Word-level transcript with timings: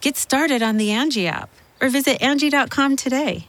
Get 0.00 0.16
started 0.16 0.62
on 0.62 0.76
the 0.76 0.92
Angie 0.92 1.26
app 1.26 1.50
or 1.80 1.88
visit 1.88 2.22
Angie.com 2.22 2.96
today. 2.96 3.48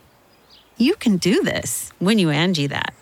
You 0.78 0.96
can 0.96 1.18
do 1.18 1.44
this 1.44 1.92
when 2.00 2.18
you 2.18 2.32
Angie 2.32 2.68
that. 2.68 2.94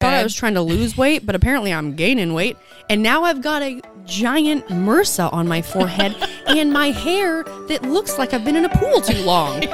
I 0.00 0.04
thought 0.04 0.14
I 0.14 0.22
was 0.22 0.34
trying 0.34 0.54
to 0.54 0.60
lose 0.60 0.96
weight, 0.98 1.24
but 1.24 1.34
apparently 1.34 1.72
I'm 1.72 1.94
gaining 1.96 2.34
weight. 2.34 2.58
And 2.90 3.02
now 3.02 3.24
I've 3.24 3.40
got 3.40 3.62
a 3.62 3.80
giant 4.04 4.66
MRSA 4.66 5.32
on 5.32 5.48
my 5.48 5.62
forehead 5.62 6.14
and 6.46 6.70
my 6.70 6.88
hair 6.90 7.44
that 7.68 7.82
looks 7.82 8.18
like 8.18 8.34
I've 8.34 8.44
been 8.44 8.56
in 8.56 8.66
a 8.66 8.76
pool 8.76 9.00
too 9.00 9.22
long. 9.22 9.66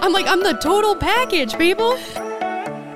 I'm 0.00 0.12
like, 0.12 0.26
I'm 0.28 0.42
the 0.42 0.52
total 0.52 0.94
package, 0.94 1.56
people. 1.58 1.98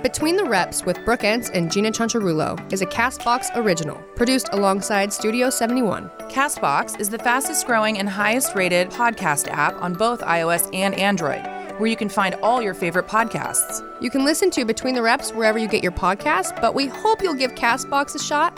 Between 0.03 0.37
the 0.37 0.45
Reps 0.45 0.85
with 0.85 1.05
Brooke 1.05 1.25
Ence 1.25 1.51
and 1.51 1.73
Gina 1.73 1.91
Chancharulo 1.91 2.73
is 2.73 2.83
a 2.83 2.87
Castbox 2.87 3.51
original, 3.57 3.97
produced 4.15 4.49
alongside 4.53 5.13
Studio 5.13 5.51
71. 5.51 6.09
Castbox 6.29 7.01
is 7.01 7.11
the 7.11 7.19
fastest 7.19 7.67
growing 7.67 7.99
and 7.99 8.09
highest 8.09 8.55
rated 8.55 8.91
podcast 8.91 9.49
app 9.49 9.75
on 9.83 9.95
both 9.95 10.21
iOS 10.21 10.73
and 10.73 10.95
Android, 10.95 11.45
where 11.79 11.91
you 11.91 11.97
can 11.97 12.09
find 12.09 12.37
all 12.37 12.63
your 12.63 12.75
favorite 12.75 13.09
podcasts. 13.09 13.85
You 14.01 14.09
can 14.09 14.25
listen 14.25 14.53
to 14.53 14.65
Between 14.65 14.95
the 14.95 15.03
Reps 15.03 15.33
wherever 15.33 15.59
you 15.59 15.67
get 15.67 15.83
your 15.83 15.91
podcast, 15.91 16.61
but 16.61 16.77
we 16.77 16.87
hope 16.87 17.21
you'll 17.21 17.35
give 17.35 17.57
Castbox 17.57 18.15
a 18.15 18.21
shot. 18.21 18.57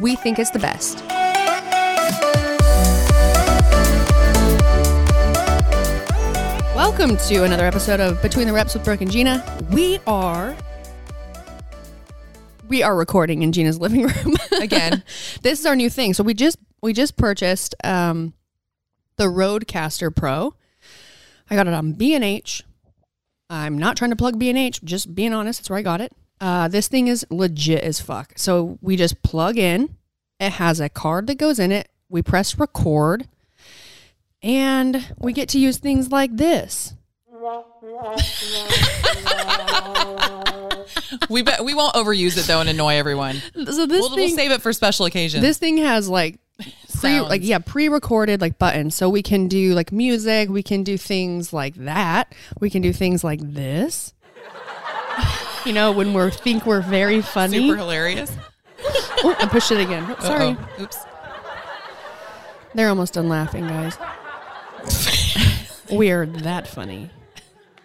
We 0.00 0.16
think 0.16 0.38
it's 0.38 0.50
the 0.50 0.58
best. 0.58 1.04
Welcome 6.74 7.18
to 7.28 7.44
another 7.44 7.66
episode 7.66 8.00
of 8.00 8.22
Between 8.22 8.46
the 8.46 8.54
Reps 8.54 8.72
with 8.72 8.84
Brooke 8.84 9.02
and 9.02 9.10
Gina. 9.10 9.44
We 9.70 10.00
are 10.06 10.56
we 12.68 12.82
are 12.82 12.96
recording 12.96 13.42
in 13.42 13.52
Gina's 13.52 13.78
living 13.78 14.06
room 14.06 14.34
Again. 14.60 15.02
this 15.42 15.60
is 15.60 15.66
our 15.66 15.76
new 15.76 15.90
thing. 15.90 16.14
So 16.14 16.22
we 16.22 16.34
just 16.34 16.58
we 16.82 16.92
just 16.92 17.16
purchased 17.16 17.74
um 17.84 18.34
the 19.16 19.24
RodeCaster 19.24 20.14
Pro. 20.14 20.54
I 21.50 21.56
got 21.56 21.66
it 21.66 21.74
on 21.74 21.92
B&H. 21.94 22.62
I'm 23.50 23.78
not 23.78 23.96
trying 23.96 24.10
to 24.10 24.16
plug 24.16 24.38
B&H, 24.38 24.82
just 24.84 25.14
being 25.14 25.32
honest, 25.32 25.60
that's 25.60 25.70
where 25.70 25.78
I 25.78 25.82
got 25.82 26.00
it. 26.00 26.12
Uh, 26.40 26.68
this 26.68 26.86
thing 26.86 27.08
is 27.08 27.26
legit 27.30 27.82
as 27.82 28.00
fuck. 28.00 28.34
So 28.36 28.78
we 28.80 28.96
just 28.96 29.22
plug 29.22 29.58
in. 29.58 29.96
It 30.38 30.52
has 30.52 30.78
a 30.78 30.88
card 30.88 31.26
that 31.26 31.36
goes 31.36 31.58
in 31.58 31.72
it. 31.72 31.88
We 32.08 32.22
press 32.22 32.58
record, 32.58 33.26
and 34.42 35.12
we 35.18 35.32
get 35.32 35.48
to 35.50 35.58
use 35.58 35.78
things 35.78 36.12
like 36.12 36.36
this. 36.36 36.94
we 41.28 41.42
bet 41.42 41.64
we 41.64 41.74
won't 41.74 41.94
overuse 41.94 42.36
it 42.38 42.46
though 42.46 42.60
and 42.60 42.68
annoy 42.68 42.94
everyone. 42.94 43.36
So 43.54 43.86
this 43.86 44.00
We'll, 44.00 44.16
we'll 44.16 44.28
save 44.28 44.50
it 44.50 44.62
for 44.62 44.72
special 44.72 45.06
occasions. 45.06 45.42
this 45.42 45.58
thing 45.58 45.78
has 45.78 46.08
like 46.08 46.38
pre, 47.00 47.20
like 47.20 47.42
yeah 47.44 47.58
pre-recorded 47.58 48.40
like 48.40 48.58
buttons 48.58 48.94
so 48.96 49.08
we 49.08 49.22
can 49.22 49.46
do 49.46 49.74
like 49.74 49.92
music 49.92 50.48
we 50.48 50.62
can 50.62 50.82
do 50.82 50.96
things 50.98 51.52
like 51.52 51.74
that 51.76 52.34
we 52.60 52.68
can 52.70 52.82
do 52.82 52.92
things 52.92 53.22
like 53.22 53.38
this 53.42 54.12
you 55.64 55.72
know 55.72 55.92
when 55.92 56.12
we 56.12 56.30
think 56.30 56.66
we're 56.66 56.80
very 56.80 57.22
funny 57.22 57.58
super 57.68 57.76
hilarious. 57.76 58.32
oh, 59.22 59.36
i 59.38 59.46
pushed 59.46 59.70
it 59.70 59.78
again 59.80 60.04
Oh, 60.08 60.16
sorry 60.20 60.44
Uh-oh. 60.46 60.82
Oops. 60.82 60.96
they're 62.74 62.88
almost 62.88 63.14
done 63.14 63.28
laughing 63.28 63.68
guys 63.68 63.96
we're 65.92 66.26
that 66.26 66.66
funny 66.66 67.10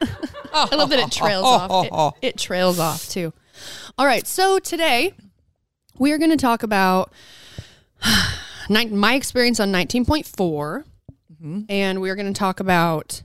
i 0.53 0.75
love 0.75 0.89
that 0.89 0.99
it 0.99 1.11
trails 1.11 1.45
off. 1.45 2.15
It, 2.21 2.27
it 2.27 2.37
trails 2.37 2.79
off 2.79 3.07
too. 3.09 3.33
All 3.97 4.05
right 4.05 4.25
so 4.27 4.59
today 4.59 5.13
we 5.97 6.11
are 6.11 6.17
going 6.17 6.31
to 6.31 6.37
talk 6.37 6.63
about 6.63 7.11
my 8.69 9.13
experience 9.15 9.59
on 9.59 9.71
19.4 9.71 10.25
mm-hmm. 10.25 11.61
and 11.69 12.01
we're 12.01 12.15
going 12.15 12.31
to 12.31 12.37
talk 12.37 12.59
about 12.59 13.23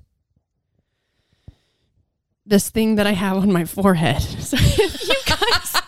this 2.46 2.70
thing 2.70 2.94
that 2.94 3.06
i 3.06 3.12
have 3.12 3.36
on 3.36 3.52
my 3.52 3.64
forehead. 3.64 4.22
So 4.40 4.56
if 4.58 5.08
you 5.08 5.14
guys 5.26 5.82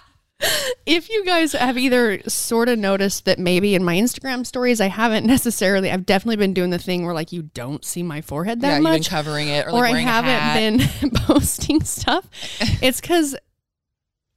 if 0.86 1.08
you 1.10 1.24
guys 1.24 1.52
have 1.52 1.76
either 1.76 2.20
sort 2.28 2.68
of 2.68 2.78
noticed 2.78 3.24
that 3.26 3.38
maybe 3.38 3.74
in 3.74 3.84
my 3.84 3.94
instagram 3.94 4.46
stories 4.46 4.80
i 4.80 4.88
haven't 4.88 5.26
necessarily 5.26 5.90
i've 5.90 6.06
definitely 6.06 6.36
been 6.36 6.54
doing 6.54 6.70
the 6.70 6.78
thing 6.78 7.04
where 7.04 7.14
like 7.14 7.32
you 7.32 7.42
don't 7.42 7.84
see 7.84 8.02
my 8.02 8.20
forehead 8.20 8.60
that 8.60 8.76
yeah, 8.76 8.80
much 8.80 9.08
covering 9.08 9.48
it, 9.48 9.66
or, 9.66 9.70
or, 9.70 9.80
like 9.80 9.94
I 9.94 10.00
haven't 10.00 11.00
been 11.00 11.10
posting 11.14 11.82
stuff. 11.82 12.28
It's 12.82 13.00
because 13.00 13.36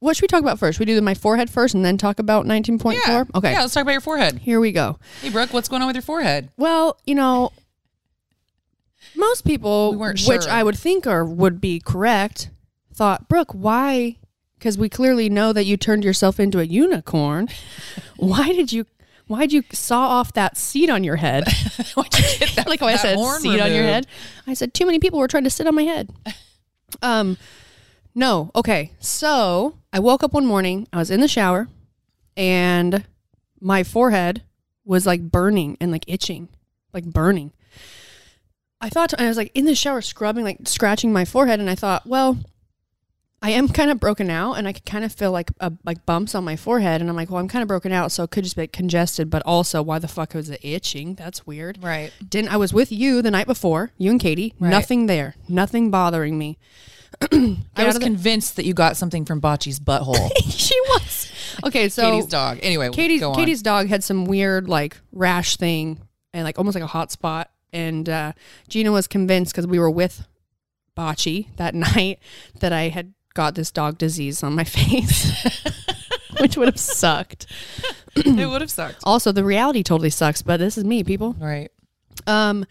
what 0.00 0.16
should 0.16 0.22
we 0.22 0.28
talk 0.28 0.42
about 0.42 0.58
first? 0.58 0.78
We 0.78 0.84
do 0.84 1.00
my 1.00 1.14
forehead 1.14 1.48
first 1.48 1.74
and 1.74 1.84
then 1.84 1.96
talk 1.96 2.18
about 2.18 2.44
19.4? 2.44 2.92
Yeah. 2.92 3.24
Okay. 3.34 3.52
Yeah, 3.52 3.60
let's 3.62 3.72
talk 3.72 3.82
about 3.82 3.92
your 3.92 4.00
forehead. 4.02 4.38
Here 4.38 4.60
we 4.60 4.70
go. 4.70 4.98
Hey, 5.22 5.30
Brooke, 5.30 5.52
what's 5.52 5.68
going 5.68 5.80
on 5.80 5.86
with 5.86 5.96
your 5.96 6.02
forehead? 6.02 6.50
Well, 6.58 6.98
you 7.06 7.14
know, 7.14 7.52
most 9.16 9.46
people, 9.46 9.92
We 9.92 9.96
weren't 9.96 10.20
which. 10.26 10.46
I 10.46 10.62
would 10.62 10.76
think 10.76 11.06
are 11.06 11.24
would 11.24 11.60
be 11.60 11.80
correct, 11.80 12.50
thought, 12.92 13.28
Brooke, 13.28 13.52
why? 13.52 14.18
Because 14.64 14.78
we 14.78 14.88
clearly 14.88 15.28
know 15.28 15.52
that 15.52 15.66
you 15.66 15.76
turned 15.76 16.04
yourself 16.04 16.40
into 16.40 16.58
a 16.58 16.62
unicorn. 16.62 17.48
why 18.16 18.48
did 18.48 18.72
you? 18.72 18.86
Why'd 19.26 19.52
you 19.52 19.62
saw 19.72 20.08
off 20.08 20.32
that 20.32 20.56
seat 20.56 20.88
on 20.88 21.04
your 21.04 21.16
head? 21.16 21.44
Why'd 21.94 22.14
you 22.14 22.38
get 22.38 22.56
that, 22.56 22.66
like 22.70 22.80
how 22.80 22.86
I 22.86 22.96
said 22.96 23.18
seat 23.42 23.60
on 23.60 23.74
your 23.74 23.82
head. 23.82 24.06
I 24.46 24.54
said 24.54 24.72
too 24.72 24.86
many 24.86 24.98
people 24.98 25.18
were 25.18 25.28
trying 25.28 25.44
to 25.44 25.50
sit 25.50 25.66
on 25.66 25.74
my 25.74 25.82
head. 25.82 26.10
Um, 27.02 27.36
no. 28.14 28.52
Okay. 28.54 28.92
So 29.00 29.78
I 29.92 29.98
woke 29.98 30.22
up 30.22 30.32
one 30.32 30.46
morning. 30.46 30.86
I 30.92 30.98
was 30.98 31.10
in 31.10 31.20
the 31.20 31.26
shower, 31.26 31.68
and 32.36 33.04
my 33.60 33.82
forehead 33.82 34.44
was 34.84 35.04
like 35.04 35.20
burning 35.30 35.76
and 35.80 35.90
like 35.90 36.04
itching, 36.06 36.48
like 36.92 37.04
burning. 37.04 37.52
I 38.80 38.88
thought 38.88 39.12
I 39.20 39.26
was 39.26 39.36
like 39.36 39.50
in 39.54 39.64
the 39.64 39.74
shower 39.74 40.00
scrubbing, 40.00 40.44
like 40.44 40.58
scratching 40.66 41.12
my 41.12 41.24
forehead, 41.24 41.58
and 41.58 41.68
I 41.68 41.74
thought, 41.74 42.06
well, 42.06 42.38
I 43.44 43.50
am 43.50 43.68
kind 43.68 43.90
of 43.90 44.00
broken 44.00 44.30
out, 44.30 44.54
and 44.54 44.66
I 44.66 44.72
could 44.72 44.86
kind 44.86 45.04
of 45.04 45.12
feel 45.12 45.30
like 45.30 45.50
a, 45.60 45.70
like 45.84 46.06
bumps 46.06 46.34
on 46.34 46.44
my 46.44 46.56
forehead, 46.56 47.02
and 47.02 47.10
I'm 47.10 47.16
like, 47.16 47.28
well, 47.28 47.40
I'm 47.40 47.48
kind 47.48 47.60
of 47.60 47.68
broken 47.68 47.92
out, 47.92 48.10
so 48.10 48.22
it 48.22 48.30
could 48.30 48.42
just 48.42 48.56
be 48.56 48.66
congested, 48.66 49.28
but 49.28 49.42
also, 49.44 49.82
why 49.82 49.98
the 49.98 50.08
fuck 50.08 50.32
was 50.32 50.48
it 50.48 50.60
itching? 50.62 51.14
That's 51.14 51.46
weird. 51.46 51.78
Right. 51.84 52.10
Didn't 52.26 52.48
I 52.48 52.56
was 52.56 52.72
with 52.72 52.90
you 52.90 53.20
the 53.20 53.30
night 53.30 53.46
before, 53.46 53.92
you 53.98 54.10
and 54.10 54.18
Katie, 54.18 54.54
Right. 54.58 54.70
nothing 54.70 55.04
there, 55.04 55.34
nothing 55.46 55.90
bothering 55.90 56.38
me. 56.38 56.56
I 57.76 57.84
was 57.84 57.98
convinced 57.98 58.56
that 58.56 58.64
you 58.64 58.72
got 58.72 58.96
something 58.96 59.26
from 59.26 59.42
Bocce's 59.42 59.78
butthole. 59.78 60.30
she 60.50 60.80
was 60.88 61.30
okay. 61.64 61.90
So 61.90 62.10
Katie's 62.10 62.26
dog. 62.26 62.60
Anyway, 62.62 62.88
Katie's. 62.90 63.22
Katie's 63.36 63.62
dog 63.62 63.88
had 63.88 64.02
some 64.02 64.24
weird 64.24 64.68
like 64.70 64.96
rash 65.12 65.56
thing 65.58 66.00
and 66.32 66.44
like 66.44 66.58
almost 66.58 66.74
like 66.74 66.82
a 66.82 66.88
hot 66.88 67.12
spot. 67.12 67.50
And 67.74 68.08
uh, 68.08 68.32
Gina 68.68 68.90
was 68.90 69.06
convinced 69.06 69.52
because 69.52 69.66
we 69.66 69.78
were 69.78 69.90
with 69.90 70.26
Bocce 70.96 71.46
that 71.56 71.74
night 71.74 72.18
that 72.60 72.72
I 72.72 72.88
had 72.88 73.12
got 73.34 73.54
this 73.54 73.70
dog 73.70 73.98
disease 73.98 74.42
on 74.42 74.54
my 74.54 74.64
face, 74.64 75.32
which 76.40 76.56
would 76.56 76.68
have 76.68 76.78
sucked. 76.80 77.46
it 78.16 78.48
would 78.48 78.60
have 78.60 78.70
sucked. 78.70 78.98
Also, 79.04 79.32
the 79.32 79.44
reality 79.44 79.82
totally 79.82 80.10
sucks, 80.10 80.40
but 80.42 80.58
this 80.58 80.78
is 80.78 80.84
me, 80.84 81.02
people. 81.04 81.34
Right. 81.38 81.70
Um, 82.26 82.64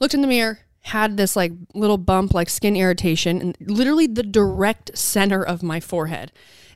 looked 0.00 0.14
in 0.14 0.22
the 0.22 0.26
mirror, 0.26 0.58
had 0.80 1.16
this 1.16 1.36
like 1.36 1.52
little 1.74 1.98
bump, 1.98 2.34
like 2.34 2.48
skin 2.48 2.74
irritation, 2.74 3.40
and 3.40 3.56
literally 3.60 4.06
the 4.06 4.22
direct 4.22 4.96
center 4.96 5.42
of 5.42 5.62
my 5.62 5.78
forehead. 5.78 6.32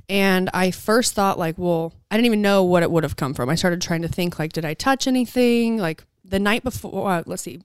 And 0.09 0.49
I 0.55 0.71
first 0.71 1.15
thought 1.15 1.39
like, 1.39 1.57
well, 1.59 1.93
I 2.11 2.17
didn't 2.17 2.27
even 2.27 2.43
know 2.43 2.63
what 2.63 2.83
it 2.85 2.91
would 2.91 3.03
have 3.03 3.17
come 3.17 3.35
from. 3.35 3.49
I 3.49 3.57
started 3.57 3.81
trying 3.83 4.03
to 4.03 4.09
think 4.09 4.39
like, 4.39 4.53
did 4.53 4.65
I 4.65 4.75
touch 4.75 5.07
anything? 5.09 5.79
Like 5.79 6.05
the 6.25 6.39
night 6.39 6.63
before, 6.63 7.11
uh, 7.11 7.23
let's 7.27 7.43
see. 7.43 7.61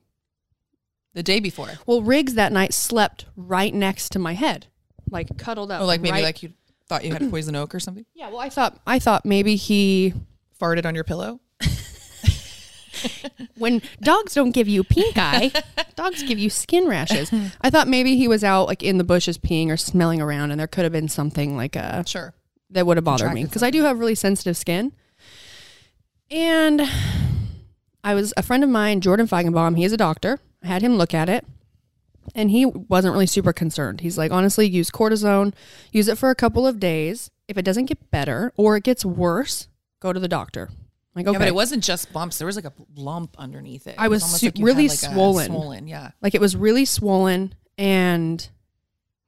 The 1.14 1.24
day 1.24 1.40
before. 1.40 1.68
Well, 1.86 2.02
Riggs 2.02 2.36
that 2.36 2.54
night 2.54 2.74
slept 2.74 3.26
right 3.36 3.74
next 3.74 4.10
to 4.14 4.20
my 4.20 4.34
head, 4.34 4.68
like 5.12 5.38
cuddled 5.38 5.72
up. 5.72 5.82
Oh, 5.82 5.86
like 5.86 6.02
maybe 6.02 6.14
right- 6.14 6.24
like 6.24 6.42
you 6.42 6.54
thought 6.88 7.04
you 7.06 7.14
had 7.14 7.30
poison 7.32 7.56
oak 7.56 7.76
or 7.76 7.80
something? 7.80 8.06
yeah. 8.16 8.30
Well, 8.30 8.40
I 8.40 8.50
thought 8.50 8.80
I 8.88 8.98
thought 9.00 9.26
maybe 9.26 9.56
he 9.56 10.14
Farted 10.60 10.86
on 10.86 10.94
your 10.96 11.04
pillow? 11.04 11.40
when 13.58 13.82
dogs 14.02 14.36
don't 14.36 14.52
give 14.52 14.68
you 14.68 14.84
pink 14.84 15.18
eye, 15.18 15.52
dogs 15.96 16.22
give 16.24 16.38
you 16.38 16.50
skin 16.52 16.88
rashes. 16.88 17.32
I 17.62 17.70
thought 17.72 17.88
maybe 17.88 18.16
he 18.16 18.28
was 18.28 18.44
out 18.44 18.68
like 18.68 18.84
in 18.84 18.98
the 19.00 19.04
bushes 19.04 19.38
peeing 19.40 19.70
or 19.70 19.78
smelling 19.78 20.22
around, 20.22 20.52
and 20.52 20.60
there 20.60 20.68
could 20.68 20.84
have 20.84 20.92
been 20.92 21.08
something 21.10 21.56
like 21.58 21.76
a 21.76 22.04
Sure. 22.06 22.34
that 22.70 22.86
would 22.86 22.98
have 22.98 23.04
bothered 23.04 23.34
me 23.34 23.42
Attracted 23.42 23.50
because 23.50 23.64
I 23.64 23.72
do 23.72 23.84
have 23.84 23.98
really 24.00 24.14
sensitive 24.16 24.56
skin. 24.56 24.92
And 26.30 26.82
I 28.04 28.14
was 28.14 28.34
a 28.38 28.44
friend 28.44 28.64
of 28.64 28.70
mine, 28.70 29.02
Jordan 29.02 29.28
Feigenbaum. 29.28 29.78
He 29.78 29.84
is 29.84 29.92
a 29.94 29.98
doctor. 29.98 30.40
I 30.64 30.68
had 30.68 30.82
him 30.84 30.96
look 30.96 31.14
at 31.16 31.28
it, 31.28 31.44
and 32.36 32.52
he 32.52 32.66
wasn't 32.66 33.14
really 33.14 33.28
super 33.28 33.54
concerned. 33.54 34.02
He's 34.02 34.18
like, 34.18 34.32
honestly, 34.32 34.68
use 34.68 34.90
cortisone, 34.92 35.54
use 35.92 36.08
it 36.08 36.18
for 36.18 36.30
a 36.30 36.36
couple 36.36 36.66
of 36.68 36.80
days. 36.80 37.32
If 37.48 37.58
it 37.58 37.64
doesn't 37.66 37.86
get 37.86 38.12
better 38.12 38.54
or 38.56 38.78
it 38.78 38.84
gets 38.84 39.04
worse, 39.04 39.68
go 40.00 40.14
to 40.14 40.20
the 40.20 40.28
doctor. 40.28 40.70
Like, 41.14 41.28
okay, 41.28 41.34
Yeah, 41.34 41.40
but 41.40 41.48
it 41.50 41.56
wasn't 41.56 41.84
just 41.84 42.14
bumps. 42.14 42.38
There 42.38 42.46
was 42.46 42.56
like 42.56 42.64
a 42.66 42.74
lump 42.96 43.36
underneath 43.38 43.86
it. 43.88 43.96
I 43.98 44.06
It 44.06 44.10
was 44.10 44.24
almost 44.24 44.40
su- 44.40 44.46
like 44.48 44.56
really 44.60 44.88
like, 44.88 44.98
swollen. 44.98 45.48
Swollen, 45.48 45.88
yeah. 45.88 46.12
like 46.22 46.34
it 46.36 46.40
was 46.42 46.56
really 46.56 46.86
swollen, 46.86 47.54
and 47.78 48.48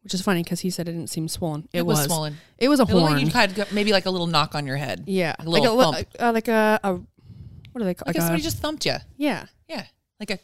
which 0.03 0.13
is 0.13 0.21
funny 0.21 0.43
because 0.43 0.61
he 0.61 0.69
said 0.69 0.87
it 0.87 0.93
didn't 0.93 1.09
seem 1.09 1.27
swollen. 1.27 1.67
It, 1.73 1.79
It 1.79 1.85
was 1.85 2.05
swollen. 2.05 2.37
It 2.57 2.69
was 2.69 2.79
a 2.79 2.83
It 2.83 2.89
horn. 2.89 3.13
like 3.13 3.21
you 3.25 3.29
had 3.31 3.71
maybe 3.73 3.91
like 3.91 4.05
a 4.05 4.09
little 4.11 4.27
knock 4.27 4.55
on 4.55 4.65
your 4.65 4.77
head. 4.77 5.03
yeah, 5.07 5.35
a 5.39 5.43
little 5.49 5.75
like 5.75 5.81
a, 5.81 5.83
thump. 5.83 5.97
li- 6.13 6.19
uh, 6.25 6.31
like 6.33 6.47
a, 6.47 6.79
a 6.83 6.91
what 6.93 7.79
do 7.79 7.83
they 7.83 7.93
call 7.95 8.03
Like 8.07 8.15
like 8.15 8.17
a, 8.17 8.21
somebody 8.21 8.43
just 8.43 8.59
thumped 8.59 8.85
you. 8.85 8.95
yeah 9.17 9.45
Yeah. 9.67 9.83
Like 10.19 10.29
a 10.31 10.39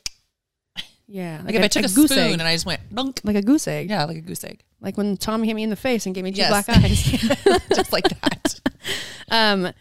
yeah 1.12 1.42
like, 1.44 1.56
if 1.56 1.62
a- 1.62 1.66
I 1.66 1.68
took 1.68 1.86
a, 1.86 1.94
goose 1.94 2.12
spoon 2.12 2.20
egg. 2.26 2.32
and 2.34 2.42
I 2.44 2.54
just 2.54 2.66
went 2.66 2.82
dunk. 2.94 3.20
like 3.24 3.36
a 3.36 3.42
goose 3.42 3.68
egg. 3.68 3.90
Yeah, 3.90 4.06
like 4.06 4.18
a 4.18 4.22
goose 4.22 4.44
egg. 4.44 4.62
Like 4.80 4.96
when 4.98 5.18
Tommy 5.18 5.48
hit 5.48 5.56
me 5.56 5.64
in 5.64 5.70
the 5.70 5.76
face 5.76 6.06
and 6.06 6.14
gave 6.16 6.24
me 6.24 6.32
two 6.32 6.38
Yes. 6.38 6.50
black 6.50 6.70
eyes. 6.84 7.02
just 7.76 7.92
like 7.92 8.06
that. 8.22 8.60
um, 9.30 9.72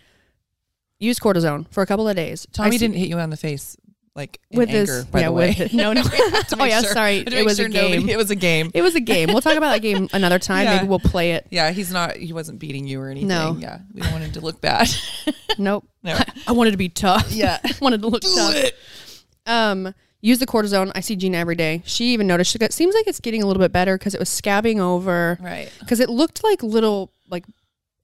use 0.98 1.18
cortisone 1.18 1.70
for 1.72 1.82
a 1.82 1.86
couple 1.86 2.08
of 2.08 2.16
days. 2.16 2.46
Tommy 2.52 2.72
see- 2.72 2.78
didn't 2.78 2.96
hit 2.96 3.08
you 3.08 3.18
on 3.18 3.30
the 3.30 3.36
face 3.36 3.76
like 4.16 4.40
in 4.50 4.58
with 4.58 4.68
anger, 4.70 4.84
this. 4.86 5.04
by 5.04 5.20
yeah, 5.20 5.26
the 5.26 5.32
way. 5.32 5.54
with 5.56 5.72
no, 5.72 5.92
no. 5.92 6.02
Oh 6.04 6.64
yeah, 6.64 6.80
sure- 6.80 6.90
sorry. 6.92 7.18
It 7.18 7.44
was 7.44 7.58
a 7.60 7.62
sure 7.62 7.68
nobody- 7.68 7.98
game. 7.98 8.08
It 8.08 8.16
was 8.16 8.30
a 8.32 8.34
game. 8.34 8.70
It 8.74 8.82
was 8.82 8.96
a 8.96 9.00
game. 9.00 9.28
We'll 9.28 9.40
talk 9.40 9.56
about 9.56 9.70
that 9.74 9.82
game 9.82 10.08
another 10.12 10.40
time. 10.40 10.64
Yeah. 10.64 10.76
Maybe 10.78 10.88
we'll 10.88 10.98
play 10.98 11.32
it. 11.32 11.46
Yeah, 11.50 11.70
he's 11.70 11.92
not. 11.92 12.16
He 12.16 12.32
wasn't 12.32 12.58
beating 12.58 12.84
you 12.88 13.00
or 13.00 13.10
anything. 13.10 13.28
No. 13.28 13.56
Yeah, 13.60 13.78
we 13.94 14.00
don't 14.00 14.10
want 14.10 14.24
him 14.24 14.32
to 14.32 14.40
look 14.40 14.60
bad. 14.60 14.88
Nope. 15.56 15.84
No. 16.02 16.14
I, 16.14 16.24
I 16.48 16.52
wanted 16.52 16.72
to 16.72 16.76
be 16.78 16.88
tough. 16.88 17.30
Yeah. 17.30 17.58
I 17.64 17.72
wanted 17.80 18.00
to 18.02 18.08
look 18.08 18.22
tough. 18.22 18.52
Do 18.52 18.58
it. 18.58 18.74
Um, 19.46 19.94
use 20.20 20.38
the 20.38 20.46
cortisone. 20.46 20.90
I 20.94 21.00
see 21.00 21.16
Gina 21.16 21.38
every 21.38 21.54
day. 21.54 21.82
She 21.84 22.12
even 22.12 22.26
noticed 22.26 22.54
it 22.56 22.72
seems 22.72 22.94
like 22.94 23.06
it's 23.06 23.20
getting 23.20 23.42
a 23.42 23.46
little 23.46 23.60
bit 23.62 23.72
better 23.72 23.96
because 23.98 24.14
it 24.14 24.20
was 24.20 24.28
scabbing 24.28 24.78
over. 24.80 25.38
right. 25.40 25.70
Because 25.80 26.00
it 26.00 26.08
looked 26.10 26.42
like 26.44 26.62
little, 26.62 27.12
like 27.30 27.44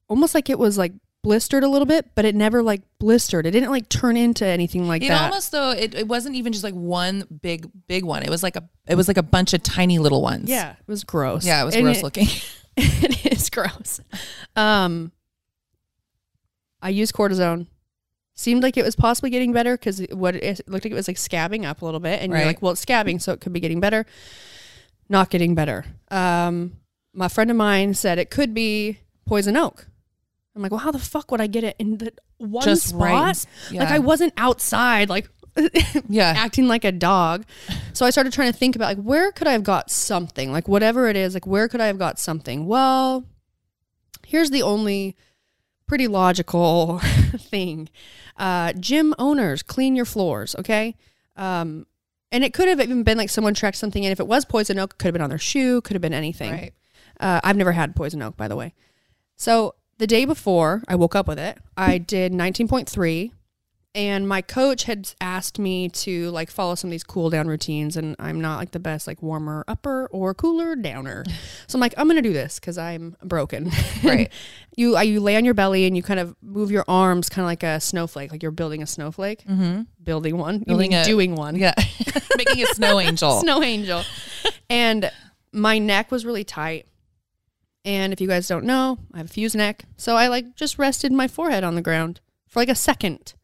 almost 0.07 0.33
like 0.35 0.49
it 0.49 0.57
was 0.59 0.77
like 0.77 0.93
blistered 1.23 1.63
a 1.63 1.67
little 1.67 1.87
bit, 1.87 2.11
but 2.15 2.23
it 2.23 2.35
never 2.35 2.61
like 2.61 2.81
blistered. 2.99 3.45
It 3.47 3.51
didn't 3.51 3.71
like 3.71 3.89
turn 3.89 4.15
into 4.15 4.45
anything 4.45 4.87
like 4.87 5.01
It 5.01 5.07
that. 5.09 5.23
almost 5.23 5.51
though 5.51 5.71
it, 5.71 5.95
it 5.95 6.07
wasn't 6.07 6.35
even 6.35 6.53
just 6.53 6.63
like 6.63 6.75
one 6.75 7.23
big 7.41 7.67
big 7.87 8.05
one. 8.05 8.21
It 8.23 8.29
was 8.29 8.43
like 8.43 8.55
a 8.55 8.63
it 8.87 8.93
was 8.95 9.07
like 9.07 9.17
a 9.17 9.23
bunch 9.23 9.53
of 9.53 9.63
tiny 9.63 9.97
little 9.97 10.21
ones. 10.21 10.49
yeah, 10.49 10.71
it 10.73 10.87
was 10.87 11.03
gross. 11.03 11.43
Yeah, 11.45 11.61
it 11.61 11.65
was 11.65 11.75
And 11.75 11.83
gross 11.83 12.03
looking. 12.03 12.27
it 12.77 13.33
is 13.33 13.49
gross. 13.49 13.99
Um, 14.55 15.11
I 16.81 16.89
use 16.89 17.11
cortisone. 17.11 17.65
Seemed 18.35 18.63
like 18.63 18.75
it 18.75 18.83
was 18.83 18.95
possibly 18.95 19.29
getting 19.29 19.53
better 19.53 19.77
because 19.77 20.05
what 20.11 20.35
it, 20.35 20.61
looked 20.67 20.83
like 20.85 20.91
it 20.91 20.95
was 20.95 21.07
like 21.07 21.17
scabbing 21.17 21.65
up 21.65 21.81
a 21.81 21.85
little 21.85 22.01
bit, 22.01 22.21
and 22.21 22.31
you're 22.33 22.45
like, 22.45 22.61
well, 22.61 22.73
it's 22.73 22.83
scabbing, 22.83 23.21
so 23.21 23.31
it 23.31 23.39
could 23.39 23.53
be 23.53 23.61
getting 23.61 23.79
better. 23.79 24.05
Not 25.07 25.29
getting 25.29 25.55
better. 25.55 25.85
Um, 26.11 26.77
my 27.13 27.29
friend 27.29 27.49
of 27.49 27.55
mine 27.57 27.93
said 27.93 28.19
it 28.19 28.29
could 28.29 28.53
be 28.53 28.99
poison 29.25 29.55
oak. 29.55 29.87
I'm 30.55 30.61
like, 30.61 30.71
well, 30.71 30.79
how 30.79 30.91
the 30.91 30.99
fuck 30.99 31.31
would 31.31 31.41
I 31.41 31.47
get 31.47 31.63
it 31.63 31.75
in 31.79 31.97
the 31.97 32.13
one 32.37 32.63
Just 32.63 32.89
spot? 32.89 32.99
right 32.99 33.45
Like 33.71 33.89
yeah. 33.89 33.93
I 33.95 33.99
wasn't 33.99 34.33
outside, 34.37 35.09
like 35.09 35.29
Yeah. 36.09 36.33
acting 36.35 36.67
like 36.67 36.83
a 36.83 36.91
dog. 36.91 37.45
So 37.93 38.05
I 38.05 38.09
started 38.09 38.33
trying 38.33 38.51
to 38.51 38.57
think 38.57 38.75
about 38.75 38.97
like 38.97 39.03
where 39.05 39.31
could 39.31 39.47
I 39.47 39.53
have 39.53 39.63
got 39.63 39.89
something? 39.89 40.51
Like 40.51 40.67
whatever 40.67 41.07
it 41.07 41.15
is, 41.15 41.33
like 41.33 41.47
where 41.47 41.67
could 41.67 41.81
I 41.81 41.87
have 41.87 41.97
got 41.99 42.19
something? 42.19 42.65
Well, 42.67 43.25
here's 44.25 44.49
the 44.49 44.61
only 44.63 45.15
pretty 45.87 46.07
logical 46.07 46.99
thing. 47.37 47.89
Uh, 48.37 48.73
gym 48.73 49.13
owners 49.17 49.63
clean 49.63 49.95
your 49.95 50.05
floors, 50.05 50.55
okay? 50.59 50.95
Um, 51.35 51.85
and 52.31 52.43
it 52.43 52.53
could 52.53 52.67
have 52.67 52.81
even 52.81 53.03
been 53.03 53.17
like 53.17 53.29
someone 53.29 53.53
tracked 53.53 53.77
something 53.77 54.03
in. 54.03 54.11
If 54.11 54.19
it 54.19 54.27
was 54.27 54.45
poison 54.45 54.77
oak, 54.79 54.97
could 54.97 55.07
have 55.07 55.13
been 55.13 55.21
on 55.21 55.29
their 55.29 55.39
shoe, 55.39 55.81
could 55.81 55.95
have 55.95 56.01
been 56.01 56.13
anything. 56.13 56.51
Right. 56.51 56.73
Uh, 57.19 57.39
I've 57.43 57.55
never 57.55 57.71
had 57.71 57.95
poison 57.95 58.21
oak, 58.21 58.35
by 58.35 58.47
the 58.47 58.55
way. 58.55 58.73
So 59.37 59.75
the 59.97 60.07
day 60.07 60.25
before 60.25 60.83
I 60.87 60.95
woke 60.95 61.15
up 61.15 61.27
with 61.27 61.39
it, 61.39 61.57
I 61.77 61.97
did 61.97 62.33
19.3 62.33 63.31
and 63.95 64.27
my 64.27 64.41
coach 64.41 64.83
had 64.83 65.11
asked 65.21 65.57
me 65.57 65.89
to 65.89 66.29
like 66.31 66.51
follow 66.51 66.75
some 66.75 66.89
of 66.89 66.91
these 66.91 67.03
cool 67.03 67.29
down 67.31 67.47
routines 67.47 67.95
and 67.97 68.15
i'm 68.19 68.39
not 68.39 68.57
like 68.59 68.71
the 68.71 68.79
best 68.79 69.07
like 69.07 69.21
warmer 69.23 69.63
upper 69.67 70.07
or 70.11 70.33
cooler 70.35 70.75
downer 70.75 71.23
so 71.67 71.77
i'm 71.77 71.79
like 71.79 71.93
i'm 71.97 72.07
gonna 72.07 72.21
do 72.21 72.33
this 72.33 72.59
because 72.59 72.77
i'm 72.77 73.15
broken 73.23 73.71
Right. 74.03 74.31
you 74.75 74.97
uh, 74.97 75.01
you 75.01 75.19
lay 75.21 75.35
on 75.37 75.45
your 75.45 75.53
belly 75.53 75.85
and 75.85 75.95
you 75.97 76.03
kind 76.03 76.19
of 76.19 76.35
move 76.43 76.69
your 76.69 76.85
arms 76.87 77.29
kind 77.29 77.43
of 77.43 77.47
like 77.47 77.63
a 77.63 77.79
snowflake 77.79 78.31
like 78.31 78.43
you're 78.43 78.51
building 78.51 78.83
a 78.83 78.87
snowflake 78.87 79.43
mm-hmm. 79.45 79.81
building 80.03 80.37
one 80.37 80.59
Building 80.59 80.93
a- 80.93 81.03
doing 81.05 81.33
one 81.35 81.55
Yeah. 81.55 81.73
Making 82.37 82.63
a 82.63 82.67
snow 82.67 82.99
angel. 82.99 83.39
snow 83.39 83.63
angel. 83.63 84.03
and 84.69 85.09
my 85.53 85.77
neck 85.79 86.11
was 86.11 86.25
really 86.25 86.43
tight. 86.43 86.85
And 87.85 88.11
if 88.11 88.19
you 88.19 88.27
guys 88.27 88.47
don't 88.47 88.65
know, 88.65 88.97
I 89.13 89.19
have 89.19 89.27
a 89.27 89.29
fused 89.29 89.55
neck. 89.55 89.85
So 89.95 90.15
I 90.17 90.27
like 90.27 90.55
just 90.55 90.77
rested 90.77 91.13
my 91.13 91.27
forehead 91.29 91.63
on 91.63 91.75
the 91.75 91.81
ground 91.81 92.19
for 92.49 92.59
like 92.59 92.67
a 92.69 92.75
second. 92.75 93.35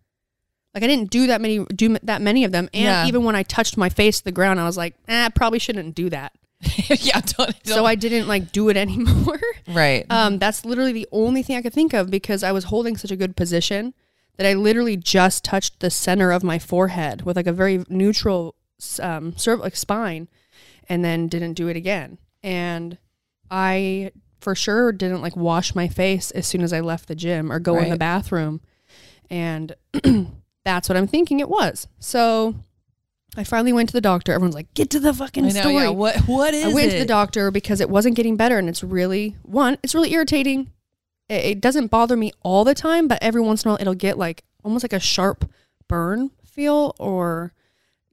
Like 0.73 0.83
I 0.83 0.87
didn't 0.87 1.09
do 1.09 1.27
that 1.27 1.41
many 1.41 1.65
do 1.65 1.97
that 2.03 2.21
many 2.21 2.43
of 2.43 2.51
them. 2.51 2.69
And 2.73 2.83
Yeah. 2.83 3.05
even 3.07 3.23
when 3.23 3.35
I 3.35 3.43
touched 3.43 3.75
my 3.77 3.89
face 3.89 4.19
to 4.19 4.23
the 4.23 4.31
ground, 4.31 4.59
I 4.59 4.65
was 4.65 4.77
like, 4.77 4.95
eh, 5.07 5.25
I 5.25 5.29
probably 5.29 5.59
shouldn't 5.59 5.95
do 5.95 6.09
that. 6.11 6.31
yeah. 6.89 7.19
Don't, 7.21 7.55
So 7.67 7.85
I 7.85 7.95
didn't 7.95 8.27
like 8.27 8.51
do 8.51 8.69
it 8.69 8.77
anymore. 8.85 9.39
right. 9.67 10.05
Um, 10.09 10.37
that's 10.39 10.63
literally 10.63 10.93
the 10.93 11.07
only 11.11 11.43
thing 11.43 11.55
I 11.57 11.61
could 11.61 11.73
think 11.73 11.93
of 11.93 12.09
because 12.09 12.43
I 12.43 12.51
was 12.51 12.65
holding 12.65 12.95
such 12.97 13.11
a 13.11 13.15
good 13.17 13.35
position 13.35 13.93
that 14.37 14.47
I 14.47 14.53
literally 14.53 14.95
just 14.95 15.43
touched 15.43 15.81
the 15.81 15.89
center 15.89 16.31
of 16.31 16.43
my 16.43 16.57
forehead 16.57 17.23
with 17.23 17.35
like 17.35 17.47
a 17.47 17.51
very 17.53 17.83
neutral 17.89 18.55
um, 19.01 19.33
cerv- 19.33 19.59
like 19.59 19.75
spine, 19.75 20.27
and 20.87 21.03
then 21.03 21.27
didn't 21.27 21.53
do 21.53 21.67
it 21.67 21.75
again. 21.75 22.17
And 22.41 22.97
I 23.51 24.11
for 24.39 24.55
sure 24.55 24.91
didn't 24.91 25.21
like 25.21 25.35
wash 25.35 25.75
my 25.75 25.87
face 25.87 26.31
as 26.31 26.47
soon 26.47 26.61
as 26.61 26.71
I 26.73 26.79
left 26.79 27.07
the 27.07 27.13
gym 27.15 27.51
or 27.51 27.59
go 27.59 27.77
in 27.79 27.89
the 27.89 27.97
bathroom, 27.97 28.61
and 29.29 29.75
that's 30.63 30.89
what 30.89 30.97
I'm 30.97 31.07
thinking 31.07 31.39
it 31.39 31.49
was. 31.49 31.87
So. 31.99 32.55
I 33.37 33.45
finally 33.45 33.71
went 33.71 33.87
to 33.87 33.93
the 33.93 34.01
doctor. 34.01 34.33
Everyone's 34.33 34.55
like, 34.55 34.73
"Get 34.73 34.89
to 34.89 34.99
the 34.99 35.13
fucking 35.13 35.45
I 35.45 35.49
know. 35.51 35.61
story." 35.61 35.75
Yeah. 35.75 35.89
What 35.91 36.17
what 36.27 36.53
is 36.53 36.65
I 36.65 36.73
went 36.73 36.91
to 36.91 36.99
the 36.99 37.05
doctor 37.05 37.49
because 37.49 37.79
it 37.79 37.89
wasn't 37.89 38.17
getting 38.17 38.35
better, 38.35 38.57
and 38.57 38.67
it's 38.67 38.83
really 38.83 39.37
one. 39.43 39.77
It's 39.83 39.95
really 39.95 40.11
irritating. 40.11 40.69
It, 41.29 41.45
it 41.45 41.61
doesn't 41.61 41.87
bother 41.87 42.17
me 42.17 42.33
all 42.43 42.65
the 42.65 42.75
time, 42.75 43.07
but 43.07 43.19
every 43.21 43.39
once 43.39 43.63
in 43.63 43.69
a 43.69 43.71
while, 43.71 43.77
it'll 43.79 43.93
get 43.93 44.17
like 44.17 44.43
almost 44.65 44.83
like 44.83 44.91
a 44.91 44.99
sharp 44.99 45.49
burn 45.87 46.31
feel, 46.43 46.93
or 46.99 47.53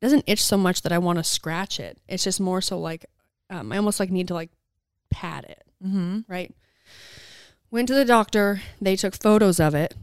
it 0.00 0.02
doesn't 0.02 0.23
itch 0.28 0.45
so 0.45 0.57
much 0.57 0.83
that 0.83 0.93
I 0.93 0.99
want 0.99 1.19
to 1.19 1.25
scratch 1.25 1.81
it. 1.81 1.99
It's 2.07 2.23
just 2.23 2.38
more 2.38 2.61
so 2.61 2.78
like 2.78 3.07
um, 3.50 3.73
I 3.73 3.76
almost 3.76 3.99
like 3.99 4.12
need 4.12 4.28
to 4.28 4.35
like 4.35 4.50
pat 5.11 5.45
it. 5.45 5.64
Mm-hmm. 5.85 6.21
Right. 6.28 6.55
Went 7.73 7.88
to 7.88 7.95
the 7.95 8.05
doctor. 8.05 8.62
They 8.81 8.95
took 8.95 9.17
photos 9.21 9.59
of 9.59 9.75
it. 9.75 9.95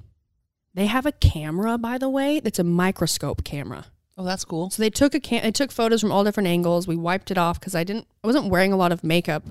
They 0.76 0.86
have 0.86 1.06
a 1.08 1.12
camera, 1.14 1.78
by 1.80 1.98
the 1.98 2.10
way, 2.10 2.40
that's 2.40 2.60
a 2.60 2.64
microscope 2.64 3.44
camera. 3.44 3.86
Oh, 4.18 4.24
that's 4.24 4.46
cool. 4.46 4.70
So 4.70 4.84
they 4.84 4.90
took 4.92 5.16
a 5.16 5.20
cam- 5.20 5.42
they 5.44 5.52
took 5.52 5.72
photos 5.72 6.02
from 6.02 6.12
all 6.12 6.24
different 6.24 6.48
angles. 6.48 6.88
We 6.88 6.96
wiped 6.96 7.32
it 7.32 7.38
off 7.38 7.60
because 7.60 7.74
I 7.76 7.84
didn't 7.84 8.08
I 8.24 8.28
wasn't 8.28 8.50
wearing 8.50 8.72
a 8.72 8.78
lot 8.78 8.92
of 8.92 9.04
makeup, 9.04 9.44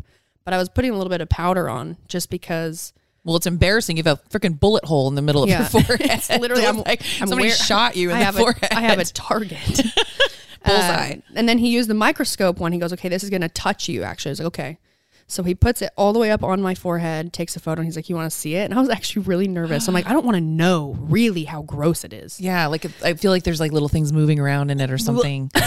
but 0.44 0.54
I 0.54 0.58
was 0.58 0.68
putting 0.68 0.90
a 0.92 0.94
little 0.96 1.10
bit 1.10 1.20
of 1.20 1.28
powder 1.28 1.68
on 1.68 1.96
just 2.08 2.30
because 2.30 2.92
Well, 3.24 3.36
it's 3.36 3.46
embarrassing. 3.46 3.96
You 3.96 4.02
have 4.04 4.18
a 4.18 4.28
freaking 4.38 4.58
bullet 4.60 4.84
hole 4.84 5.08
in 5.08 5.14
the 5.16 5.22
middle 5.22 5.48
Yeah. 5.48 5.66
of 5.66 5.72
your 5.72 5.82
forehead. 5.86 6.10
It's 6.10 6.28
literally- 6.30 6.64
I'm- 6.66 6.78
like 6.82 7.02
I'm 7.20 7.26
somebody 7.28 7.48
wear- 7.48 7.56
shot 7.56 7.96
you 7.96 8.10
in 8.10 8.16
I 8.16 8.18
the 8.20 8.24
have 8.26 8.36
forehead. 8.36 8.72
A, 8.72 8.76
I 8.76 8.80
have 8.82 8.98
a 8.98 9.04
target. 9.04 9.82
Bullseye. 10.64 11.12
Um, 11.14 11.22
and 11.34 11.46
then 11.48 11.58
he 11.58 11.68
used 11.68 11.90
the 11.90 11.94
microscope 11.94 12.58
one. 12.58 12.72
He 12.72 12.78
goes, 12.78 12.92
okay, 12.94 13.08
this 13.10 13.22
is 13.22 13.28
going 13.30 13.42
to 13.42 13.48
touch 13.50 13.86
you, 13.88 14.02
actually. 14.02 14.30
I 14.30 14.32
was 14.32 14.38
like, 14.40 14.46
okay. 14.46 14.78
So 15.26 15.42
he 15.42 15.54
puts 15.54 15.80
it 15.82 15.90
all 15.96 16.12
the 16.12 16.18
way 16.18 16.30
up 16.30 16.42
on 16.44 16.60
my 16.60 16.74
forehead, 16.74 17.32
takes 17.32 17.56
a 17.56 17.60
photo, 17.60 17.80
and 17.80 17.86
he's 17.86 17.96
like, 17.96 18.08
you 18.10 18.14
want 18.14 18.30
to 18.30 18.36
see 18.36 18.54
it? 18.56 18.64
And 18.66 18.74
I 18.74 18.80
was 18.80 18.88
actually 18.96 19.22
really 19.22 19.48
nervous. 19.48 19.88
I'm 19.88 19.94
like, 19.94 20.06
I 20.10 20.12
don't 20.12 20.24
want 20.24 20.36
to 20.36 20.40
know 20.42 20.96
really 21.00 21.44
how 21.44 21.62
gross 21.62 22.04
it 22.04 22.12
is. 22.12 22.40
yeah, 22.40 22.66
like 22.66 22.84
it, 22.84 22.92
I 23.02 23.14
feel 23.14 23.30
like 23.30 23.42
there's 23.42 23.60
like 23.60 23.72
little 23.72 23.88
things 23.88 24.12
moving 24.12 24.38
around 24.38 24.70
in 24.70 24.80
it 24.80 24.90
or 24.90 24.98
something. 24.98 25.50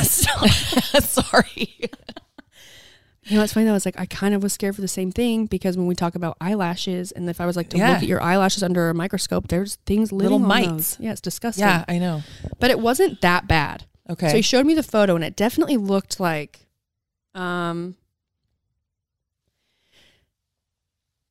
Sorry. 1.01 1.75
You 3.23 3.35
know 3.35 3.41
what's 3.41 3.51
funny 3.53 3.65
though? 3.65 3.75
It's 3.75 3.85
like 3.85 3.99
I 3.99 4.05
kind 4.05 4.33
of 4.33 4.41
was 4.41 4.53
scared 4.53 4.75
for 4.75 4.79
the 4.81 4.87
same 4.87 5.11
thing 5.11 5.47
because 5.47 5.75
when 5.75 5.85
we 5.85 5.95
talk 5.95 6.15
about 6.15 6.37
eyelashes, 6.39 7.11
and 7.11 7.29
if 7.29 7.41
I 7.41 7.45
was 7.45 7.57
like 7.57 7.69
to 7.71 7.77
Yeah. 7.77 7.89
look 7.93 7.97
at 8.03 8.07
your 8.07 8.21
eyelashes 8.21 8.63
under 8.63 8.89
a 8.89 8.93
microscope, 8.93 9.49
there's 9.49 9.75
things 9.85 10.13
living 10.13 10.31
Little 10.31 10.41
on 10.43 10.47
mites. 10.47 10.95
those. 10.95 11.03
Yeah, 11.03 11.11
it's 11.11 11.19
disgusting. 11.21 11.65
Yeah, 11.65 11.83
I 11.89 11.97
know. 11.97 12.21
but 12.59 12.71
it 12.71 12.79
wasn't 12.79 13.19
that 13.21 13.45
bad. 13.47 13.83
Okay. 14.09 14.29
So 14.29 14.35
he 14.37 14.41
showed 14.41 14.65
me 14.65 14.75
the 14.75 14.83
photo, 14.83 15.15
and 15.15 15.25
it 15.25 15.35
definitely 15.35 15.75
looked 15.75 16.21
like, 16.21 16.67
um, 17.35 17.95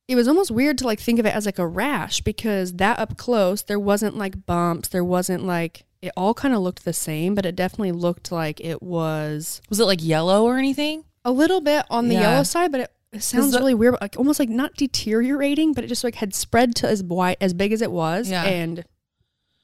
it 0.07 0.15
was 0.15 0.27
almost 0.27 0.51
weird 0.51 0.77
to 0.77 0.85
like 0.85 0.99
think 0.99 1.19
of 1.19 1.25
it 1.25 1.35
as 1.35 1.45
like 1.45 1.59
a 1.59 1.67
rash 1.67 2.21
because 2.21 2.73
that 2.73 2.97
up 2.99 3.17
close 3.17 3.61
there 3.61 3.79
wasn't 3.79 4.15
like 4.17 4.45
bumps, 4.45 4.87
there 4.89 5.03
wasn't 5.03 5.43
like 5.45 5.83
it 6.01 6.11
all 6.15 6.33
kind 6.33 6.53
of 6.53 6.61
looked 6.61 6.85
the 6.85 6.93
same, 6.93 7.33
but 7.35 7.45
it 7.45 7.55
definitely 7.55 7.91
looked 7.91 8.31
like 8.31 8.61
it 8.61 8.81
was 8.81 9.61
was 9.69 9.79
it 9.79 9.85
like 9.85 10.03
yellow 10.03 10.43
or 10.45 10.57
anything? 10.57 11.03
a 11.25 11.31
little 11.31 11.59
bit 11.59 11.85
on 11.89 12.07
the 12.07 12.13
Yeah. 12.13 12.21
yellow 12.31 12.43
side, 12.43 12.71
but 12.71 12.79
it, 12.81 12.91
it 13.11 13.21
sounds 13.21 13.53
really 13.53 13.73
weird, 13.73 13.91
but 13.93 14.01
like 14.01 14.15
almost 14.17 14.39
like 14.39 14.47
not 14.47 14.73
deteriorating, 14.75 15.73
but 15.73 15.83
it 15.83 15.87
just 15.87 16.05
like 16.05 16.15
had 16.15 16.33
spread 16.33 16.73
to 16.75 16.87
as 16.87 17.03
wide 17.03 17.35
as 17.41 17.53
big 17.53 17.73
as 17.73 17.81
it 17.81 17.91
was, 17.91 18.29
Yeah. 18.29 18.43
and 18.45 18.85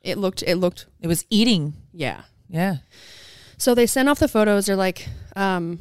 it 0.01 0.17
looked 0.17 0.43
it 0.45 0.55
looked 0.55 0.87
It 0.99 1.07
was 1.07 1.25
eating. 1.29 1.73
yeah. 1.93 2.23
Yeah. 2.49 2.77
So 3.57 3.73
they 3.73 3.85
sent 3.87 4.09
off 4.09 4.19
the 4.19 4.27
photos. 4.27 4.65
They're 4.65 4.75
like, 4.75 5.07
um, 5.37 5.79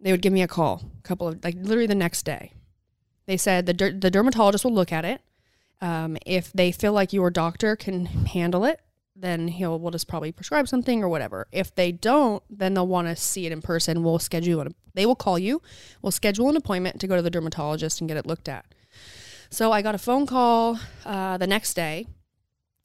they 0.00 0.10
would 0.12 0.22
give 0.22 0.32
me 0.32 0.40
a 0.40 0.48
call, 0.48 0.82
a 0.98 1.02
couple 1.02 1.28
of 1.28 1.44
like 1.44 1.56
literally 1.58 1.86
the 1.86 1.94
next 1.94 2.22
day. 2.24 2.52
They 3.26 3.36
said 3.36 3.66
the 3.66 3.74
der- 3.74 3.92
the 3.92 4.10
dermatologist 4.10 4.64
will 4.64 4.74
look 4.74 4.92
at 4.92 5.04
it. 5.04 5.20
Um, 5.80 6.16
if 6.26 6.52
they 6.52 6.72
feel 6.72 6.92
like 6.92 7.12
your 7.12 7.30
doctor 7.30 7.76
can 7.76 8.06
handle 8.06 8.64
it, 8.64 8.80
then 9.16 9.48
he'll 9.48 9.78
will 9.78 9.90
just 9.90 10.08
probably 10.08 10.32
prescribe 10.32 10.68
something 10.68 11.02
or 11.02 11.08
whatever. 11.08 11.46
If 11.52 11.74
they 11.74 11.92
don't, 11.92 12.42
then 12.50 12.74
they'll 12.74 12.86
want 12.86 13.08
to 13.08 13.16
see 13.16 13.46
it 13.46 13.52
in 13.52 13.60
person. 13.62 14.02
We'll 14.02 14.18
schedule 14.18 14.60
an. 14.60 14.74
They 14.94 15.06
will 15.06 15.16
call 15.16 15.38
you. 15.38 15.60
We'll 16.02 16.12
schedule 16.12 16.48
an 16.48 16.56
appointment 16.56 17.00
to 17.00 17.06
go 17.06 17.16
to 17.16 17.22
the 17.22 17.30
dermatologist 17.30 18.00
and 18.00 18.08
get 18.08 18.16
it 18.16 18.26
looked 18.26 18.48
at. 18.48 18.64
So 19.50 19.72
I 19.72 19.82
got 19.82 19.94
a 19.94 19.98
phone 19.98 20.26
call 20.26 20.78
uh, 21.04 21.36
the 21.38 21.46
next 21.46 21.74
day. 21.74 22.06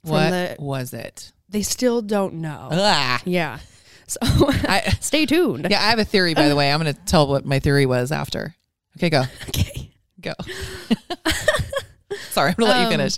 What 0.04 0.30
the- 0.30 0.56
was 0.60 0.94
it? 0.94 1.32
They 1.50 1.62
still 1.64 2.02
don't 2.02 2.36
know. 2.36 2.70
Ah. 2.72 3.22
Yeah. 3.26 3.60
So 4.10 4.18
I, 4.24 4.96
stay 5.02 5.28
tuned. 5.28 5.68
yeah, 5.70 5.80
I 5.80 5.92
have 5.92 6.00
a 6.00 6.04
theory, 6.04 6.34
by 6.34 6.48
the 6.50 6.56
way. 6.56 6.72
I'm 6.74 6.82
going 6.82 6.92
to 6.92 7.00
tell 7.06 7.28
what 7.28 7.46
my 7.46 7.60
theory 7.60 7.86
was 7.86 8.12
after. 8.12 8.56
Okay, 8.98 9.12
go. 9.12 9.22
Okay. 9.50 9.79
Go. 10.22 10.34
Sorry, 12.32 12.50
I'm 12.50 12.56
to 12.56 12.66
let 12.66 12.78
Um, 12.78 12.84
you 12.84 12.90
finish. 12.90 13.18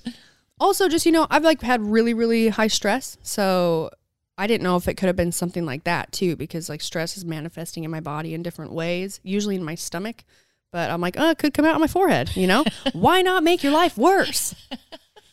Also, 0.59 0.87
just 0.87 1.05
you 1.05 1.11
know, 1.11 1.27
I've 1.29 1.43
like 1.43 1.61
had 1.61 1.81
really, 1.81 2.13
really 2.13 2.49
high 2.49 2.67
stress, 2.67 3.17
so 3.23 3.89
I 4.37 4.47
didn't 4.47 4.63
know 4.63 4.75
if 4.75 4.87
it 4.87 4.95
could 4.95 5.07
have 5.07 5.15
been 5.15 5.31
something 5.31 5.65
like 5.65 5.83
that 5.85 6.11
too, 6.11 6.35
because 6.35 6.69
like 6.69 6.81
stress 6.81 7.17
is 7.17 7.25
manifesting 7.25 7.83
in 7.83 7.91
my 7.91 7.99
body 7.99 8.33
in 8.33 8.43
different 8.43 8.71
ways, 8.71 9.19
usually 9.23 9.55
in 9.55 9.63
my 9.63 9.75
stomach. 9.75 10.23
But 10.71 10.89
I'm 10.89 11.01
like, 11.01 11.15
oh, 11.17 11.31
it 11.31 11.37
could 11.37 11.53
come 11.53 11.65
out 11.65 11.75
on 11.75 11.81
my 11.81 11.87
forehead. 11.87 12.35
You 12.35 12.47
know, 12.47 12.63
why 12.93 13.21
not 13.21 13.43
make 13.43 13.63
your 13.63 13.73
life 13.73 13.97
worse? 13.97 14.55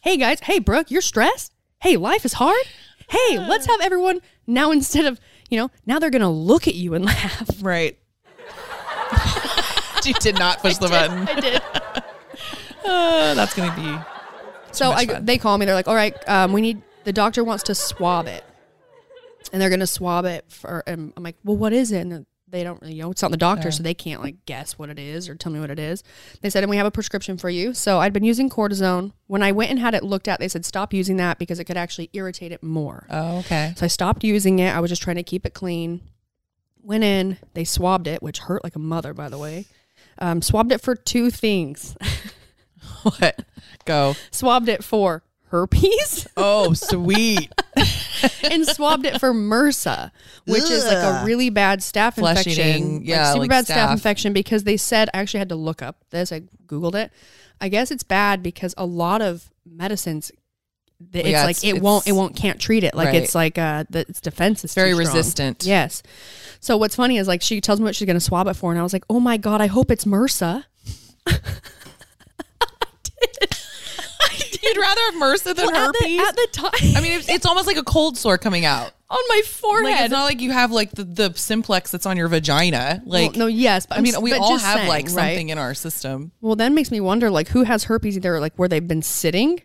hey 0.02 0.16
guys, 0.16 0.40
hey 0.40 0.58
Brooke, 0.58 0.90
you're 0.90 1.02
stressed. 1.02 1.52
Hey, 1.80 1.96
life 1.96 2.24
is 2.24 2.34
hard. 2.34 2.64
Hey, 3.08 3.38
let's 3.38 3.66
have 3.66 3.80
everyone 3.80 4.20
now 4.46 4.70
instead 4.70 5.04
of 5.06 5.20
you 5.50 5.58
know 5.58 5.70
now 5.86 5.98
they're 5.98 6.10
gonna 6.10 6.30
look 6.30 6.66
at 6.68 6.74
you 6.74 6.94
and 6.94 7.04
laugh. 7.04 7.50
Right. 7.62 7.98
you 10.06 10.14
did 10.14 10.38
not 10.38 10.60
push 10.60 10.76
the 10.76 10.88
button. 10.88 11.28
I 11.28 11.40
did. 11.40 11.62
Uh, 12.84 13.34
that's 13.34 13.54
going 13.54 13.70
to 13.70 13.76
be. 13.76 13.98
So 14.72 14.92
I, 14.92 15.04
fun. 15.04 15.24
they 15.24 15.36
call 15.36 15.58
me. 15.58 15.66
They're 15.66 15.74
like, 15.74 15.88
"All 15.88 15.94
right, 15.94 16.14
um, 16.28 16.52
we 16.52 16.60
need 16.60 16.80
the 17.04 17.12
doctor 17.12 17.44
wants 17.44 17.64
to 17.64 17.74
swab 17.74 18.26
it, 18.26 18.44
and 19.52 19.60
they're 19.60 19.70
gonna 19.70 19.86
swab 19.86 20.24
it 20.24 20.44
for." 20.48 20.82
And 20.86 21.12
I'm 21.16 21.22
like, 21.22 21.36
"Well, 21.44 21.56
what 21.56 21.72
is 21.72 21.92
it?" 21.92 22.00
And 22.00 22.26
they 22.50 22.64
don't, 22.64 22.82
you 22.84 23.02
know, 23.02 23.10
it's 23.10 23.20
not 23.20 23.30
the 23.30 23.36
doctor, 23.36 23.70
so 23.70 23.82
they 23.82 23.94
can't 23.94 24.22
like 24.22 24.36
guess 24.46 24.78
what 24.78 24.88
it 24.88 24.98
is 24.98 25.28
or 25.28 25.34
tell 25.34 25.52
me 25.52 25.60
what 25.60 25.70
it 25.70 25.78
is. 25.78 26.02
They 26.40 26.48
said, 26.50 26.64
"And 26.64 26.70
we 26.70 26.76
have 26.76 26.86
a 26.86 26.90
prescription 26.90 27.36
for 27.36 27.50
you." 27.50 27.74
So 27.74 27.98
I'd 27.98 28.12
been 28.12 28.24
using 28.24 28.48
cortisone. 28.48 29.12
When 29.26 29.42
I 29.42 29.52
went 29.52 29.70
and 29.70 29.80
had 29.80 29.94
it 29.94 30.04
looked 30.04 30.28
at, 30.28 30.40
they 30.40 30.48
said, 30.48 30.64
"Stop 30.64 30.94
using 30.94 31.16
that 31.16 31.38
because 31.38 31.58
it 31.58 31.64
could 31.64 31.76
actually 31.76 32.10
irritate 32.12 32.52
it 32.52 32.62
more." 32.62 33.06
Oh, 33.10 33.38
okay. 33.38 33.74
So 33.76 33.84
I 33.84 33.88
stopped 33.88 34.24
using 34.24 34.60
it. 34.60 34.74
I 34.74 34.80
was 34.80 34.90
just 34.90 35.02
trying 35.02 35.16
to 35.16 35.22
keep 35.22 35.44
it 35.44 35.54
clean. 35.54 36.00
Went 36.82 37.04
in, 37.04 37.36
they 37.54 37.64
swabbed 37.64 38.06
it, 38.06 38.22
which 38.22 38.38
hurt 38.38 38.64
like 38.64 38.76
a 38.76 38.78
mother, 38.78 39.12
by 39.12 39.28
the 39.28 39.36
way. 39.38 39.66
Um, 40.18 40.42
swabbed 40.42 40.72
it 40.72 40.80
for 40.80 40.94
two 40.94 41.30
things. 41.30 41.96
What? 43.02 43.44
Go. 43.84 44.16
swabbed 44.32 44.68
it 44.68 44.82
for 44.82 45.22
herpes. 45.50 46.26
Oh, 46.36 46.72
sweet. 46.74 47.52
and 48.50 48.66
swabbed 48.66 49.06
it 49.06 49.20
for 49.20 49.32
MRSA, 49.32 50.10
which 50.46 50.68
is 50.68 50.84
like 50.84 50.98
a 50.98 51.24
really 51.24 51.48
bad 51.48 51.78
staph 51.80 52.14
Flesh 52.14 52.38
infection. 52.46 52.68
eating, 52.68 53.04
yeah, 53.04 53.22
like 53.22 53.32
super 53.32 53.40
like 53.40 53.50
bad 53.50 53.64
staph 53.66 53.86
staph. 53.88 53.92
infection 53.92 54.32
because 54.32 54.64
they 54.64 54.76
said 54.76 55.08
I 55.14 55.18
actually 55.18 55.38
had 55.38 55.48
to 55.50 55.54
look 55.56 55.80
up 55.80 55.96
this. 56.10 56.32
I 56.32 56.40
googled 56.66 56.96
it. 56.96 57.12
I 57.60 57.68
guess 57.68 57.90
it's 57.90 58.02
bad 58.02 58.42
because 58.42 58.74
a 58.76 58.84
lot 58.84 59.22
of 59.22 59.50
medicines. 59.64 60.30
It's 61.12 61.28
Yeah, 61.28 61.44
like 61.44 61.56
it's- 61.58 61.76
it 61.76 61.80
won't. 61.82 62.06
It 62.06 62.12
won't 62.12 62.36
can't 62.36 62.60
treat 62.60 62.84
it. 62.84 62.94
Like 62.94 63.06
Right. 63.08 63.22
it's 63.22 63.34
like 63.34 63.56
uh, 63.58 63.84
the 63.88 64.00
its 64.00 64.20
defense 64.20 64.64
is 64.64 64.74
Very 64.74 64.94
resistant. 64.94 65.64
Yes. 65.64 66.02
So 66.60 66.76
what's 66.76 66.96
funny 66.96 67.18
is 67.18 67.28
like 67.28 67.40
she 67.40 67.60
tells 67.60 67.78
me 67.78 67.84
what 67.84 67.94
she's 67.94 68.06
gonna 68.06 68.20
swab 68.20 68.48
it 68.48 68.54
for, 68.54 68.70
and 68.72 68.80
I 68.80 68.82
was 68.82 68.92
like, 68.92 69.04
oh 69.08 69.20
my 69.20 69.36
god, 69.36 69.60
I 69.60 69.66
hope 69.66 69.90
it's 69.90 70.04
MRSA. 70.04 70.64
You'd 74.62 74.76
rather 74.76 75.00
have 75.00 75.14
MRSA 75.14 75.54
than 75.54 75.66
Well, 75.66 75.88
at 75.88 75.92
the- 75.92 75.98
herpes? 76.00 76.20
at 76.28 76.36
the 76.36 76.48
time. 76.52 76.96
I 76.96 77.00
mean, 77.00 77.12
it's, 77.12 77.28
it's 77.28 77.46
almost 77.46 77.66
like 77.66 77.76
a 77.76 77.82
cold 77.84 78.18
sore 78.18 78.38
coming 78.38 78.64
out. 78.64 78.92
on 79.10 79.18
my 79.30 79.40
forehead. 79.46 79.84
Like, 79.90 80.00
it's 80.02 80.12
not 80.12 80.24
like 80.24 80.40
you 80.42 80.50
have 80.52 80.70
like 80.70 80.90
the, 80.90 81.04
the 81.04 81.32
simplex 81.34 81.90
that's 81.90 82.04
on 82.04 82.18
your 82.18 82.28
vagina. 82.28 83.00
Like, 83.06 83.30
well, 83.30 83.38
no, 83.38 83.46
yes, 83.46 83.86
but 83.86 83.96
I 83.98 84.02
mean, 84.02 84.12
we 84.20 84.34
all 84.34 84.58
have 84.58 84.76
saying, 84.78 84.88
like 84.88 85.04
right? 85.06 85.10
something 85.12 85.48
in 85.48 85.56
our 85.56 85.72
system. 85.72 86.32
Well, 86.42 86.56
that 86.56 86.72
makes 86.72 86.90
me 86.90 87.00
wonder, 87.00 87.30
like, 87.30 87.48
who 87.48 87.62
has 87.62 87.84
herpes 87.84 88.16
either, 88.18 88.38
like, 88.40 88.54
where 88.56 88.68
they've 88.68 88.86
been 88.86 89.00
sitting? 89.02 89.62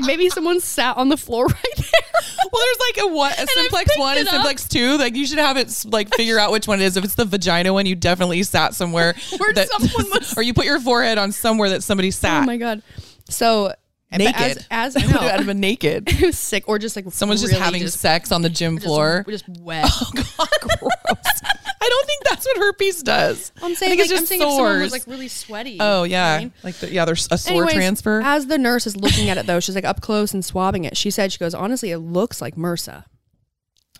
Like, 0.00 0.04
maybe 0.04 0.28
someone 0.30 0.60
sat 0.60 0.96
on 0.96 1.08
the 1.08 1.16
floor 1.16 1.46
right 1.48 1.76
there. 1.76 2.22
Well, 2.52 2.62
there's 2.62 2.78
like 2.80 2.98
a 3.10 3.14
what 3.14 3.38
a 3.38 3.46
simplex 3.46 3.98
one 3.98 4.18
and 4.18 4.28
simplex 4.28 4.68
two. 4.68 4.96
Like 4.98 5.16
you 5.16 5.26
should 5.26 5.38
have 5.38 5.56
it 5.56 5.84
like 5.88 6.14
figure 6.14 6.38
out 6.38 6.52
which 6.52 6.68
one 6.68 6.80
it 6.80 6.84
is. 6.84 6.96
If 6.96 7.04
it's 7.04 7.14
the 7.14 7.24
vagina 7.24 7.72
one, 7.72 7.86
you 7.86 7.94
definitely 7.96 8.42
sat 8.44 8.74
somewhere 8.74 9.14
Where 9.38 9.54
someone 9.54 10.10
was- 10.12 10.34
or 10.36 10.42
you 10.42 10.54
put 10.54 10.64
your 10.66 10.80
forehead 10.80 11.18
on 11.18 11.32
somewhere 11.32 11.70
that 11.70 11.82
somebody 11.82 12.08
oh 12.08 12.12
sat 12.12 12.42
Oh 12.42 12.46
my 12.46 12.56
God. 12.56 12.82
So, 13.28 13.72
naked. 14.12 14.34
As, 14.70 14.94
as 14.94 14.96
I 14.96 15.06
know, 15.06 15.18
have 15.20 15.46
been 15.46 15.60
naked. 15.60 16.08
it 16.08 16.20
was 16.26 16.38
sick, 16.38 16.68
or 16.68 16.78
just 16.78 16.94
like 16.94 17.06
Someone's 17.10 17.40
just 17.40 17.52
really 17.52 17.64
having 17.64 17.86
sex 17.88 18.30
on 18.32 18.42
the 18.42 18.50
gym 18.50 18.78
floor. 18.78 19.24
just- 19.28 19.46
just, 19.46 19.60
wet. 19.60 19.86
Oh 19.88 20.10
god, 20.14 20.48
gross! 20.60 21.40
I 21.80 21.88
don't 21.88 22.06
think 22.06 22.24
that's 22.24 22.46
what 22.46 22.56
herpes 22.58 23.02
does. 23.02 23.52
I'm 23.62 23.74
saying, 23.74 23.92
I 23.92 23.96
think 23.96 24.00
it's 24.02 24.10
like, 24.10 24.18
I'm 24.18 24.22
just 24.22 24.28
saying 24.28 24.42
if 24.42 24.48
someone 24.48 24.80
was 24.80 24.92
like 24.92 25.06
really 25.06 25.28
sweaty. 25.28 25.76
oh 25.80 26.04
you 26.04 26.10
know 26.12 26.16
I 26.18 26.32
yeah, 26.34 26.38
mean? 26.38 26.52
like 26.62 26.74
the, 26.76 26.90
yeah, 26.90 27.04
there's 27.04 27.28
a 27.30 27.38
sore 27.38 27.56
Anyways, 27.56 27.74
transfer. 27.74 28.20
As 28.24 28.46
the 28.46 28.58
nurse 28.58 28.86
is 28.86 28.96
looking 28.96 29.28
at 29.30 29.38
it 29.38 29.46
though, 29.46 29.60
she's 29.60 29.74
like 29.74 29.84
up 29.84 30.00
close 30.00 30.32
and 30.34 30.44
swabbing 30.44 30.84
it. 30.84 30.96
She 30.96 31.10
said, 31.10 31.32
she 31.32 31.38
goes, 31.38 31.54
honestly, 31.54 31.90
it 31.90 31.98
looks 31.98 32.40
like 32.40 32.56
MRSA. 32.56 33.04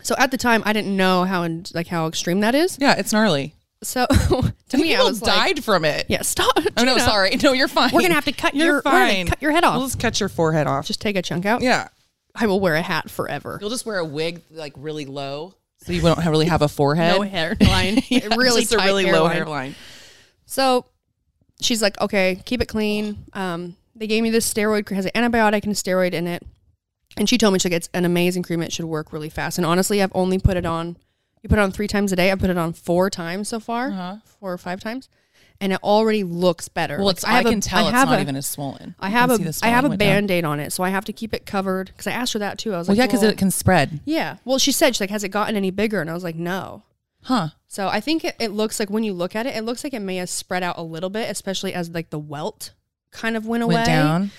So 0.02 0.14
at 0.18 0.30
the 0.30 0.36
time, 0.36 0.62
I 0.66 0.72
didn't 0.72 0.96
know 0.96 1.24
how 1.24 1.46
like 1.74 1.86
how 1.88 2.06
extreme 2.08 2.40
that 2.40 2.54
is. 2.54 2.78
yeah, 2.80 2.94
it's 2.98 3.12
gnarly. 3.12 3.54
So 3.82 4.06
I 4.10 4.14
to 4.16 4.52
think 4.68 4.82
me, 4.82 4.94
I 4.94 4.96
people 4.96 5.06
was 5.06 5.22
like, 5.22 5.34
died 5.54 5.64
from 5.64 5.84
it. 5.84 6.06
yeah, 6.08 6.22
stop. 6.22 6.52
Oh 6.56 6.84
no, 6.84 6.94
Gina. 6.94 7.00
sorry. 7.00 7.36
No, 7.42 7.52
you're 7.52 7.68
fine. 7.68 7.90
We're 7.92 8.02
gonna 8.02 8.14
have 8.14 8.24
to 8.24 8.32
cut 8.32 8.54
You're 8.54 8.66
your- 8.66 8.82
fine. 8.82 9.26
cut 9.26 9.40
your 9.42 9.50
head 9.52 9.64
off. 9.64 9.76
We'll 9.76 9.86
just 9.86 10.00
cut 10.00 10.20
your 10.20 10.28
forehead 10.28 10.66
off. 10.66 10.86
Just 10.86 11.00
take 11.00 11.16
a 11.16 11.22
chunk 11.22 11.44
out. 11.46 11.62
yeah. 11.62 11.88
I 12.34 12.46
will 12.48 12.58
wear 12.58 12.74
a 12.74 12.82
hat 12.82 13.08
forever. 13.10 13.58
You'll 13.60 13.70
just 13.70 13.86
wear 13.86 13.98
a 13.98 14.04
wig 14.04 14.42
like 14.50 14.72
really 14.76 15.04
low, 15.06 15.54
so 15.84 15.92
you 15.92 16.00
don't 16.00 16.24
really 16.26 16.46
have 16.46 16.62
a 16.62 16.68
forehead. 16.68 17.14
No 17.16 17.22
hairline. 17.22 18.00
Yeah, 18.08 18.28
really 18.36 18.62
just 18.62 18.72
a 18.74 18.78
really 18.78 19.04
low 19.06 19.26
hairline. 19.26 19.32
hairline. 19.36 19.74
So 20.46 20.86
she's 21.60 21.82
like, 21.82 22.00
okay, 22.00 22.40
keep 22.44 22.60
it 22.60 22.66
clean. 22.66 23.24
Um, 23.32 23.76
they 23.94 24.06
gave 24.06 24.22
me 24.22 24.30
this 24.30 24.52
steroid, 24.52 24.90
it 24.90 24.94
has 24.94 25.06
an 25.06 25.12
antibiotic 25.14 25.62
and 25.64 25.72
a 25.72 25.76
steroid 25.76 26.12
in 26.12 26.26
it. 26.26 26.42
And 27.16 27.28
she 27.28 27.38
told 27.38 27.52
me, 27.52 27.58
she's 27.60 27.66
like, 27.70 27.76
it's 27.76 27.88
an 27.94 28.04
amazing 28.04 28.42
cream. 28.42 28.60
It 28.62 28.72
should 28.72 28.86
work 28.86 29.12
really 29.12 29.28
fast. 29.30 29.56
And 29.58 29.64
honestly, 29.64 30.02
I've 30.02 30.10
only 30.16 30.38
put 30.38 30.56
it 30.56 30.66
on, 30.66 30.96
you 31.42 31.48
put 31.48 31.58
it 31.58 31.62
on 31.62 31.70
three 31.70 31.86
times 31.86 32.10
a 32.12 32.16
day. 32.16 32.32
I 32.32 32.34
put 32.34 32.50
it 32.50 32.58
on 32.58 32.72
four 32.72 33.08
times 33.08 33.48
so 33.48 33.60
far, 33.60 33.88
Uh-huh. 33.88 34.16
four 34.24 34.52
or 34.52 34.58
five 34.58 34.80
times. 34.80 35.08
And 35.64 35.72
it 35.72 35.82
already 35.82 36.22
looks 36.24 36.68
better. 36.68 36.98
Well, 36.98 37.06
Like, 37.06 37.16
it's, 37.16 37.24
I, 37.24 37.32
have 37.32 37.46
a- 37.46 37.50
can 37.50 37.60
tell 37.62 37.86
I 37.86 37.88
it's 37.88 37.92
not 38.04 38.18
a- 38.18 38.20
even 38.20 38.36
as 38.36 38.46
swollen. 38.46 38.94
I 39.00 39.08
have 39.08 39.30
can 39.30 39.48
a 39.48 39.52
I 39.62 39.68
have 39.68 39.84
a 39.86 39.96
band 39.96 40.30
aid 40.30 40.44
on 40.44 40.60
it, 40.60 40.72
so 40.74 40.84
I 40.84 40.90
have 40.90 41.06
to 41.06 41.12
keep 41.12 41.32
it 41.32 41.46
covered 41.46 41.86
because 41.86 42.06
I 42.06 42.12
asked 42.12 42.34
her 42.34 42.38
that 42.40 42.58
too. 42.58 42.74
I 42.74 42.78
was 42.78 42.86
like, 42.88 42.98
Well, 42.98 43.02
like, 43.06 43.12
yeah, 43.12 43.18
because 43.18 43.28
it 43.32 43.38
can 43.38 43.50
spread. 43.50 44.00
yeah. 44.04 44.36
Well, 44.44 44.58
she 44.58 44.70
said 44.72 44.94
she's 44.94 45.00
like, 45.00 45.10
has 45.10 45.24
it 45.24 45.30
gotten 45.30 45.56
any 45.56 45.70
bigger? 45.70 46.00
And 46.02 46.10
I 46.10 46.14
was 46.14 46.22
like, 46.22 46.36
no. 46.36 46.82
Huh. 47.22 47.48
So 47.66 47.88
I 47.88 48.00
think 48.00 48.22
it, 48.24 48.36
it 48.38 48.50
looks 48.50 48.78
like 48.78 48.90
when 48.90 49.02
you 49.02 49.14
look 49.14 49.34
at 49.34 49.46
it, 49.46 49.56
it 49.56 49.62
looks 49.64 49.82
like 49.82 49.94
it 49.94 50.00
may 50.00 50.16
have 50.16 50.28
spread 50.28 50.62
out 50.62 50.76
a 50.76 50.82
little 50.82 51.08
bit, 51.10 51.30
especially 51.30 51.72
as 51.72 51.88
like 51.88 52.10
the 52.10 52.18
welt 52.18 52.72
kind 53.10 53.34
of 53.36 53.46
went 53.46 53.62
away. 53.62 53.76
Went 53.76 53.86
down. 53.86 54.30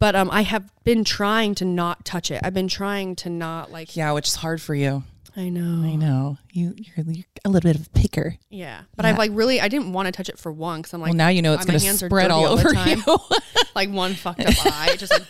But 0.00 0.16
um, 0.16 0.28
I 0.32 0.42
have 0.42 0.68
been 0.82 1.04
trying 1.04 1.54
to 1.56 1.64
not 1.64 2.04
touch 2.04 2.32
it. 2.32 2.40
I've 2.42 2.52
been 2.52 2.66
trying 2.68 3.14
to 3.16 3.30
not 3.30 3.70
like. 3.70 3.94
Yeah, 3.96 4.10
which 4.12 4.26
is 4.26 4.34
hard 4.34 4.60
for 4.60 4.74
you. 4.74 5.04
I 5.36 5.48
know. 5.48 5.84
I 5.84 5.96
know. 5.96 6.38
You, 6.52 6.74
you're, 6.76 7.04
you're 7.06 7.24
a 7.44 7.48
little 7.48 7.68
bit 7.68 7.76
of 7.80 7.86
a 7.88 7.90
picker. 7.90 8.36
Yeah, 8.50 8.82
but 8.96 9.04
I've 9.04 9.18
like 9.18 9.32
really, 9.34 9.60
I 9.60 9.66
didn't 9.68 9.92
want 9.92 10.06
to 10.06 10.12
touch 10.12 10.28
it 10.28 10.38
for 10.38 10.52
one 10.52 10.80
because 10.80 10.94
I'm 10.94 11.00
like, 11.00 11.10
well, 11.10 11.16
now 11.16 11.28
you 11.28 11.42
know 11.42 11.54
it's 11.54 11.66
my 11.66 11.72
going 11.76 11.80
to 11.80 12.06
spread 12.06 12.30
all 12.30 12.44
over 12.46 12.72
time. 12.72 13.02
you. 13.04 13.18
like 13.74 13.90
one 13.90 14.14
fucked 14.14 14.40
up 14.46 14.54
eye, 14.64 14.94
just 14.96 15.12
like 15.12 15.22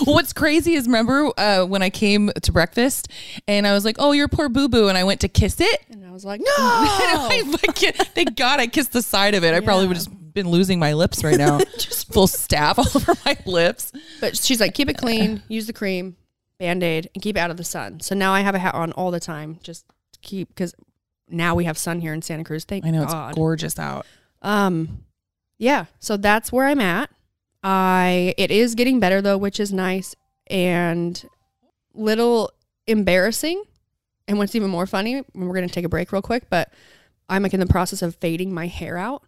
What's 0.04 0.34
crazy 0.34 0.74
is 0.74 0.86
remember 0.86 1.30
uh, 1.38 1.64
when 1.64 1.82
I 1.82 1.88
came 1.88 2.30
to 2.42 2.52
breakfast 2.52 3.08
and 3.48 3.66
I 3.66 3.72
was 3.72 3.84
like, 3.84 3.96
"Oh, 3.98 4.12
your 4.12 4.28
poor 4.28 4.48
boo 4.50 4.68
boo," 4.68 4.88
and 4.88 4.98
I 4.98 5.04
went 5.04 5.20
to 5.22 5.28
kiss 5.28 5.58
it. 5.60 5.80
and 5.90 6.04
I 6.04 6.10
was 6.10 6.24
like, 6.24 6.40
no. 6.44 6.46
I 6.58 7.42
fucking- 7.64 7.92
thank 7.92 8.36
God 8.36 8.60
I 8.60 8.66
kissed 8.66 8.92
the 8.92 9.02
side 9.02 9.34
of 9.34 9.42
it. 9.44 9.54
I 9.54 9.60
probably 9.60 9.86
would 9.86 9.96
have 9.96 10.04
just 10.06 10.34
been 10.34 10.50
losing 10.50 10.78
my 10.78 10.92
lips 10.92 11.24
right 11.24 11.38
now, 11.38 11.60
just 11.78 12.12
full 12.12 12.26
staph 12.26 12.76
all 12.76 12.86
over 12.94 13.14
my 13.24 13.38
lips. 13.46 13.90
But 14.20 14.36
she's 14.36 14.60
like, 14.60 14.74
keep 14.74 14.90
it 14.90 14.98
clean, 14.98 15.42
use 15.48 15.66
the 15.66 15.72
cream, 15.72 16.16
band 16.58 16.82
aid, 16.82 17.10
and 17.14 17.22
keep 17.22 17.36
it 17.36 17.40
out 17.40 17.50
of 17.50 17.56
the 17.56 17.64
sun. 17.64 18.00
So 18.00 18.14
now 18.14 18.32
I 18.32 18.40
have 18.40 18.54
a 18.54 18.58
hat 18.58 18.74
on 18.74 18.92
all 18.92 19.10
the 19.10 19.20
time, 19.20 19.58
just 19.62 19.86
to 20.12 20.18
keep 20.20 20.48
because 20.48 20.74
now 21.28 21.54
we 21.54 21.64
have 21.64 21.76
sun 21.76 22.00
here 22.00 22.12
in 22.12 22.22
Santa 22.22 22.44
Cruz. 22.44 22.64
Thank 22.64 22.84
I 22.84 22.90
know 22.90 23.04
God. 23.04 23.30
it's 23.30 23.36
gorgeous 23.36 23.78
out. 23.78 24.06
Um, 24.42 25.04
yeah. 25.58 25.86
So 25.98 26.16
that's 26.16 26.52
where 26.52 26.66
I'm 26.66 26.80
at. 26.80 27.10
I 27.62 28.34
it 28.38 28.50
is 28.50 28.74
getting 28.74 29.00
better 29.00 29.20
though, 29.20 29.38
which 29.38 29.58
is 29.58 29.72
nice 29.72 30.14
and 30.48 31.22
little 31.94 32.52
embarrassing. 32.86 33.62
And 34.28 34.38
what's 34.38 34.54
even 34.54 34.70
more 34.70 34.86
funny, 34.86 35.22
we're 35.34 35.54
gonna 35.54 35.68
take 35.68 35.84
a 35.84 35.88
break 35.88 36.12
real 36.12 36.22
quick, 36.22 36.48
but 36.50 36.72
I'm 37.28 37.42
like 37.42 37.54
in 37.54 37.60
the 37.60 37.66
process 37.66 38.02
of 38.02 38.16
fading 38.16 38.52
my 38.52 38.66
hair 38.66 38.96
out. 38.96 39.22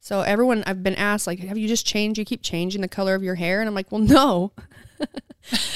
So 0.00 0.20
everyone 0.20 0.62
I've 0.66 0.82
been 0.82 0.94
asked 0.96 1.26
like, 1.26 1.38
have 1.40 1.56
you 1.56 1.66
just 1.66 1.86
changed? 1.86 2.18
You 2.18 2.26
keep 2.26 2.42
changing 2.42 2.82
the 2.82 2.88
color 2.88 3.14
of 3.14 3.22
your 3.22 3.36
hair, 3.36 3.60
and 3.60 3.68
I'm 3.68 3.74
like, 3.74 3.90
well, 3.90 4.02
no. 4.02 4.52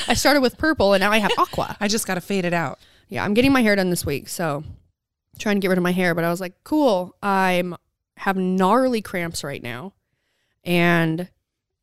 I 0.08 0.14
started 0.14 0.40
with 0.40 0.58
purple, 0.58 0.94
and 0.94 1.00
now 1.00 1.10
I 1.10 1.18
have 1.18 1.32
aqua. 1.38 1.76
I 1.80 1.88
just 1.88 2.06
got 2.06 2.14
to 2.14 2.20
fade 2.20 2.44
it 2.44 2.52
out. 2.52 2.78
Yeah, 3.08 3.24
I'm 3.24 3.34
getting 3.34 3.52
my 3.52 3.62
hair 3.62 3.76
done 3.76 3.90
this 3.90 4.04
week, 4.04 4.28
so 4.28 4.64
trying 5.38 5.56
to 5.56 5.60
get 5.60 5.68
rid 5.68 5.78
of 5.78 5.84
my 5.84 5.92
hair. 5.92 6.14
But 6.14 6.24
I 6.24 6.30
was 6.30 6.40
like, 6.40 6.64
cool. 6.64 7.16
I'm 7.22 7.76
have 8.18 8.36
gnarly 8.36 9.00
cramps 9.00 9.44
right 9.44 9.62
now, 9.62 9.94
and 10.64 11.28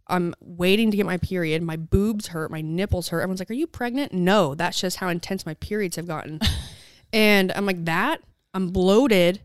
I'm 0.08 0.36
waiting 0.40 0.92
to 0.92 0.98
get 0.98 1.06
my 1.06 1.18
period. 1.18 1.64
My 1.64 1.78
boobs 1.78 2.28
hurt, 2.28 2.52
my 2.52 2.62
nipples 2.62 3.10
hurt. 3.10 3.22
Everyone's 3.22 3.40
like, 3.40 3.50
"Are 3.50 3.56
you 3.56 3.68
pregnant?" 3.68 4.14
No, 4.14 4.56
that's 4.56 4.80
just 4.80 4.98
how 4.98 5.10
intense 5.10 5.46
my 5.46 5.54
periods 5.56 5.96
have 5.96 6.08
gotten. 6.08 6.40
and 7.14 7.52
I'm 7.54 7.66
like, 7.66 7.86
that. 7.86 8.22
I'm 8.54 8.70
bloated. 8.70 9.42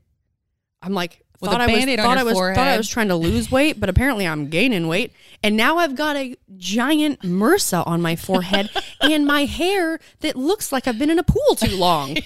I'm 0.82 0.94
like, 0.94 1.24
With 1.40 1.50
thought 1.50 1.60
a 1.60 1.64
I 1.64 1.66
was 1.66 1.76
Band-Aid 1.76 2.00
on 2.00 2.04
thought 2.04 2.18
your 2.18 2.20
I 2.20 2.22
was 2.22 2.56
thought 2.56 2.68
I 2.68 2.76
was 2.76 2.88
trying 2.88 3.08
to 3.08 3.16
lose 3.16 3.50
weight, 3.50 3.80
but 3.80 3.88
apparently 3.88 4.26
I'm 4.26 4.48
gaining 4.48 4.88
weight. 4.88 5.12
And 5.42 5.56
now 5.56 5.78
I've 5.78 5.96
got 5.96 6.16
a 6.16 6.36
giant 6.58 7.20
MRSA 7.20 7.86
on 7.86 8.02
my 8.02 8.14
forehead 8.14 8.68
and 9.00 9.26
my 9.26 9.46
hair 9.46 9.98
that 10.20 10.36
looks 10.36 10.70
like 10.70 10.86
I've 10.86 10.98
been 10.98 11.10
in 11.10 11.18
a 11.18 11.22
pool 11.22 11.56
too 11.56 11.76
long. 11.76 12.18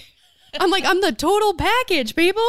I'm 0.59 0.71
like, 0.71 0.85
I'm 0.85 1.01
the 1.01 1.13
total 1.13 1.55
package, 1.55 2.15
people. 2.17 2.45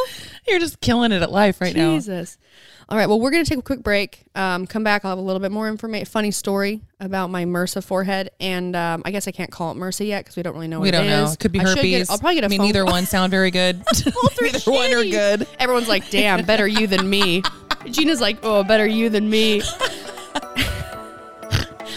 You're 0.48 0.60
just 0.60 0.79
killing 0.81 1.12
it 1.12 1.22
at 1.22 1.31
life 1.31 1.62
right 1.62 1.75
now. 1.75 1.95
Jesus. 1.95 2.38
All 2.87 2.97
right. 2.97 3.07
Well, 3.07 3.19
we're 3.19 3.31
gonna 3.31 3.45
take 3.45 3.57
a 3.57 3.63
quick 3.63 3.81
break. 3.81 4.25
Um, 4.35 4.67
come 4.67 4.83
back. 4.83 5.03
I'll 5.05 5.09
have 5.11 5.17
a 5.17 5.21
little 5.21 5.39
bit 5.39 5.51
more 5.51 5.67
information, 5.67 6.05
funny 6.05 6.29
story 6.29 6.81
about 6.99 7.31
my 7.31 7.43
MRSA 7.43 7.83
forehead, 7.83 8.29
and 8.39 8.75
um, 8.75 9.01
I 9.05 9.11
guess 9.11 9.27
I 9.27 9.31
can't 9.31 9.49
call 9.51 9.71
it 9.71 9.75
MRSA 9.75 10.05
yet 10.07 10.24
because 10.24 10.35
we 10.35 10.43
don't 10.43 10.53
really 10.53 10.67
know. 10.67 10.79
What 10.79 10.83
We 10.85 10.91
don't 10.91 11.07
know. 11.07 11.24
is. 11.24 11.33
It 11.33 11.39
could 11.39 11.51
be 11.51 11.59
I 11.59 11.63
herpes. 11.63 12.07
Get, 12.07 12.09
I'll 12.11 12.19
probably 12.19 12.35
get 12.35 12.43
a 12.43 12.45
I 12.45 12.50
mean, 12.50 12.61
neither 12.61 12.83
call. 12.83 12.91
one 12.93 13.05
sound 13.07 13.31
very 13.31 13.50
good. 13.50 13.83
Both 14.05 14.39
are 14.39 14.43
neither 14.45 14.71
one 14.71 14.93
are 14.93 15.03
good. 15.03 15.48
Everyone's 15.57 15.87
like, 15.89 16.09
"Damn, 16.11 16.45
better 16.45 16.67
you 16.67 16.85
than 16.85 17.09
me." 17.09 17.41
Gina's 17.89 18.21
like, 18.21 18.37
"Oh, 18.43 18.63
better 18.63 18.85
you 18.85 19.09
than 19.09 19.29
me." 19.31 19.61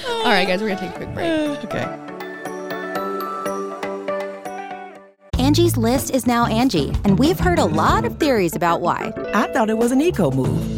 All 0.09 0.25
right, 0.35 0.47
guys, 0.49 0.63
we're 0.63 0.69
gonna 0.75 0.81
take 0.81 0.91
a 0.91 0.95
quick 0.97 1.15
break. 1.15 1.65
okay. 1.67 2.05
Angie's 5.39 5.77
list 5.79 6.11
is 6.15 6.27
now 6.27 6.45
Angie, 6.47 6.93
and 7.05 7.19
we've 7.19 7.39
heard 7.39 7.59
a 7.59 7.65
lot 7.65 8.05
of 8.05 8.19
theories 8.19 8.55
about 8.57 8.81
why. 8.83 9.13
I 9.35 9.47
thought 9.53 9.71
it 9.71 9.79
was 9.79 9.93
an 9.93 10.01
eco 10.03 10.31
move. 10.31 10.78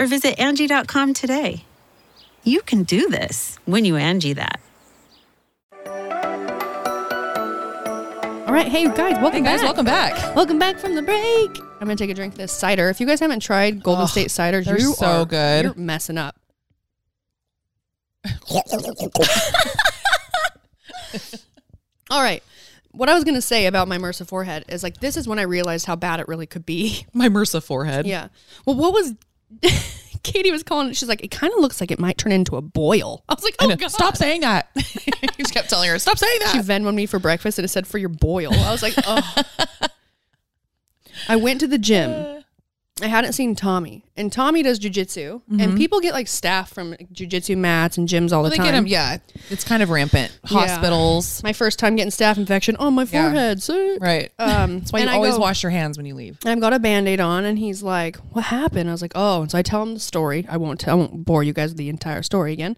or 0.00 0.06
visit 0.06 0.40
Angie.com 0.40 1.14
today. 1.14 1.64
You 2.42 2.62
can 2.62 2.84
do 2.84 3.08
this 3.10 3.58
when 3.66 3.84
you 3.84 3.96
Angie 3.96 4.32
that. 4.32 4.58
All 8.46 8.54
right, 8.56 8.66
hey 8.66 8.84
guys, 8.86 9.16
welcome 9.20 9.44
Hey 9.44 9.50
guys, 9.52 9.60
back. 9.60 9.64
welcome 9.64 9.84
back. 9.84 10.34
Welcome 10.34 10.58
back 10.58 10.78
from 10.78 10.94
the 10.96 11.02
break. 11.02 11.56
I'm 11.80 11.80
gonna 11.86 11.94
take 11.96 12.10
a 12.10 12.14
drink 12.14 12.32
of 12.32 12.38
this 12.38 12.50
cider. 12.50 12.88
If 12.88 12.98
you 12.98 13.06
guys 13.06 13.20
haven't 13.20 13.40
tried 13.40 13.82
Golden 13.82 14.04
Oh, 14.04 14.06
State 14.06 14.28
ciders, 14.28 14.64
they're 14.64 14.80
you 14.80 14.92
so 14.94 15.06
are 15.22 15.26
good. 15.26 15.64
You're 15.66 15.74
messing 15.74 16.18
up. 16.18 16.36
All 22.10 22.20
right. 22.22 22.42
What 22.92 23.08
I 23.08 23.14
was 23.14 23.22
gonna 23.22 23.40
say 23.40 23.66
about 23.66 23.86
my 23.86 23.98
MRSA 23.98 24.26
forehead 24.26 24.64
is 24.68 24.82
like 24.82 24.98
this 24.98 25.16
is 25.16 25.28
when 25.28 25.38
I 25.38 25.42
realized 25.42 25.86
how 25.86 25.94
bad 25.94 26.18
it 26.18 26.26
really 26.26 26.46
could 26.46 26.66
be. 26.66 27.06
My 27.12 27.28
MRSA 27.28 27.62
forehead. 27.62 28.04
Yeah. 28.06 28.28
Well, 28.66 28.74
what 28.74 28.92
was 28.92 29.14
Katie 30.22 30.50
was 30.50 30.62
calling? 30.62 30.92
She's 30.92 31.08
like, 31.08 31.24
it 31.24 31.30
kind 31.30 31.52
of 31.52 31.60
looks 31.60 31.80
like 31.80 31.90
it 31.90 31.98
might 31.98 32.18
turn 32.18 32.32
into 32.32 32.56
a 32.56 32.60
boil. 32.60 33.24
I 33.28 33.34
was 33.34 33.42
like, 33.42 33.56
oh 33.60 33.74
god, 33.74 33.90
Stop 33.90 34.16
saying 34.16 34.42
that. 34.42 34.68
he 34.74 35.28
just 35.38 35.54
kept 35.54 35.70
telling 35.70 35.88
her, 35.88 35.98
stop 35.98 36.18
saying 36.18 36.38
that. 36.40 36.52
She. 36.52 36.58
Venmoed 36.58 36.94
me 36.94 37.06
for 37.06 37.18
breakfast 37.18 37.58
and 37.58 37.64
it 37.64 37.68
said 37.68 37.86
for 37.86 37.98
your 37.98 38.10
boil. 38.10 38.52
I 38.52 38.70
was 38.70 38.82
like, 38.82 38.94
oh. 39.06 39.42
I 41.28 41.36
went 41.36 41.60
to 41.60 41.66
the 41.66 41.78
gym. 41.78 42.10
Uh. 42.10 42.39
I 43.02 43.06
hadn't 43.06 43.32
seen 43.32 43.54
Tommy, 43.54 44.04
and 44.16 44.32
Tommy 44.32 44.62
does 44.62 44.78
jujitsu, 44.78 45.40
and 45.58 45.76
people 45.76 46.00
get 46.00 46.12
like 46.12 46.26
staph 46.26 46.68
from 46.68 46.94
jujitsu 47.12 47.56
mats 47.56 47.96
and 47.98 48.08
gyms 48.08 48.32
all 48.32 48.42
Well, 48.42 48.50
the 48.50 48.50
they 48.50 48.56
time. 48.58 48.66
get 48.66 48.72
them. 48.72 48.86
Yeah, 48.86 49.16
it's 49.50 49.64
kind 49.64 49.82
of 49.82 49.90
rampant. 49.90 50.36
Yeah. 50.50 50.66
Hospitals. 50.66 51.42
My 51.42 51.52
first 51.52 51.78
time 51.78 51.96
getting 51.96 52.10
staph 52.10 52.36
infection 52.36 52.76
on 52.76 52.94
my 52.94 53.02
Yeah. 53.10 53.22
forehead. 53.30 53.62
So, 53.62 53.96
Right. 54.00 54.30
Um, 54.38 54.80
That's 54.80 54.92
why 54.92 55.00
you 55.00 55.08
I 55.08 55.14
always 55.14 55.34
go- 55.34 55.40
wash 55.40 55.62
your 55.62 55.70
hands 55.70 55.96
when 55.96 56.06
you 56.06 56.14
leave. 56.14 56.38
I've 56.44 56.60
got 56.60 56.72
a 56.72 56.78
band-aid 56.78 57.20
on 57.20 57.44
and 57.44 57.58
he's 57.58 57.82
like, 57.82 58.16
What 58.32 58.44
happened? 58.46 58.88
I 58.88 58.92
was 58.92 59.02
like, 59.02 59.12
Oh, 59.14 59.42
and 59.42 59.50
so 59.50 59.58
I 59.58 59.62
tell 59.62 59.82
him 59.82 59.94
the 59.94 60.00
story. 60.00 60.46
I 60.48 60.56
won't 60.56 60.86
I 60.88 60.94
won't 60.94 61.24
bore 61.24 61.42
you 61.42 61.52
guys 61.52 61.70
with 61.70 61.78
the 61.78 61.88
entire 61.88 62.22
story 62.22 62.52
again. 62.52 62.76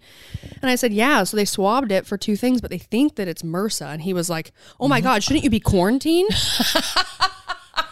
And 0.61 0.70
I 0.70 0.74
said, 0.74 0.92
Yeah, 0.92 1.24
so 1.24 1.37
they 1.37 1.44
swabbed 1.44 1.90
it 1.92 2.06
for 2.06 2.16
two 2.16 2.37
things, 2.37 2.61
but 2.61 2.70
they 2.70 2.78
think 2.78 3.16
that 3.16 3.28
it's 3.28 3.42
MRSA. 3.42 3.92
And 3.92 4.02
he 4.02 4.12
was 4.12 4.28
like, 4.30 4.52
Oh 4.78 4.85
Mm-hmm. 4.85 4.90
my 4.90 5.00
God, 5.00 5.22
shouldn't 5.22 5.44
you 5.44 5.50
be 5.50 5.61
quarantined? 5.61 6.30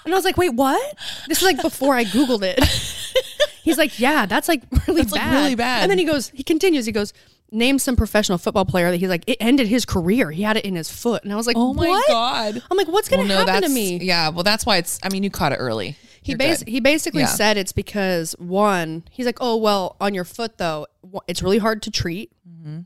and 0.05 0.13
I 0.15 0.17
was 0.17 0.25
like, 0.25 0.37
Wait, 0.37 0.55
what? 0.55 0.97
This 1.29 1.39
is 1.39 1.45
like 1.45 1.61
before 1.63 1.95
I 1.95 2.05
Googled 2.05 2.43
it. 2.43 2.63
he's 3.63 3.79
like, 3.79 3.99
Yeah, 3.99 4.27
that's 4.27 4.49
like 4.49 4.63
really 4.87 5.03
That's, 5.03 5.13
like, 5.13 5.21
bad. 5.23 5.43
really 5.43 5.55
bad. 5.55 5.83
And 5.83 5.91
then 5.91 5.99
he 5.99 6.05
goes, 6.05 6.29
he 6.31 6.43
continues, 6.43 6.87
he 6.87 6.93
goes, 6.93 7.13
Name 7.53 7.79
some 7.81 7.97
professional 7.97 8.39
football 8.39 8.65
player 8.65 8.91
that 8.93 8.99
he's 8.99 9.09
like, 9.09 9.25
it 9.27 9.37
ended 9.41 9.67
his 9.67 9.85
career. 9.85 10.31
He 10.31 10.43
had 10.43 10.57
it 10.57 10.65
in 10.65 10.77
his 10.77 10.89
foot. 10.91 11.25
And 11.25 11.33
I 11.33 11.37
was 11.37 11.47
like, 11.49 11.57
Oh 11.57 11.75
my 11.75 11.89
"What?" 11.89 12.07
God. 12.09 12.63
I'm 12.71 12.77
like, 12.77 12.87
what's 12.89 13.09
gonna 13.09 13.23
Well, 13.25 13.45
no, 13.45 13.53
happen 13.53 13.69
to 13.69 13.75
me? 13.75 13.97
Yeah, 13.99 14.29
well, 14.29 14.45
that's 14.45 14.65
why 14.65 14.77
it's. 14.77 15.01
I 15.03 15.09
mean, 15.09 15.25
you 15.25 15.31
caught 15.31 15.53
it 15.53 15.57
early. 15.57 15.97
He 16.23 16.35
bas- 16.35 16.63
he 16.67 16.81
basically 16.81 17.23
Yeah. 17.23 17.27
said 17.29 17.57
it's 17.57 17.73
because 17.73 18.37
one, 18.39 19.05
he's 19.11 19.27
like, 19.27 19.39
oh 19.41 19.57
well, 19.57 19.97
on 20.01 20.15
your 20.15 20.25
foot 20.25 20.59
though, 20.59 20.87
it's 21.27 21.43
really 21.43 21.59
hard 21.59 21.83
to 21.83 21.91
treat, 21.91 22.31
Mm-hmm. 22.49 22.81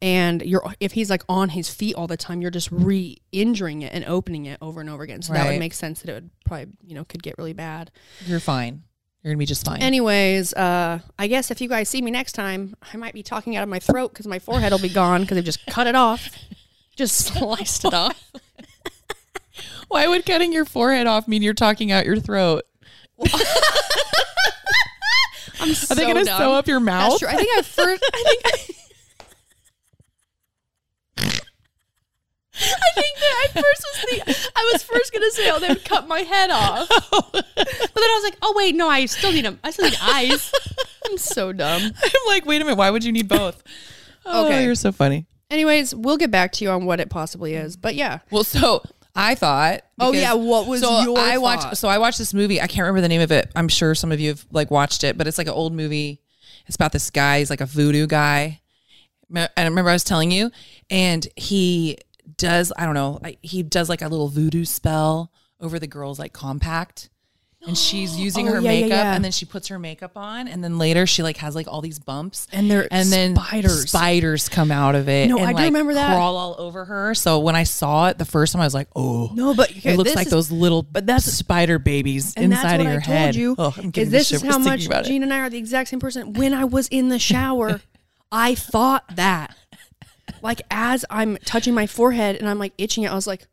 And 0.00 0.42
you're 0.42 0.62
if 0.80 0.92
he's 0.92 1.10
like 1.10 1.22
on 1.28 1.50
his 1.50 1.68
feet 1.68 1.94
all 1.94 2.06
the 2.06 2.16
time, 2.16 2.40
you're 2.40 2.50
just 2.50 2.70
re-injuring 2.70 3.82
it 3.82 3.92
and 3.92 4.04
opening 4.04 4.46
it 4.46 4.58
over 4.60 4.80
and 4.80 4.88
over 4.90 5.02
again. 5.02 5.22
So 5.22 5.32
that 5.32 5.46
would 5.46 5.58
make 5.58 5.74
sense 5.74 6.00
that 6.02 6.10
it 6.10 6.14
would 6.14 6.30
probably 6.44 6.68
you 6.84 6.94
know 6.94 7.04
could 7.04 7.22
get 7.22 7.36
really 7.38 7.52
bad. 7.52 7.90
You're 8.26 8.40
fine. 8.40 8.82
You're 9.22 9.32
gonna 9.32 9.38
be 9.38 9.46
just 9.46 9.66
fine. 9.66 9.82
Anyways, 9.82 10.54
uh, 10.54 11.00
I 11.18 11.26
guess 11.26 11.50
if 11.50 11.60
you 11.60 11.68
guys 11.68 11.88
see 11.88 12.00
me 12.00 12.10
next 12.10 12.32
time, 12.32 12.76
I 12.92 12.96
might 12.96 13.14
be 13.14 13.22
talking 13.22 13.56
out 13.56 13.62
of 13.64 13.68
my 13.68 13.80
throat 13.80 14.12
because 14.12 14.26
my 14.26 14.38
forehead 14.38 14.70
will 14.72 14.78
be 14.78 14.88
gone 14.88 15.22
because 15.22 15.34
they've 15.34 15.44
just 15.44 15.66
cut 15.66 15.86
it 15.86 15.96
off, 15.96 16.28
just 16.96 17.16
sliced 17.16 17.84
it 17.84 17.92
off. 17.94 18.30
Why 19.88 20.06
would 20.06 20.24
cutting 20.24 20.52
your 20.52 20.64
forehead 20.64 21.06
off 21.06 21.26
mean 21.26 21.42
you're 21.42 21.54
talking 21.54 21.90
out 21.90 22.06
your 22.06 22.18
throat? 22.20 22.62
I'm 25.60 25.74
so 25.74 25.92
Are 25.92 25.96
they 25.96 26.06
gonna 26.06 26.24
dumb. 26.24 26.38
sew 26.38 26.52
up 26.52 26.68
your 26.68 26.78
mouth? 26.80 27.22
I 27.24 27.34
think 27.36 27.48
I 27.58 27.62
first. 27.62 28.04
I 28.14 28.22
think. 28.24 28.42
I, 28.44 28.67
I 32.72 33.00
think 33.00 33.16
that 33.16 33.46
I 33.46 33.60
first 33.60 33.86
was 33.86 34.04
the, 34.26 34.50
I 34.56 34.70
was 34.72 34.82
first 34.82 35.12
gonna 35.12 35.30
say, 35.30 35.50
oh, 35.50 35.58
they 35.58 35.68
would 35.68 35.84
cut 35.84 36.06
my 36.08 36.20
head 36.20 36.50
off, 36.50 36.88
but 36.88 37.32
then 37.32 37.44
I 37.64 38.20
was 38.20 38.24
like, 38.24 38.38
oh 38.42 38.54
wait, 38.56 38.74
no, 38.74 38.88
I 38.88 39.06
still 39.06 39.32
need 39.32 39.44
them. 39.44 39.58
I 39.64 39.70
still 39.70 39.86
need 39.88 39.98
eyes. 40.02 40.52
I'm 41.06 41.18
so 41.18 41.52
dumb. 41.52 41.82
I'm 41.82 42.10
like, 42.26 42.44
wait 42.46 42.60
a 42.60 42.64
minute. 42.64 42.76
Why 42.76 42.90
would 42.90 43.04
you 43.04 43.12
need 43.12 43.28
both? 43.28 43.62
Oh, 44.26 44.46
Okay. 44.46 44.64
you're 44.64 44.74
so 44.74 44.92
funny. 44.92 45.26
Anyways, 45.50 45.94
we'll 45.94 46.18
get 46.18 46.30
back 46.30 46.52
to 46.52 46.64
you 46.64 46.70
on 46.70 46.84
what 46.84 47.00
it 47.00 47.08
possibly 47.08 47.54
is, 47.54 47.76
but 47.76 47.94
yeah. 47.94 48.18
Well, 48.30 48.44
so 48.44 48.82
I 49.16 49.34
thought. 49.34 49.80
Oh, 49.98 50.12
yeah, 50.12 50.34
what 50.34 50.66
was 50.66 50.82
so 50.82 51.00
your 51.00 51.18
I 51.18 51.38
watched. 51.38 51.76
So 51.78 51.88
I 51.88 51.96
watched 51.98 52.18
this 52.18 52.34
movie. 52.34 52.60
I 52.60 52.66
can't 52.66 52.80
remember 52.82 53.00
the 53.00 53.08
name 53.08 53.22
of 53.22 53.32
it. 53.32 53.50
I'm 53.56 53.68
sure 53.68 53.94
some 53.94 54.12
of 54.12 54.20
you 54.20 54.28
have 54.28 54.46
like 54.52 54.70
watched 54.70 55.02
it, 55.04 55.16
but 55.16 55.26
it's 55.26 55.38
like 55.38 55.46
an 55.46 55.54
old 55.54 55.72
movie. 55.72 56.20
It's 56.66 56.76
about 56.76 56.92
this 56.92 57.10
guy. 57.10 57.38
He's 57.38 57.48
like 57.48 57.62
a 57.62 57.66
voodoo 57.66 58.06
guy. 58.06 58.60
And 59.34 59.48
I 59.56 59.64
remember 59.64 59.90
I 59.90 59.94
was 59.94 60.04
telling 60.04 60.30
you, 60.30 60.50
and 60.90 61.26
he 61.36 61.96
does. 62.36 62.72
I 62.76 62.84
don't 62.84 62.94
know. 62.94 63.18
like, 63.22 63.38
He 63.42 63.62
does 63.62 63.88
like 63.88 64.02
a 64.02 64.08
little 64.08 64.28
voodoo 64.28 64.64
spell 64.64 65.32
over 65.60 65.78
the 65.78 65.86
girl's 65.86 66.18
like 66.18 66.32
compact. 66.32 67.10
And 67.66 67.76
she's 67.76 68.16
using 68.20 68.48
Oh, 68.48 68.52
her 68.52 68.60
yeah, 68.60 68.70
yeah, 68.70 68.80
makeup, 68.82 68.90
yeah. 68.98 69.14
and 69.16 69.24
then 69.24 69.32
she 69.32 69.44
puts 69.44 69.66
her 69.66 69.80
makeup 69.80 70.12
on, 70.16 70.46
and 70.46 70.62
then 70.62 70.78
later 70.78 71.06
she 71.06 71.24
like 71.24 71.38
has 71.38 71.56
like 71.56 71.66
all 71.66 71.80
these 71.80 71.98
bumps, 71.98 72.46
And 72.52 72.70
they're 72.70 72.86
and 72.92 73.10
then 73.10 73.34
spiders. 73.34 73.88
spiders 73.90 74.48
come 74.48 74.70
out 74.70 74.94
of 74.94 75.08
it. 75.08 75.28
No, 75.28 75.38
and, 75.38 75.46
I 75.46 75.50
do 75.50 75.56
like, 75.56 75.64
remember 75.64 75.94
that. 75.94 76.14
Crawl 76.14 76.36
all 76.36 76.54
over 76.56 76.84
her. 76.84 77.14
So 77.16 77.40
when 77.40 77.56
I 77.56 77.64
saw 77.64 78.08
it 78.10 78.18
the 78.18 78.24
first 78.24 78.52
time, 78.52 78.62
I 78.62 78.64
was 78.64 78.74
like, 78.74 78.86
"Oh, 78.94 79.32
No, 79.34 79.54
but 79.54 79.72
it 79.84 79.96
looks 79.96 80.14
like 80.14 80.28
is- 80.28 80.32
those 80.32 80.52
little 80.52 80.84
but 80.84 81.04
that's- 81.04 81.24
spider 81.24 81.80
babies 81.80 82.32
And 82.36 82.52
inside 82.52 82.62
that's 82.62 82.72
what 82.78 82.80
of 82.80 82.86
your 82.92 83.00
I 83.00 83.04
told 83.04 83.16
head." 83.18 83.34
you. 83.34 83.54
Oh, 83.58 83.74
I'm 83.76 83.90
getting 83.90 84.10
this 84.12 84.30
is 84.30 84.42
how 84.42 84.58
much. 84.58 84.88
Gene 85.06 85.24
and 85.24 85.34
I 85.34 85.40
are 85.40 85.50
the 85.50 85.58
exact 85.58 85.88
same 85.90 85.98
person. 85.98 86.34
When 86.34 86.54
I 86.54 86.62
was 86.64 86.86
in 86.88 87.08
the 87.08 87.18
shower, 87.18 87.80
I 88.30 88.54
thought 88.54 89.16
that, 89.16 89.56
like 90.42 90.62
as 90.70 91.04
I'm 91.10 91.36
touching 91.44 91.74
my 91.74 91.86
forehead 91.86 92.36
and 92.36 92.48
I'm 92.48 92.58
like 92.58 92.72
itching 92.78 93.04
it, 93.04 93.10
I 93.10 93.14
was 93.14 93.26
like, 93.26 93.46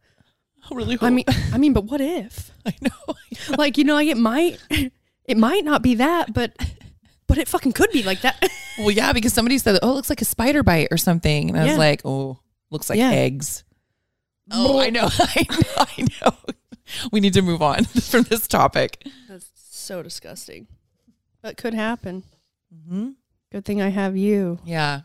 really? 0.71 0.98
I 1.02 1.10
mean, 1.10 1.26
I 1.54 1.58
mean, 1.58 1.74
but 1.74 1.86
what 1.86 2.02
if? 2.02 2.52
I 2.65 2.74
know. 2.82 3.15
Like 3.58 3.78
you 3.78 3.84
know, 3.84 3.93
like 3.95 4.08
it 4.08 4.17
might, 4.17 4.60
it 5.26 5.38
might 5.38 5.63
not 5.65 5.82
be 5.82 5.95
that, 5.95 6.34
but, 6.34 6.54
but 7.28 7.38
it 7.38 7.48
fucking 7.48 7.74
could 7.74 7.91
be 7.91 8.04
like 8.04 8.21
that. 8.21 8.50
Well, 8.78 8.91
yeah, 8.91 9.13
because 9.13 9.32
somebody 9.32 9.58
said, 9.58 9.80
"Oh, 9.82 9.91
it 9.91 9.93
looks 9.93 10.10
like 10.10 10.21
a 10.21 10.26
spider 10.26 10.62
bite 10.62 10.89
or 10.91 10.98
something," 10.98 11.48
and 11.50 11.58
I 11.58 11.63
Yeah. 11.63 11.69
was 11.69 11.78
like, 11.78 12.02
"Oh, 12.04 12.39
looks 12.71 12.89
like 12.89 13.00
Yeah. 13.00 13.12
eggs." 13.12 13.63
Oh, 14.52 14.82
I 14.82 14.89
know, 14.89 15.08
I 15.19 15.45
know, 15.50 15.86
I 15.98 16.08
know. 16.21 16.36
We 17.10 17.21
need 17.21 17.34
to 17.36 17.41
move 17.41 17.62
on 17.62 17.86
from 17.86 18.24
this 18.24 18.50
topic. 18.50 19.08
That's 19.30 19.50
so 19.56 20.04
disgusting, 20.04 20.67
but 21.41 21.56
could 21.56 21.74
happen. 21.74 22.24
Mm-hmm. 22.76 23.12
Good 23.50 23.63
thing 23.63 23.82
I 23.82 23.89
have 23.91 24.17
you. 24.17 24.60
Yeah, 24.65 25.04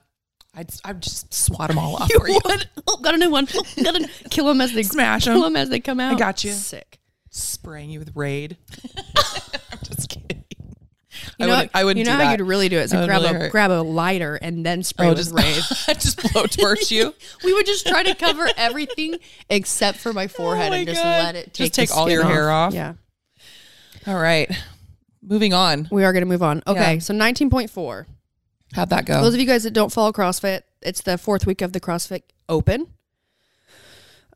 I'd 0.55 0.71
I'd 0.85 1.01
just 1.03 1.33
swat 1.33 1.69
them 1.69 1.79
all 1.79 1.97
off 1.97 2.11
You 2.13 2.19
for 2.19 2.29
you. 2.29 2.41
would. 2.45 2.69
Oh, 2.89 2.97
got 3.03 3.15
a 3.15 3.19
new 3.19 3.31
one. 3.31 3.47
got 3.83 3.95
to 3.95 4.09
kill 4.31 4.47
them 4.47 4.61
as 4.61 4.73
they 4.73 4.83
Smash 4.83 5.27
'em. 5.27 5.35
Kill 5.35 5.43
them 5.45 5.57
as 5.57 5.69
they 5.69 5.81
come 5.81 6.01
out. 6.01 6.15
I 6.15 6.19
got 6.19 6.43
you. 6.45 6.53
Sick. 6.53 6.99
Spraying 7.31 7.91
you 7.91 7.99
with 8.01 8.11
raid. 8.17 8.57
I'm 8.97 9.79
just 9.85 10.09
kidding. 10.09 10.45
You 11.39 11.45
I 11.45 11.47
know, 11.47 11.53
wouldn't. 11.55 11.71
I 11.75 11.85
wouldn't 11.85 11.99
you 11.99 12.05
know 12.11 12.17
do 12.19 12.25
how 12.25 12.31
that. 12.31 12.39
you'd 12.41 12.47
really 12.47 12.69
do 12.69 12.79
it? 12.79 12.91
That 12.91 13.01
would 13.01 13.07
grab 13.07 13.23
really 13.23 13.35
a 13.37 13.39
hurt. 13.39 13.53
grab 13.53 13.71
a 13.71 13.83
lighter 13.83 14.37
and 14.37 14.65
then 14.67 14.83
spray 14.83 15.07
Oh, 15.07 15.11
with 15.11 15.19
just 15.19 15.33
rave. 15.35 15.63
just 16.01 16.19
blowtorch 16.19 16.91
you. 16.91 17.15
we 17.45 17.53
would 17.53 17.67
just 17.67 17.87
try 17.87 18.03
to 18.03 18.15
cover 18.15 18.49
everything 18.57 19.17
except 19.49 19.99
for 19.99 20.13
my 20.13 20.25
oh 20.25 20.29
forehead 20.29 20.69
Oh 20.69 20.71
my 20.71 20.77
and 20.79 20.89
just 20.89 21.03
God. 21.03 21.25
let 21.25 21.37
it 21.37 21.55
Just 21.55 21.73
take 21.75 21.89
take 21.89 21.89
the 21.91 21.95
all 21.95 22.07
skin 22.07 22.15
your 22.15 22.25
hair 22.27 22.51
off? 22.51 22.75
Yeah, 22.75 22.95
All 24.07 24.15
right, 24.19 24.51
moving 25.23 25.53
on. 25.53 25.89
we 25.93 26.05
are 26.05 26.13
going 26.13 26.23
to 26.23 26.29
move 26.29 26.43
on. 26.43 26.63
Okay, 26.67 26.95
Yeah. 26.95 26.99
so 27.01 27.13
nineteen 27.15 27.51
point 27.51 27.71
four. 27.71 28.07
How'd 28.75 28.91
that 28.91 29.05
go? 29.05 29.23
Those 29.23 29.35
of 29.35 29.41
you 29.41 29.47
guys 29.47 29.65
that 29.65 29.73
don't 29.73 29.93
follow 29.93 30.13
CrossFit, 30.13 30.63
it's 30.83 31.03
the 31.03 31.19
fourth 31.19 31.47
week 31.47 31.61
of 31.61 31.73
the 31.73 31.81
CrossFit 31.81 32.23
Open. 32.49 32.87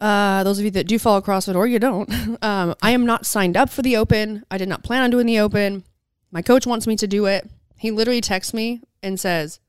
Uh, 0.01 0.43
those 0.43 0.59
of 0.59 0.65
you 0.65 0.71
that 0.73 0.87
do 0.87 0.99
follow 0.99 1.21
CrossFit 1.21 1.55
or 1.55 1.67
you 1.67 1.79
don't, 1.79 2.11
um, 2.43 2.75
I 2.83 2.91
am 2.91 3.07
not 3.07 3.27
signed 3.27 3.57
up 3.57 3.71
for 3.71 3.83
the 3.83 3.97
Open. 3.97 4.45
I 4.51 4.59
did 4.59 4.69
not 4.69 4.83
plan 4.83 5.03
on 5.03 5.11
doing 5.11 5.27
the 5.27 5.39
Open. 5.39 5.85
My 6.31 6.43
coach 6.43 6.67
wants 6.67 6.87
me 6.87 6.97
to 6.97 7.07
do 7.07 7.27
it. 7.27 7.49
He 7.77 7.91
literally 7.91 8.21
texts 8.21 8.53
me 8.53 8.81
and 9.03 9.21
says, 9.21 9.61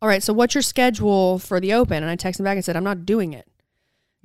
"All 0.00 0.08
right, 0.08 0.22
so 0.22 0.32
what's 0.32 0.54
your 0.54 0.62
schedule 0.62 1.38
for 1.38 1.60
the 1.60 1.72
Open?" 1.72 2.02
And 2.02 2.10
I 2.10 2.14
text 2.14 2.38
him 2.38 2.44
back 2.44 2.56
and 2.56 2.64
said, 2.64 2.76
"I'm 2.76 2.84
not 2.84 3.04
doing 3.04 3.32
it." 3.32 3.48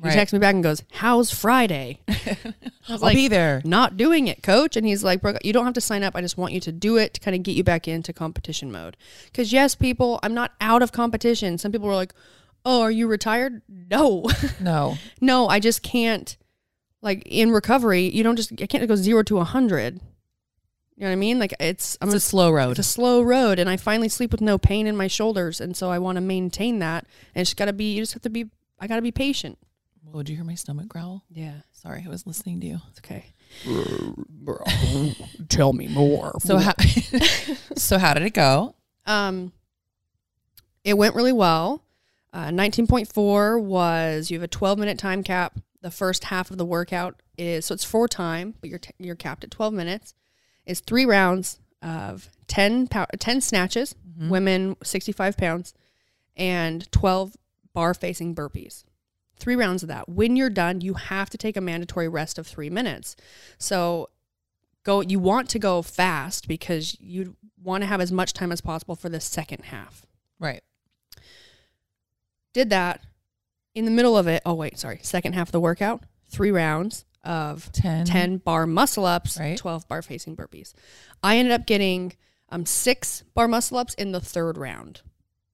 He 0.01 0.07
Right. 0.07 0.13
texts 0.15 0.33
me 0.33 0.39
back 0.39 0.55
and 0.55 0.63
goes, 0.63 0.83
"How's 0.91 1.31
Friday?" 1.31 1.99
I 2.07 2.37
was 2.89 3.03
I'll 3.03 3.13
be 3.13 3.27
there. 3.27 3.61
Not 3.63 3.95
doing 3.95 4.27
it, 4.27 4.41
coach. 4.43 4.75
And 4.75 4.85
he's 4.87 5.03
like, 5.03 5.21
"Bro, 5.21 5.37
you 5.43 5.53
don't 5.53 5.65
have 5.65 5.75
to 5.75 5.81
sign 5.81 6.03
up. 6.03 6.15
I 6.15 6.21
just 6.21 6.37
want 6.37 6.51
you 6.53 6.59
to 6.61 6.71
do 6.71 6.97
it 6.97 7.13
to 7.13 7.19
kind 7.21 7.35
of 7.35 7.43
get 7.43 7.55
you 7.55 7.63
back 7.63 7.87
into 7.87 8.11
competition 8.11 8.71
mode. 8.71 8.97
Because 9.25 9.53
yes, 9.53 9.75
people, 9.75 10.19
I'm 10.23 10.33
not 10.33 10.51
out 10.59 10.81
of 10.81 10.91
competition. 10.91 11.57
Some 11.57 11.71
people 11.71 11.87
were 11.87 11.93
like, 11.95 12.13
"Oh, 12.65 12.81
are 12.81 12.91
you 12.91 13.07
retired?" 13.07 13.61
No, 13.69 14.25
No. 14.59 14.97
no, 15.21 15.47
I 15.47 15.59
just 15.59 15.83
can't 15.83 16.35
Like 17.03 17.21
in 17.27 17.51
recovery, 17.51 18.09
you 18.09 18.23
don't 18.23 18.35
just 18.35 18.51
I 18.61 18.65
can't 18.65 18.87
go 18.87 18.95
zero 18.95 19.21
to 19.23 19.37
a 19.39 19.43
hundred. 19.43 20.01
You 20.95 21.01
know 21.03 21.07
what 21.07 21.13
I 21.13 21.15
mean? 21.17 21.37
Like 21.39 21.53
it's 21.59 21.97
I'm 22.01 22.07
It's 22.09 22.15
a 22.15 22.19
slow 22.19 22.51
road. 22.51 22.71
It's 22.71 22.79
a 22.79 22.83
slow 22.83 23.21
road, 23.21 23.59
and 23.59 23.69
I 23.69 23.77
finally 23.77 24.09
sleep 24.09 24.31
with 24.31 24.41
no 24.41 24.57
pain 24.57 24.87
in 24.87 24.95
my 24.97 25.07
shoulders, 25.07 25.61
and 25.61 25.77
so 25.77 25.89
I 25.91 25.99
want 25.99 26.15
to 26.17 26.21
maintain 26.21 26.79
that. 26.79 27.05
And 27.35 27.41
it's 27.41 27.53
got 27.53 27.65
to 27.65 27.73
be. 27.73 27.93
You 27.93 28.01
just 28.01 28.13
have 28.13 28.21
to 28.23 28.29
be. 28.29 28.49
I 28.79 28.87
got 28.87 28.95
to 28.97 29.01
be 29.01 29.11
patient. 29.11 29.57
Whoa, 30.05 30.21
did 30.21 30.29
you 30.29 30.35
hear 30.35 30.45
my 30.45 30.55
stomach 30.55 30.87
growl? 30.87 31.23
Yeah. 31.29 31.61
Sorry, 31.71 32.03
I 32.05 32.09
was 32.09 32.27
listening 32.27 32.59
to 32.61 32.67
you. 32.67 32.79
It's 32.89 32.99
okay. 32.99 33.25
Tell 35.49 35.73
me 35.73 35.87
more. 35.87 36.33
So 36.39 36.57
how 36.57 36.73
so 37.75 37.97
how 37.97 38.13
did 38.13 38.23
it 38.23 38.33
go? 38.33 38.75
Um, 39.05 39.53
it 40.83 40.95
went 40.97 41.15
really 41.15 41.33
well. 41.33 41.83
Uh, 42.31 42.47
19.4 42.47 43.61
was 43.61 44.31
you 44.31 44.37
have 44.37 44.43
a 44.43 44.47
12 44.47 44.79
minute 44.79 44.97
time 44.97 45.23
cap. 45.23 45.59
The 45.81 45.91
first 45.91 46.25
half 46.25 46.49
of 46.51 46.57
the 46.57 46.65
workout 46.65 47.21
is 47.37 47.65
so 47.65 47.73
it's 47.73 47.83
four 47.83 48.07
time, 48.07 48.55
but 48.61 48.69
you're 48.69 48.79
t- 48.79 48.93
you're 48.99 49.15
capped 49.15 49.43
at 49.43 49.51
12 49.51 49.73
minutes. 49.73 50.13
Is 50.65 50.79
three 50.79 51.05
rounds 51.05 51.59
of 51.81 52.29
10 52.47 52.87
pow- 52.87 53.07
10 53.19 53.41
snatches, 53.41 53.95
women 54.17 54.75
65 54.83 55.35
pounds, 55.37 55.73
and 56.37 56.89
12 56.91 57.35
bar 57.73 57.93
facing 57.93 58.33
burpees. 58.33 58.83
Three 59.43 59.57
rounds 59.57 59.83
of 59.83 59.89
that. 59.89 60.07
When 60.07 60.37
you're 60.37 60.49
done, 60.49 60.79
you 60.79 60.93
have 60.93 61.29
to 61.31 61.37
take 61.37 61.57
a 61.57 61.61
mandatory 61.61 62.07
rest 62.07 62.37
of 62.39 62.47
three 62.47 62.69
minutes. 62.69 63.17
So 63.57 64.09
go 64.83 65.01
you 65.01 65.19
want 65.19 65.49
to 65.49 65.59
go 65.59 65.81
fast 65.81 66.47
because 66.47 66.97
you 67.01 67.35
want 67.61 67.81
to 67.81 67.87
have 67.87 67.99
as 67.99 68.09
much 68.11 68.31
time 68.31 68.51
as 68.53 68.61
possible 68.61 68.95
for 68.95 69.09
the 69.09 69.19
second 69.19 69.65
half 69.65 70.05
Right. 70.39 70.61
did 72.53 72.69
that 72.69 73.01
in 73.75 73.85
the 73.85 73.91
middle 73.91 74.17
of 74.17 74.27
it 74.27 74.41
oh 74.45 74.53
wait 74.53 74.77
sorry 74.77 74.99
second 75.01 75.33
half 75.33 75.47
of 75.47 75.51
the 75.53 75.59
workout 75.59 76.03
three 76.27 76.51
rounds 76.51 77.05
of 77.23 77.71
10. 77.71 78.05
10 78.05 78.37
bar 78.37 78.67
muscle 78.67 79.05
ups 79.05 79.37
Right. 79.39 79.57
12 79.57 79.87
bar 79.87 80.01
facing 80.01 80.35
burpees 80.35 80.73
i 81.23 81.37
ended 81.37 81.53
up 81.53 81.65
getting 81.65 82.13
um 82.49 82.65
six 82.65 83.23
bar 83.33 83.47
muscle 83.47 83.77
ups 83.77 83.93
in 83.93 84.11
the 84.11 84.19
third 84.19 84.57
round 84.57 85.01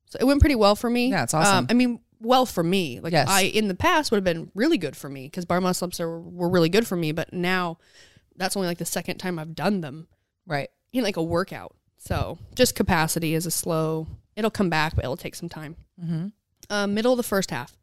so 0.08 0.18
it 0.20 0.26
went 0.26 0.40
pretty 0.40 0.56
well 0.56 0.76
for 0.76 0.90
me 0.90 1.10
Yeah, 1.10 1.24
it's 1.24 1.34
awesome. 1.36 1.58
um, 1.60 1.68
i 1.70 1.74
mean 1.74 2.00
well 2.22 2.46
for 2.46 2.64
me 2.64 3.00
like 3.00 3.14
Yes. 3.14 3.28
i 3.30 3.42
in 3.44 3.68
the 3.68 3.76
past 3.76 4.12
would 4.12 4.18
have 4.18 4.24
been 4.24 4.52
really 4.54 4.78
good 4.78 4.96
for 4.98 5.10
me 5.10 5.26
because 5.28 5.46
bar 5.46 5.62
muscle 5.62 5.88
ups 5.88 6.00
are, 6.00 6.20
were 6.20 6.50
really 6.50 6.70
good 6.70 6.86
for 6.86 6.96
me 6.96 7.12
but 7.12 7.32
now 7.34 7.78
that's 8.36 8.56
only 8.58 8.68
like 8.68 8.78
the 8.78 8.86
second 8.86 9.18
time 9.18 9.40
i've 9.40 9.56
done 9.56 9.82
them 9.82 10.08
Right. 10.48 10.70
in 10.94 11.04
like 11.04 11.18
a 11.18 11.22
workout. 11.24 11.76
So 11.98 12.40
just 12.56 12.74
capacity 12.76 13.36
is 13.36 13.46
a 13.46 13.52
slow. 13.52 14.08
It'll 14.36 14.50
come 14.50 14.70
back, 14.70 14.96
but 14.96 15.04
it'll 15.04 15.16
take 15.18 15.36
some 15.36 15.48
time. 15.50 15.76
Mm-hmm. 16.04 16.28
Uh, 16.70 16.88
middle 16.88 17.12
of 17.14 17.18
the 17.18 17.24
first 17.24 17.52
half. 17.52 17.78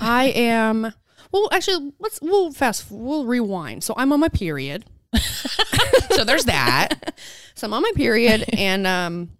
I 0.00 0.24
am. 0.26 0.92
Well, 1.32 1.48
actually, 1.52 1.92
let's 1.98 2.20
we'll 2.20 2.52
fast. 2.52 2.86
We'll 2.90 3.24
rewind. 3.26 3.84
So 3.84 3.94
I'm 3.96 4.12
on 4.12 4.20
my 4.20 4.28
period. 4.28 4.84
So 6.14 6.24
there's 6.24 6.44
that. 6.44 7.14
So 7.54 7.66
I'm 7.66 7.74
on 7.74 7.82
my 7.82 7.92
period, 7.94 8.44
and 8.56 8.86
um, 8.86 9.30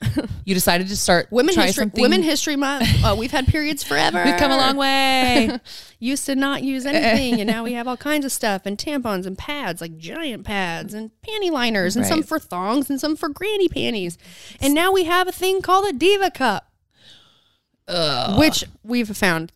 You 0.44 0.54
decided 0.54 0.88
to 0.88 0.96
start 0.96 1.28
women 1.30 1.54
history. 1.54 1.72
something- 1.72 2.00
Women 2.02 2.22
History 2.22 2.56
Month. 2.56 2.88
Uh, 3.04 3.14
we've 3.18 3.30
had 3.30 3.46
periods 3.46 3.82
forever. 3.82 4.22
We've 4.24 4.36
come 4.38 4.50
a 4.50 4.56
long 4.56 4.76
way. 4.76 5.58
Used 5.98 6.24
to 6.26 6.34
not 6.36 6.62
use 6.62 6.86
anything, 6.86 7.40
and 7.40 7.46
now 7.50 7.64
we 7.64 7.74
have 7.74 7.86
all 7.86 7.96
kinds 7.98 8.24
of 8.24 8.32
stuff 8.32 8.62
and 8.64 8.78
tampons 8.78 9.26
and 9.26 9.36
pads, 9.36 9.80
like 9.82 9.98
giant 9.98 10.44
pads 10.44 10.94
and 10.94 11.10
panty 11.26 11.50
liners, 11.50 11.96
and 11.96 12.06
some 12.06 12.22
for 12.22 12.38
thongs 12.38 12.88
and 12.88 12.98
some 13.00 13.14
for 13.16 13.28
granny 13.28 13.68
panties. 13.68 14.16
And 14.60 14.72
now 14.72 14.90
we 14.92 15.04
have 15.04 15.28
a 15.28 15.32
thing 15.32 15.60
called 15.60 15.86
a 15.86 15.92
Diva 15.92 16.30
Cup, 16.30 16.70
which 18.38 18.64
we've 18.82 19.14
found 19.16 19.52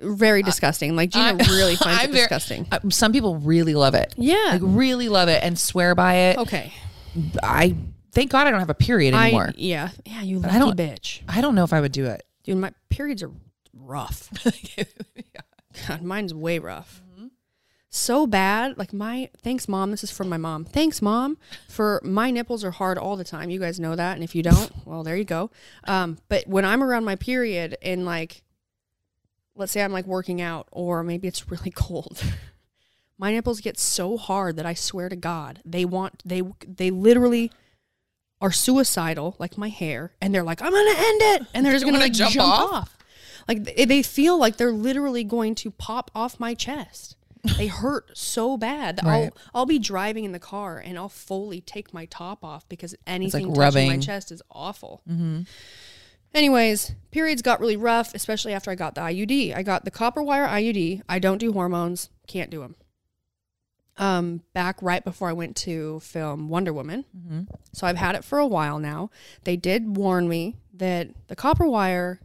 very 0.00 0.42
disgusting. 0.42 0.94
Like 0.94 1.10
Gina 1.10 1.24
I- 1.24 1.32
really 1.48 1.74
finds 1.76 2.02
I'm 2.04 2.10
it 2.10 2.12
very- 2.12 2.22
disgusting. 2.24 2.66
uh, 2.70 2.78
Some 2.90 3.12
people 3.12 3.38
really 3.38 3.74
love 3.74 3.94
it. 3.94 4.14
Yeah. 4.16 4.50
Like 4.52 4.60
really 4.62 5.08
love 5.08 5.28
it 5.28 5.42
and 5.42 5.58
swear 5.58 5.94
by 5.94 6.14
it. 6.14 6.38
Okay. 6.38 6.72
I 7.42 7.74
thank 8.18 8.30
God 8.30 8.46
I 8.46 8.50
don't 8.50 8.60
have 8.60 8.70
a 8.70 8.74
period 8.74 9.14
I 9.14 9.28
anymore. 9.28 9.52
yeah 9.56 9.90
yeah 10.04 10.22
you 10.22 10.38
lucky 10.38 10.56
I 10.56 10.58
don't 10.58 10.76
bitch, 10.76 11.20
I 11.28 11.40
don't 11.40 11.54
know 11.54 11.64
if 11.64 11.72
I 11.72 11.80
would 11.80 11.92
do 11.92 12.06
it. 12.06 12.24
dude. 12.42 12.58
My 12.58 12.72
periods 12.88 13.22
are 13.22 13.30
rough. 13.72 14.30
God, 15.88 16.02
mine's 16.02 16.34
way 16.34 16.58
rough. 16.58 17.02
So 17.90 18.26
bad. 18.26 18.76
Like 18.76 18.92
my 18.92 19.30
thanks 19.38 19.66
mom. 19.66 19.90
This 19.90 20.04
is 20.04 20.10
from 20.10 20.28
my 20.28 20.36
mom. 20.36 20.64
Thanks 20.64 21.00
mom 21.00 21.38
for 21.68 22.00
my 22.04 22.30
nipples 22.30 22.62
are 22.62 22.70
hard 22.70 22.98
all 22.98 23.16
the 23.16 23.24
time. 23.24 23.48
You 23.48 23.58
guys 23.58 23.80
know 23.80 23.96
that, 23.96 24.14
and 24.14 24.22
if 24.22 24.34
you 24.34 24.42
don't, 24.42 24.70
well, 24.84 25.02
there 25.02 25.16
you 25.16 25.24
go. 25.24 25.50
Um, 25.84 26.18
but 26.28 26.46
when 26.46 26.64
I'm 26.64 26.82
around 26.82 27.04
my 27.04 27.16
period 27.16 27.78
and 27.80 28.04
like, 28.04 28.42
let's 29.54 29.72
say 29.72 29.82
I'm 29.82 29.92
like 29.92 30.06
working 30.06 30.40
out, 30.40 30.68
or 30.70 31.02
maybe 31.02 31.28
it's 31.28 31.50
really 31.50 31.70
cold. 31.74 32.22
My 33.16 33.32
nipples 33.32 33.60
get 33.60 33.78
so 33.78 34.16
hard 34.16 34.56
that 34.56 34.66
I 34.66 34.74
swear 34.74 35.08
to 35.08 35.16
God, 35.16 35.60
they 35.64 35.84
want 35.84 36.22
they 36.26 36.42
they 36.66 36.90
literally 36.90 37.50
are 38.40 38.52
suicidal, 38.52 39.36
like 39.38 39.58
my 39.58 39.68
hair, 39.68 40.12
and 40.20 40.34
they're 40.34 40.42
like, 40.42 40.62
I'm 40.62 40.70
gonna 40.70 40.90
end 40.90 41.22
it, 41.22 41.46
and 41.54 41.64
they're 41.64 41.72
just 41.72 41.84
gonna 41.84 41.98
like 41.98 42.12
jump 42.12 42.32
jump, 42.32 42.48
off? 42.48 42.72
off. 42.72 42.98
Like 43.48 43.64
they, 43.64 43.84
they 43.84 44.02
feel 44.02 44.38
like 44.38 44.56
they're 44.56 44.72
literally 44.72 45.24
going 45.24 45.54
to 45.56 45.70
pop 45.70 46.10
off 46.14 46.38
my 46.38 46.54
chest. 46.54 47.16
They 47.56 47.66
hurt 47.68 48.16
so 48.16 48.56
bad 48.56 49.00
Right. 49.02 49.24
I'll 49.24 49.30
I'll 49.54 49.66
be 49.66 49.78
driving 49.78 50.24
in 50.24 50.32
the 50.32 50.38
car 50.38 50.78
and 50.78 50.98
I'll 50.98 51.08
fully 51.08 51.60
take 51.60 51.94
my 51.94 52.04
top 52.06 52.44
off 52.44 52.68
because 52.68 52.94
anything 53.06 53.46
touching 53.48 53.54
rubbing. 53.60 53.88
my 53.88 53.98
chest 53.98 54.30
is 54.30 54.42
awful. 54.50 55.02
Mm-hmm. 55.08 55.42
Anyways, 56.34 56.92
periods 57.10 57.40
got 57.40 57.58
really 57.58 57.76
rough, 57.76 58.14
especially 58.14 58.52
after 58.52 58.70
I 58.70 58.74
got 58.74 58.94
the 58.94 59.00
IUD. 59.00 59.56
I 59.56 59.62
got 59.62 59.84
the 59.86 59.90
copper 59.90 60.22
wire 60.22 60.46
IUD. 60.46 61.02
I 61.08 61.18
don't 61.18 61.38
do 61.38 61.52
hormones, 61.52 62.10
can't 62.26 62.50
do 62.50 62.60
them. 62.60 62.76
Um, 63.98 64.42
back 64.54 64.80
right 64.80 65.04
before 65.04 65.28
I 65.28 65.32
went 65.32 65.56
to 65.56 65.98
film 66.00 66.48
Wonder 66.48 66.72
Woman. 66.72 67.04
Mm-hmm. 67.16 67.40
So 67.72 67.86
I've 67.86 67.96
had 67.96 68.14
it 68.14 68.24
for 68.24 68.38
a 68.38 68.46
while 68.46 68.78
now. 68.78 69.10
They 69.44 69.56
did 69.56 69.96
warn 69.96 70.28
me 70.28 70.54
that 70.72 71.08
the 71.26 71.34
copper 71.34 71.66
wire 71.66 72.20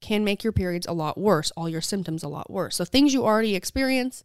can 0.00 0.22
make 0.22 0.44
your 0.44 0.52
periods 0.52 0.86
a 0.86 0.92
lot 0.92 1.18
worse, 1.18 1.50
all 1.56 1.68
your 1.68 1.80
symptoms 1.80 2.22
a 2.22 2.28
lot 2.28 2.48
worse. 2.50 2.76
So 2.76 2.84
things 2.84 3.12
you 3.12 3.24
already 3.24 3.56
experience, 3.56 4.22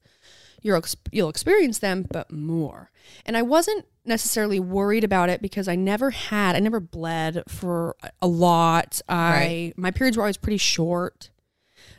you're, 0.62 0.77
ex- 0.77 0.95
you'll 1.12 1.29
experience 1.29 1.79
them, 1.79 2.06
but 2.12 2.32
more. 2.32 2.91
And 3.25 3.36
I 3.36 3.41
wasn't 3.41 3.86
necessarily 4.06 4.60
worried 4.60 5.03
about 5.03 5.29
it 5.29 5.41
because 5.41 5.67
I 5.67 5.75
never 5.75 6.12
had, 6.12 6.56
I 6.56 6.60
never 6.60 6.79
bled 6.79 7.41
for 7.47 7.95
a 8.21 8.27
lot. 8.27 9.01
I 9.10 9.32
Right. 9.32 9.73
my 9.77 9.89
periods 9.89 10.15
were 10.15 10.23
always 10.23 10.38
pretty 10.38 10.58
short, 10.58 11.32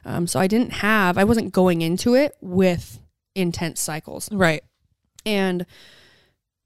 um, 0.05 0.29
so 0.29 0.39
I 0.39 0.47
didn't 0.47 0.75
have, 0.75 1.19
I 1.19 1.25
wasn't 1.25 1.53
going 1.53 1.83
into 1.83 2.15
it 2.15 2.37
with 2.41 3.01
intense 3.35 3.81
cycles 3.81 4.29
Right. 4.31 4.63
And 5.25 5.67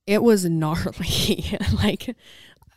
it 0.06 0.22
was 0.22 0.44
gnarly. 0.44 1.58
Like 1.82 2.16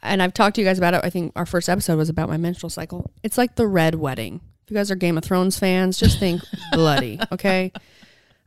and 0.04 0.22
i've 0.22 0.34
talked 0.34 0.56
to 0.56 0.62
you 0.62 0.68
guys 0.68 0.78
about 0.78 0.94
it. 0.94 1.02
I 1.04 1.10
think 1.10 1.32
our 1.36 1.46
first 1.46 1.70
episode 1.70 1.98
was 1.98 2.10
about 2.10 2.30
my 2.30 2.38
menstrual 2.38 2.70
cycle. 2.70 3.12
It's 3.24 3.38
like 3.38 3.56
the 3.56 3.68
red 3.68 3.96
wedding. 3.96 4.42
If 4.64 4.72
you 4.72 4.76
guys 4.76 4.92
are 4.92 4.96
game 4.96 5.18
of 5.18 5.24
thrones 5.24 5.58
fans 5.58 5.98
just 5.98 6.20
think 6.20 6.42
bloody 6.74 7.20
okay? 7.32 7.72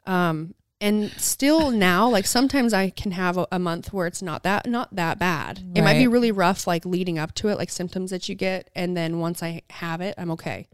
Um 0.06 0.54
and 0.80 1.10
still 1.12 1.70
now 1.70 2.08
like 2.08 2.26
sometimes 2.26 2.74
i 2.74 2.90
can 2.90 3.12
have 3.12 3.38
a, 3.38 3.46
a 3.52 3.58
month 3.58 3.92
where 3.92 4.06
it's 4.06 4.20
not 4.20 4.42
that 4.42 4.68
not 4.68 4.94
that 4.94 5.18
bad. 5.18 5.60
It 5.74 5.82
might 5.82 5.98
be 5.98 6.08
really 6.08 6.32
rough 6.32 6.66
like 6.66 6.84
leading 6.84 7.18
up 7.18 7.34
to 7.36 7.48
it 7.48 7.56
like 7.56 7.70
symptoms 7.70 8.10
that 8.10 8.28
you 8.28 8.34
get 8.34 8.70
and 8.74 8.96
then 8.96 9.18
once 9.18 9.42
i 9.42 9.62
have 9.70 10.00
it 10.00 10.14
i'm 10.18 10.30
okay 10.32 10.66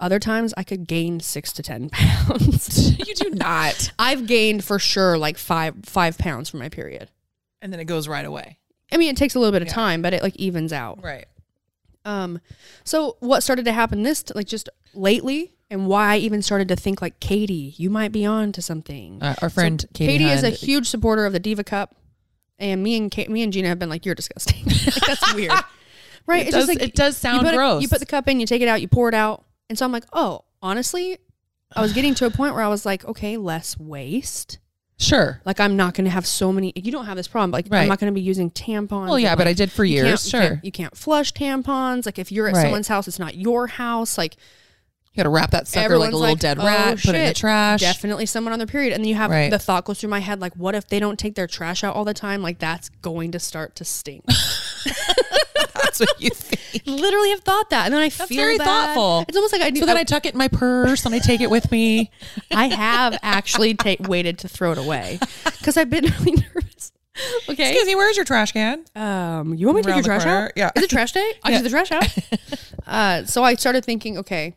other 0.00 0.18
times 0.18 0.54
i 0.56 0.62
could 0.62 0.86
gain 0.86 1.18
six 1.20 1.52
to 1.52 1.62
ten 1.62 1.88
pounds 1.92 2.98
you 2.98 3.14
do 3.14 3.30
not. 3.30 3.92
I've 3.98 4.26
gained 4.26 4.64
for 4.64 4.78
sure 4.78 5.16
like 5.18 5.38
five 5.38 5.74
five 5.84 6.18
pounds 6.18 6.48
from 6.50 6.60
my 6.60 6.68
period. 6.68 7.10
And 7.62 7.72
then 7.72 7.80
it 7.80 7.84
goes 7.86 8.06
right 8.08 8.24
away. 8.24 8.58
I 8.92 8.96
mean, 8.96 9.10
it 9.10 9.16
takes 9.16 9.34
a 9.34 9.38
little 9.38 9.52
bit 9.52 9.62
of 9.62 9.68
Yeah. 9.68 9.74
time, 9.74 10.02
but 10.02 10.12
it 10.14 10.22
like 10.22 10.36
evens 10.36 10.72
out. 10.72 11.02
Right. 11.02 11.26
Um, 12.04 12.40
so 12.84 13.16
what 13.20 13.42
started 13.42 13.64
to 13.66 13.72
happen 13.72 14.02
this 14.02 14.24
like 14.34 14.46
just 14.46 14.68
lately, 14.94 15.54
and 15.70 15.86
why 15.86 16.14
I 16.14 16.16
even 16.18 16.42
started 16.42 16.68
to 16.68 16.76
think 16.76 17.02
like 17.02 17.20
Katie, 17.20 17.74
you 17.76 17.90
might 17.90 18.12
be 18.12 18.24
on 18.24 18.52
to 18.52 18.62
something. 18.62 19.22
Uh, 19.22 19.34
our 19.42 19.50
friend 19.50 19.80
So 19.80 19.88
Katie, 19.94 20.24
is 20.24 20.42
a 20.42 20.50
huge 20.50 20.88
supporter 20.88 21.26
of 21.26 21.32
the 21.32 21.40
Diva 21.40 21.64
Cup, 21.64 21.94
and 22.58 22.82
me 22.82 22.96
and 22.96 23.10
Ka- 23.10 23.28
me 23.30 23.42
and 23.42 23.52
Gina 23.52 23.68
have 23.68 23.78
been 23.78 23.90
like, 23.90 24.06
"You're 24.06 24.14
disgusting." 24.14 24.64
Like, 24.66 25.06
That's 25.06 25.34
weird, 25.34 25.52
right? 26.26 26.46
It 26.46 26.50
does- 26.52 26.68
like 26.68 26.82
it 26.82 26.94
does 26.94 27.16
sound 27.16 27.46
you 27.46 27.52
gross. 27.52 27.82
you 27.82 27.88
put 27.88 28.00
the 28.00 28.06
cup 28.06 28.28
in, 28.28 28.40
you 28.40 28.46
take 28.46 28.62
it 28.62 28.68
out, 28.68 28.80
you 28.80 28.88
pour 28.88 29.08
it 29.08 29.14
out, 29.14 29.44
and 29.68 29.78
so 29.78 29.84
I'm 29.84 29.92
like, 29.92 30.04
"Oh, 30.12 30.44
honestly." 30.62 31.18
I 31.76 31.82
was 31.82 31.92
getting 31.92 32.14
to 32.14 32.24
a 32.24 32.30
point 32.30 32.54
where 32.54 32.62
I 32.62 32.68
was 32.68 32.86
like, 32.86 33.04
okay, 33.04 33.36
less 33.36 33.78
waste. 33.78 34.58
Sure. 34.96 35.42
Like 35.44 35.60
I'm 35.60 35.76
not 35.76 35.92
going 35.92 36.06
to 36.06 36.10
have 36.10 36.26
so 36.26 36.50
many. 36.50 36.72
You 36.74 36.90
don't 36.90 37.04
have 37.04 37.18
this 37.18 37.28
problem. 37.28 37.50
Like 37.50 37.66
Right. 37.68 37.82
I'm 37.82 37.88
not 37.88 38.00
going 38.00 38.10
to 38.10 38.14
be 38.18 38.22
using 38.22 38.50
tampons. 38.50 39.08
Well, 39.08 39.18
yeah, 39.18 39.34
but 39.36 39.40
like, 39.46 39.48
I 39.48 39.52
did 39.52 39.70
for 39.70 39.84
you 39.84 39.96
years, 39.96 40.22
can't- 40.22 40.24
you 40.24 40.30
can't- 40.40 40.50
sure. 40.54 40.60
You 40.62 40.72
can't 40.72 40.96
flush 40.96 41.32
tampons. 41.34 42.06
Like 42.06 42.18
if 42.18 42.32
you're 42.32 42.48
at 42.48 42.54
Right. 42.54 42.62
someone's 42.62 42.88
house, 42.88 43.06
it's 43.06 43.18
not 43.18 43.34
your 43.36 43.66
house. 43.66 44.16
Like 44.16 44.36
You 45.12 45.18
got 45.18 45.24
to 45.24 45.28
wrap 45.28 45.50
that 45.50 45.68
sucker 45.68 45.98
like 45.98 46.12
a 46.12 46.16
little 46.16 46.36
dead 46.36 46.58
"Oh, 46.58 46.64
rat, 46.64 46.96
put 47.02 47.14
it 47.14 47.18
in 47.18 47.26
the 47.26 47.34
trash. 47.34 47.80
Definitely 47.80 48.24
someone 48.24 48.54
on 48.54 48.58
their 48.58 48.66
period, 48.66 48.94
and 48.94 49.04
then 49.04 49.08
you 49.10 49.16
have 49.16 49.30
Right. 49.30 49.50
the 49.50 49.58
thought 49.58 49.84
goes 49.84 50.00
through 50.00 50.08
my 50.08 50.20
head 50.20 50.40
like, 50.40 50.54
what 50.56 50.74
if 50.74 50.88
they 50.88 50.98
don't 50.98 51.18
take 51.18 51.34
their 51.34 51.46
trash 51.46 51.84
out 51.84 51.94
all 51.94 52.06
the 52.06 52.14
time? 52.14 52.40
Like 52.40 52.58
that's 52.60 52.88
going 53.02 53.32
to 53.32 53.38
start 53.38 53.74
to 53.76 53.84
stink. 53.84 54.24
That's 55.88 56.00
what 56.00 56.20
you 56.20 56.30
think. 56.30 56.86
literally 56.86 57.30
have 57.30 57.40
thought 57.40 57.70
that, 57.70 57.86
and 57.86 57.94
then 57.94 58.00
I 58.02 58.08
That's 58.10 58.28
feel 58.28 58.36
very 58.42 58.58
bad. 58.58 58.64
thoughtful. 58.66 59.24
It's 59.28 59.36
almost 59.36 59.52
like 59.52 59.62
I 59.62 59.70
do. 59.70 59.80
So 59.80 59.86
then 59.86 59.96
I 59.96 60.04
tuck 60.04 60.26
it 60.26 60.34
in 60.34 60.38
my 60.38 60.48
purse 60.48 61.06
and 61.06 61.14
I 61.14 61.18
take 61.18 61.40
it 61.40 61.50
with 61.50 61.70
me. 61.70 62.10
I 62.50 62.66
have 62.68 63.18
actually 63.22 63.74
ta- 63.74 63.96
waited 64.00 64.38
to 64.40 64.48
throw 64.48 64.72
it 64.72 64.78
away 64.78 65.18
because 65.58 65.76
I've 65.76 65.90
been 65.90 66.04
really 66.20 66.32
nervous. 66.32 66.92
Okay. 67.48 67.70
Excuse 67.70 67.86
me, 67.86 67.94
where's 67.96 68.16
your 68.16 68.24
trash 68.24 68.52
can? 68.52 68.84
Um, 68.94 69.54
you 69.54 69.66
want 69.66 69.76
me 69.76 69.82
to 69.82 69.88
take 69.88 69.96
your 69.96 70.04
trash 70.04 70.24
corner? 70.24 70.46
out? 70.46 70.52
Yeah. 70.56 70.70
Is 70.76 70.84
it 70.84 70.90
trash 70.90 71.12
day? 71.12 71.32
I 71.42 71.50
Yeah. 71.50 71.56
take 71.56 71.64
the 71.64 71.70
trash 71.70 71.90
out. 71.90 72.06
uh, 72.86 73.24
so 73.24 73.42
I 73.42 73.54
started 73.54 73.84
thinking, 73.84 74.18
okay, 74.18 74.54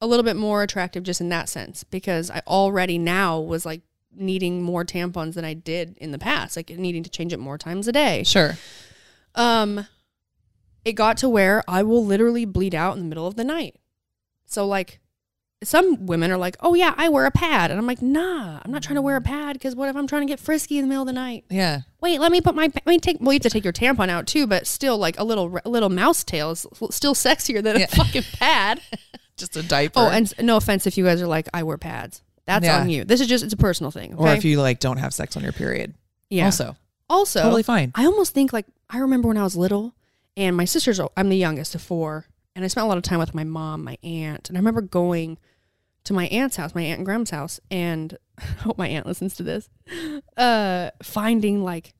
a 0.00 0.06
little 0.06 0.22
bit 0.22 0.36
more 0.36 0.62
attractive 0.62 1.02
just 1.02 1.20
in 1.20 1.28
that 1.30 1.48
sense 1.48 1.82
because 1.82 2.30
I 2.30 2.42
already 2.46 2.98
now 2.98 3.40
was 3.40 3.64
like 3.66 3.80
needing 4.14 4.62
more 4.62 4.84
tampons 4.84 5.34
than 5.34 5.44
I 5.44 5.54
did 5.54 5.96
in 5.98 6.12
the 6.12 6.18
past, 6.18 6.56
like 6.56 6.70
needing 6.70 7.02
to 7.02 7.10
change 7.10 7.32
it 7.32 7.38
more 7.40 7.58
times 7.58 7.88
a 7.88 7.92
day. 7.92 8.22
Sure. 8.22 8.56
Um, 9.34 9.86
it 10.84 10.92
got 10.92 11.16
to 11.18 11.28
where 11.28 11.62
I 11.68 11.82
will 11.82 12.04
literally 12.04 12.44
bleed 12.44 12.74
out 12.74 12.96
in 12.96 13.02
the 13.02 13.08
middle 13.08 13.26
of 13.26 13.36
the 13.36 13.44
night. 13.44 13.76
So 14.46 14.66
like, 14.66 15.00
some 15.62 16.04
women 16.06 16.30
are 16.30 16.36
like, 16.36 16.56
"Oh 16.60 16.74
yeah, 16.74 16.92
I 16.98 17.08
wear 17.08 17.24
a 17.24 17.30
pad," 17.30 17.70
and 17.70 17.78
I'm 17.80 17.86
like, 17.86 18.02
"Nah, 18.02 18.60
I'm 18.62 18.70
not 18.70 18.82
trying 18.82 18.96
to 18.96 19.02
wear 19.02 19.16
a 19.16 19.20
pad 19.22 19.54
because 19.54 19.74
what 19.74 19.88
if 19.88 19.96
I'm 19.96 20.06
trying 20.06 20.22
to 20.22 20.30
get 20.30 20.38
frisky 20.38 20.76
in 20.76 20.84
the 20.84 20.88
middle 20.88 21.02
of 21.04 21.06
the 21.06 21.12
night?" 21.14 21.44
Yeah. 21.48 21.80
Wait, 22.02 22.20
let 22.20 22.30
me 22.32 22.42
put 22.42 22.54
my. 22.54 22.64
I 22.86 22.90
mean, 22.90 23.00
take. 23.00 23.16
Well, 23.20 23.32
you 23.32 23.36
have 23.36 23.42
to 23.42 23.50
take 23.50 23.64
your 23.64 23.72
tampon 23.72 24.10
out 24.10 24.26
too, 24.26 24.46
but 24.46 24.66
still, 24.66 24.98
like 24.98 25.18
a 25.18 25.24
little 25.24 25.58
a 25.64 25.68
little 25.70 25.88
mouse 25.88 26.22
tail 26.22 26.50
is 26.50 26.66
still 26.90 27.14
sexier 27.14 27.62
than 27.62 27.78
Yeah. 27.78 27.86
a 27.90 27.96
fucking 27.96 28.24
pad. 28.34 28.80
Just 29.38 29.56
a 29.56 29.62
diaper. 29.62 30.00
oh, 30.00 30.08
and 30.10 30.32
no 30.42 30.56
offense 30.58 30.86
if 30.86 30.98
you 30.98 31.04
guys 31.04 31.22
are 31.22 31.26
like, 31.26 31.48
I 31.54 31.62
wear 31.62 31.78
pads. 31.78 32.22
That's 32.44 32.66
Yeah. 32.66 32.80
on 32.80 32.90
you. 32.90 33.04
This 33.04 33.20
is 33.22 33.26
just 33.26 33.42
it's 33.42 33.54
a 33.54 33.56
personal 33.56 33.90
thing. 33.90 34.14
or 34.16 34.28
if 34.28 34.44
you 34.44 34.60
like 34.60 34.78
don't 34.80 34.98
have 34.98 35.14
sex 35.14 35.34
on 35.36 35.42
your 35.42 35.52
period. 35.52 35.94
yeah. 36.28 36.44
Also. 36.44 36.76
Also, 37.08 37.42
Totally 37.42 37.62
fine. 37.62 37.90
I 37.94 38.04
almost 38.06 38.32
think 38.34 38.52
like 38.52 38.66
I 38.90 38.98
remember 38.98 39.28
when 39.28 39.36
I 39.38 39.42
was 39.44 39.56
little, 39.56 39.94
and 40.36 40.56
my 40.56 40.64
sisters. 40.64 41.00
I'm 41.16 41.28
the 41.28 41.36
youngest 41.36 41.74
of 41.74 41.82
four, 41.82 42.26
and 42.54 42.64
I 42.64 42.68
spent 42.68 42.84
a 42.84 42.88
lot 42.88 42.96
of 42.98 43.02
time 43.04 43.18
with 43.18 43.34
my 43.34 43.44
mom, 43.44 43.84
my 43.84 43.98
aunt, 44.02 44.48
and 44.48 44.56
I 44.56 44.60
remember 44.60 44.80
going 44.80 45.38
to 46.04 46.12
my 46.12 46.26
aunt's 46.26 46.56
house, 46.56 46.74
my 46.74 46.82
aunt 46.82 46.98
and 46.98 47.06
grandma's 47.06 47.30
house, 47.30 47.60
and 47.70 48.16
I 48.38 48.42
hope 48.44 48.78
my 48.78 48.88
aunt 48.88 49.06
listens 49.06 49.36
to 49.36 49.42
this. 49.42 49.68
Uh, 50.36 50.90
finding 51.02 51.62
like 51.62 51.94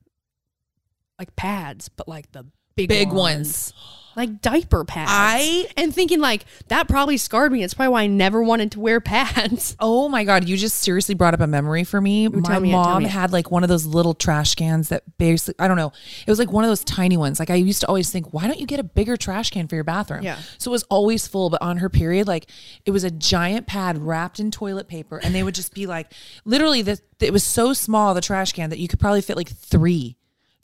like 1.19 1.35
pads, 1.37 1.89
but 1.89 2.09
like 2.09 2.33
the 2.33 2.45
big 2.77 2.89
Big 2.89 3.09
ones. 3.09 3.17
ones. 3.17 3.73
Like 4.17 4.41
diaper 4.41 4.85
pads. 4.85 5.11
I- 5.13 5.67
and 5.77 5.95
thinking 5.95 6.21
like 6.21 6.45
that 6.69 6.89
probably 6.89 7.17
scarred 7.17 7.53
me. 7.53 7.63
It's 7.63 7.75
probably 7.75 7.93
why 7.93 8.03
I 8.03 8.07
never 8.07 8.43
wanted 8.43 8.73
to 8.73 8.81
wear 8.81 9.01
pads. 9.01 9.77
Oh 9.81 10.09
my 10.09 10.25
God, 10.25 10.49
you 10.49 10.57
just 10.57 10.81
seriously 10.81 11.15
brought 11.15 11.35
up 11.35 11.41
a 11.41 11.47
memory 11.47 11.85
for 11.85 12.01
me. 12.01 12.29
My 12.29 12.59
me 12.59 12.73
mom 12.73 13.05
it. 13.05 13.09
had 13.11 13.33
like 13.33 13.51
one 13.51 13.63
of 13.63 13.69
those 13.69 13.87
little 13.87 14.15
trash 14.15 14.55
cans 14.55 14.89
that 14.91 15.03
basically, 15.19 15.55
I 15.63 15.69
don't 15.69 15.77
know, 15.77 15.93
it 16.27 16.31
was 16.31 16.39
like 16.39 16.51
one 16.53 16.65
of 16.65 16.71
those 16.71 16.85
tiny 16.85 17.17
ones. 17.17 17.39
Like 17.39 17.51
I 17.51 17.55
used 17.57 17.81
to 17.81 17.89
always 17.89 18.11
think, 18.11 18.33
why 18.33 18.47
don't 18.47 18.59
you 18.61 18.67
get 18.67 18.81
a 18.81 18.85
bigger 18.85 19.17
trash 19.17 19.51
can 19.51 19.69
for 19.69 19.75
your 19.75 19.85
bathroom? 19.85 20.23
Yeah. 20.23 20.39
So 20.59 20.71
it 20.71 20.73
was 20.73 20.83
always 20.85 21.27
full, 21.27 21.51
but 21.51 21.61
on 21.63 21.79
her 21.79 21.89
period, 21.89 22.27
like 22.27 22.47
it 22.85 22.91
was 22.91 23.05
a 23.05 23.11
giant 23.11 23.67
pad 23.67 23.99
wrapped 23.99 24.41
in 24.41 24.51
toilet 24.51 24.89
paper. 24.89 25.19
And 25.19 25.35
they 25.35 25.43
would 25.43 25.55
just 25.55 25.75
be 25.75 25.87
like, 25.87 26.13
literally, 26.45 26.83
the, 26.83 27.01
it 27.21 27.33
was 27.33 27.45
so 27.45 27.73
small, 27.73 28.15
the 28.15 28.21
trash 28.21 28.53
can, 28.53 28.71
that 28.71 28.79
you 28.79 28.89
could 28.89 29.01
probably 29.01 29.21
fit 29.23 29.37
like 29.37 29.49
three, 29.49 30.17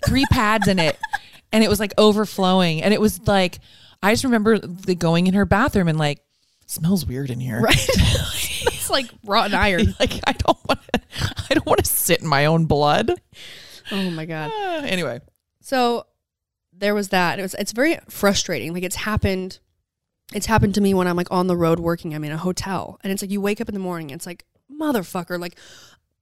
three 0.07 0.25
pads 0.31 0.69
in 0.69 0.79
it. 0.79 0.99
And 1.53 1.65
it 1.65 1.71
was 1.71 1.81
like 1.81 1.93
overflowing. 1.99 2.83
And 2.83 2.95
it 2.95 3.01
was 3.01 3.27
like, 3.27 3.59
I 4.03 4.13
just 4.13 4.25
remember 4.25 4.59
the 4.59 4.95
going 4.95 5.27
in 5.27 5.35
her 5.35 5.45
bathroom 5.45 5.89
and 5.89 5.99
like, 5.99 6.23
smells 6.67 7.05
weird 7.05 7.31
in 7.31 7.41
here. 7.41 7.61
Right. 7.61 7.77
it's 7.89 8.91
like 8.91 9.11
rotten 9.25 9.55
iron. 9.55 9.95
like 10.01 10.21
I 10.27 10.33
don't 10.33 10.59
want 10.69 10.81
to, 10.93 11.01
I 11.51 11.55
don't 11.55 11.67
want 11.67 11.85
to 11.85 11.91
sit 11.91 12.21
in 12.21 12.29
my 12.29 12.47
own 12.47 12.67
blood. 12.67 13.13
Oh 13.91 14.11
my 14.11 14.25
god. 14.25 14.53
Uh, 14.53 14.87
anyway, 14.87 15.21
So 15.61 16.07
there 16.73 16.95
was 16.95 17.09
that. 17.09 17.39
It 17.39 17.43
was 17.43 17.55
it's 17.55 17.73
very 17.73 17.99
frustrating. 18.09 18.73
Like 18.73 18.85
it's 18.85 18.97
happened 18.97 19.59
it's 20.33 20.47
happened 20.47 20.77
to 20.77 20.81
me 20.81 20.95
when 20.95 21.09
I'm 21.09 21.17
like 21.17 21.31
on 21.31 21.49
the 21.49 21.57
road 21.57 21.81
working. 21.81 22.15
I'm 22.15 22.25
in 22.25 22.33
a 22.33 22.39
hotel 22.39 22.99
and 23.03 23.13
it's 23.13 23.21
like 23.21 23.33
you 23.33 23.41
wake 23.41 23.61
up 23.61 23.69
in 23.69 23.75
the 23.75 23.81
morning 23.81 24.13
and 24.13 24.19
it's 24.19 24.27
like 24.27 24.45
motherfucker 24.71 25.39
like 25.41 25.59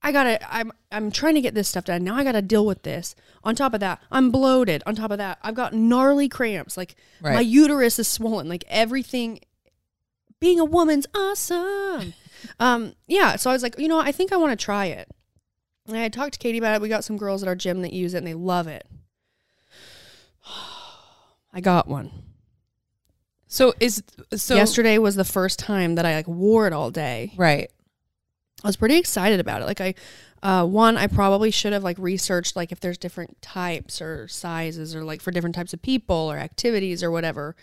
I 0.01 0.11
got 0.11 0.23
to 0.23 0.55
I'm 0.55 0.71
I'm 0.91 1.11
trying 1.11 1.35
to 1.35 1.41
get 1.41 1.53
this 1.55 1.67
stuff 1.67 1.85
done. 1.85 2.03
Now 2.03 2.15
I 2.15 2.23
got 2.23 2.31
to 2.33 2.41
deal 2.41 2.65
with 2.65 2.83
this. 2.83 3.15
On 3.43 3.55
top 3.55 3.73
of 3.73 3.79
that, 3.81 4.01
I'm 4.11 4.31
bloated. 4.31 4.81
On 4.85 4.95
top 4.95 5.11
of 5.11 5.17
that, 5.17 5.39
I've 5.43 5.55
got 5.55 5.73
gnarly 5.73 6.29
cramps. 6.29 6.77
Like 6.77 6.95
my 7.35 7.41
uterus 7.41 7.99
is 7.99 8.07
swollen. 8.07 8.47
Like 8.47 8.63
everything 8.69 9.39
being 10.39 10.59
a 10.59 10.65
woman's 10.65 11.05
awesome. 11.13 12.13
um 12.59 12.93
yeah, 13.07 13.35
so 13.35 13.49
I 13.49 13.53
was 13.53 13.63
like, 13.63 13.77
you 13.77 13.87
know, 13.87 13.99
I 13.99 14.11
think 14.11 14.31
I 14.31 14.37
want 14.37 14.57
to 14.57 14.63
try 14.63 14.85
it. 14.85 15.09
And 15.87 15.97
I 15.97 16.01
had 16.01 16.13
talked 16.13 16.33
to 16.33 16.39
Katie 16.39 16.59
about 16.59 16.75
it. 16.75 16.81
We 16.81 16.87
got 16.87 17.03
some 17.03 17.17
girls 17.17 17.41
at 17.43 17.49
our 17.49 17.55
gym 17.55 17.81
that 17.81 17.93
use 17.93 18.13
it 18.13 18.19
and 18.19 18.27
they 18.27 18.33
love 18.35 18.67
it. 18.67 18.85
I 21.53 21.61
got 21.61 21.87
one. 21.87 22.11
so 23.47 23.73
is 23.79 24.03
so 24.35 24.55
Yesterday 24.55 24.97
was 24.97 25.15
the 25.15 25.25
first 25.25 25.59
time 25.59 25.95
that 25.95 26.05
I 26.05 26.15
like 26.15 26.27
wore 26.27 26.67
it 26.67 26.73
all 26.73 26.91
day. 26.91 27.33
right? 27.35 27.69
I 28.63 28.67
was 28.67 28.75
pretty 28.75 28.97
excited 28.97 29.39
about 29.39 29.61
it. 29.61 29.65
Like 29.65 29.81
I 29.81 29.93
uh 30.41 30.65
one 30.65 30.97
I 30.97 31.07
probably 31.07 31.51
should 31.51 31.73
have 31.73 31.83
like 31.83 31.97
researched 31.99 32.55
like 32.55 32.71
if 32.71 32.79
there's 32.79 32.97
different 32.97 33.41
types 33.41 34.01
or 34.01 34.27
sizes 34.27 34.95
or 34.95 35.03
like 35.03 35.21
for 35.21 35.31
different 35.31 35.55
types 35.55 35.73
of 35.73 35.81
people 35.81 36.15
or 36.31 36.37
activities 36.37 37.03
or 37.03 37.11
whatever. 37.11 37.55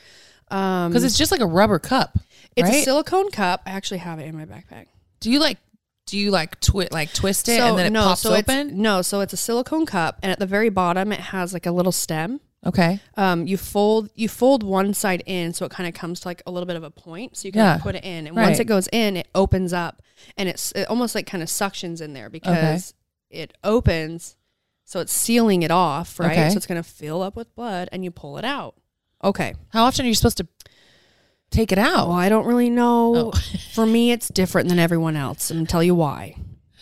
Um 0.51 0.91
Because 0.91 1.05
it's 1.05 1.19
just 1.19 1.33
like 1.33 1.41
a 1.41 1.47
rubber 1.47 1.79
cup. 1.79 2.19
it's 2.55 2.69
a 2.69 2.73
right? 2.73 2.85
silicone 2.85 3.31
cup. 3.31 3.63
I 3.67 3.71
actually 3.71 3.99
have 3.99 4.19
it 4.19 4.25
in 4.27 4.37
my 4.37 4.45
backpack. 4.47 4.87
Do 5.21 5.31
you 5.31 5.39
like? 5.41 5.59
Do 6.07 6.17
you 6.17 6.31
like 6.31 6.61
twist 6.61 6.93
like 6.93 7.13
twist 7.13 7.49
it 7.49 7.59
and 7.59 7.77
then 7.77 7.87
it 7.95 7.99
pops 7.99 8.21
so 8.21 8.33
it's- 8.35 8.45
open? 8.49 8.81
No, 8.81 9.03
so 9.03 9.21
it's 9.21 9.33
a 9.33 9.37
silicone 9.37 9.87
cup 9.87 10.19
and 10.23 10.31
at 10.31 10.39
the 10.39 10.47
very 10.47 10.69
bottom 10.69 11.11
it 11.13 11.19
has 11.19 11.53
like 11.53 11.67
a 11.67 11.73
little 11.73 11.91
stem. 11.93 12.41
Okay. 12.65 12.99
um, 13.17 13.47
you 13.47 13.57
fold 13.57 14.09
you 14.15 14.29
fold 14.29 14.63
one 14.63 14.93
side 14.95 15.23
in 15.27 15.53
so 15.53 15.65
it 15.67 15.71
kind 15.71 15.89
of 15.89 15.95
comes 15.95 16.21
to 16.21 16.29
like 16.29 16.43
a 16.47 16.51
little 16.51 16.67
bit 16.67 16.77
of 16.77 16.83
a 16.83 16.91
point 16.91 17.37
so 17.37 17.47
you 17.47 17.53
can 17.53 17.61
Yeah. 17.61 17.79
put 17.79 17.95
it 17.95 18.05
in 18.05 18.27
and 18.27 18.35
once 18.35 18.59
it 18.59 18.65
goes 18.65 18.89
in 18.93 19.17
it 19.17 19.29
opens 19.35 19.73
up 19.73 20.03
and 20.37 20.49
it's 20.49 20.73
it 20.73 20.85
almost 20.89 21.15
like 21.15 21.27
kind 21.27 21.43
of 21.43 21.49
suctions 21.49 22.01
in 22.01 22.13
there 22.13 22.29
because 22.31 22.95
it 23.31 23.53
opens 23.63 24.37
so 24.85 24.99
it's 25.01 25.13
sealing 25.13 25.63
it 25.63 25.71
off 25.71 26.19
right 26.19 26.33
Okay. 26.33 26.51
so 26.51 26.57
it's 26.57 26.67
going 26.67 26.83
to 26.83 26.89
fill 26.89 27.23
up 27.23 27.37
with 27.37 27.55
blood 27.55 27.89
and 27.93 28.03
you 28.05 28.11
pull 28.11 28.37
it 28.39 28.45
out 28.45 28.75
okay 29.23 29.55
How 29.69 29.85
often 29.85 30.05
are 30.05 30.09
you 30.09 30.15
supposed 30.15 30.39
to 30.39 30.49
take 31.51 31.71
it 31.71 31.79
out? 31.79 32.09
well 32.09 32.17
i 32.17 32.29
don't 32.29 32.47
really 32.47 32.71
know 32.71 33.31
Oh. 33.33 33.41
for 33.75 33.87
me 33.87 34.11
it's 34.11 34.29
different 34.29 34.69
than 34.69 34.79
everyone 34.81 35.15
else 35.15 35.51
and 35.53 35.61
I'll 35.61 35.67
tell 35.67 35.85
you 35.85 35.95
why 35.95 36.37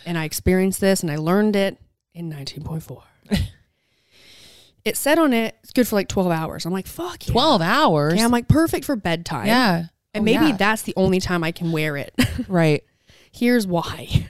and 0.07 0.17
i 0.17 0.25
experienced 0.25 0.81
this 0.81 1.03
and 1.03 1.11
i 1.11 1.17
learned 1.17 1.57
it 1.57 1.77
in 2.15 2.31
19.4 2.33 3.03
it 4.85 4.97
said 4.97 5.19
on 5.19 5.33
it 5.33 5.57
it's 5.63 5.73
good 5.73 5.87
for 5.89 5.97
like 5.97 6.09
12 6.09 6.31
hours 6.31 6.67
i'm 6.67 6.73
like 6.73 6.87
fuck 6.87 7.27
yeah. 7.27 7.33
Twelve 7.33 7.61
hours. 7.63 8.15
Yeah, 8.17 8.25
I'm 8.25 8.31
like 8.31 8.49
perfect 8.49 8.85
for 8.85 8.97
bedtime. 8.97 9.47
yeah. 9.47 9.85
And 10.13 10.23
Oh, 10.23 10.25
maybe 10.25 10.47
yeah. 10.47 10.57
that's 10.57 10.83
the 10.83 10.93
only 10.97 11.19
time 11.21 11.43
I 11.43 11.51
can 11.51 11.73
wear 11.73 11.97
it. 11.97 12.15
right. 12.49 12.85
Here's 13.33 13.67
why. 13.67 14.29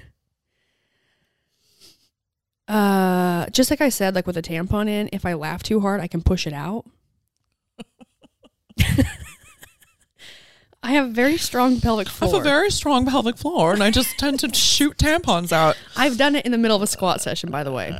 Uh, 2.66 3.46
just 3.50 3.68
like 3.70 3.82
I 3.82 3.90
said, 3.90 4.14
like 4.14 4.26
with 4.26 4.38
a 4.38 4.42
tampon 4.42 4.88
in, 4.88 5.10
if 5.12 5.26
I 5.26 5.34
laugh 5.34 5.62
too 5.62 5.80
hard, 5.80 6.00
I 6.00 6.06
can 6.06 6.22
push 6.22 6.46
it 6.46 6.54
out. 6.54 6.86
I 10.82 10.92
have 10.92 11.06
a 11.06 11.10
very 11.12 11.36
strong 11.38 11.80
pelvic 11.80 12.08
floor. 12.08 12.30
I 12.30 12.34
have 12.36 12.40
a 12.40 12.44
very 12.48 12.70
strong 12.70 13.06
pelvic 13.06 13.36
floor, 13.38 13.72
and 13.72 13.82
I 13.82 13.90
just 13.90 14.18
tend 14.18 14.40
to 14.40 14.48
shoot 14.54 14.96
tampons 14.98 15.52
out. 15.52 15.76
I've 15.96 16.16
done 16.18 16.36
it 16.36 16.44
in 16.44 16.52
the 16.52 16.58
middle 16.58 16.76
of 16.76 16.82
a 16.82 16.86
squat 16.86 17.20
session, 17.22 17.50
by 17.50 17.64
the 17.64 17.72
way. 17.72 17.90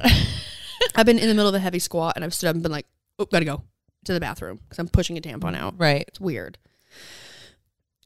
I've 0.95 1.07
been 1.07 1.19
in 1.19 1.29
the 1.29 1.35
middle 1.35 1.49
of 1.49 1.55
a 1.55 1.59
heavy 1.59 1.79
squat 1.79 2.15
and 2.17 2.25
I've 2.25 2.35
stood 2.35 2.49
up 2.49 2.55
and 2.55 2.63
been 2.63 2.73
like, 2.73 2.87
oh, 3.19 3.25
gotta 3.27 3.45
go 3.45 3.63
to 4.05 4.13
the 4.13 4.21
bathroom 4.21 4.59
because 4.63 4.79
I'm 4.79 4.89
pushing 4.89 5.17
a 5.17 5.21
tampon 5.21 5.57
out. 5.57 5.75
Right. 5.79 6.05
It's 6.09 6.21
weird. 6.21 6.59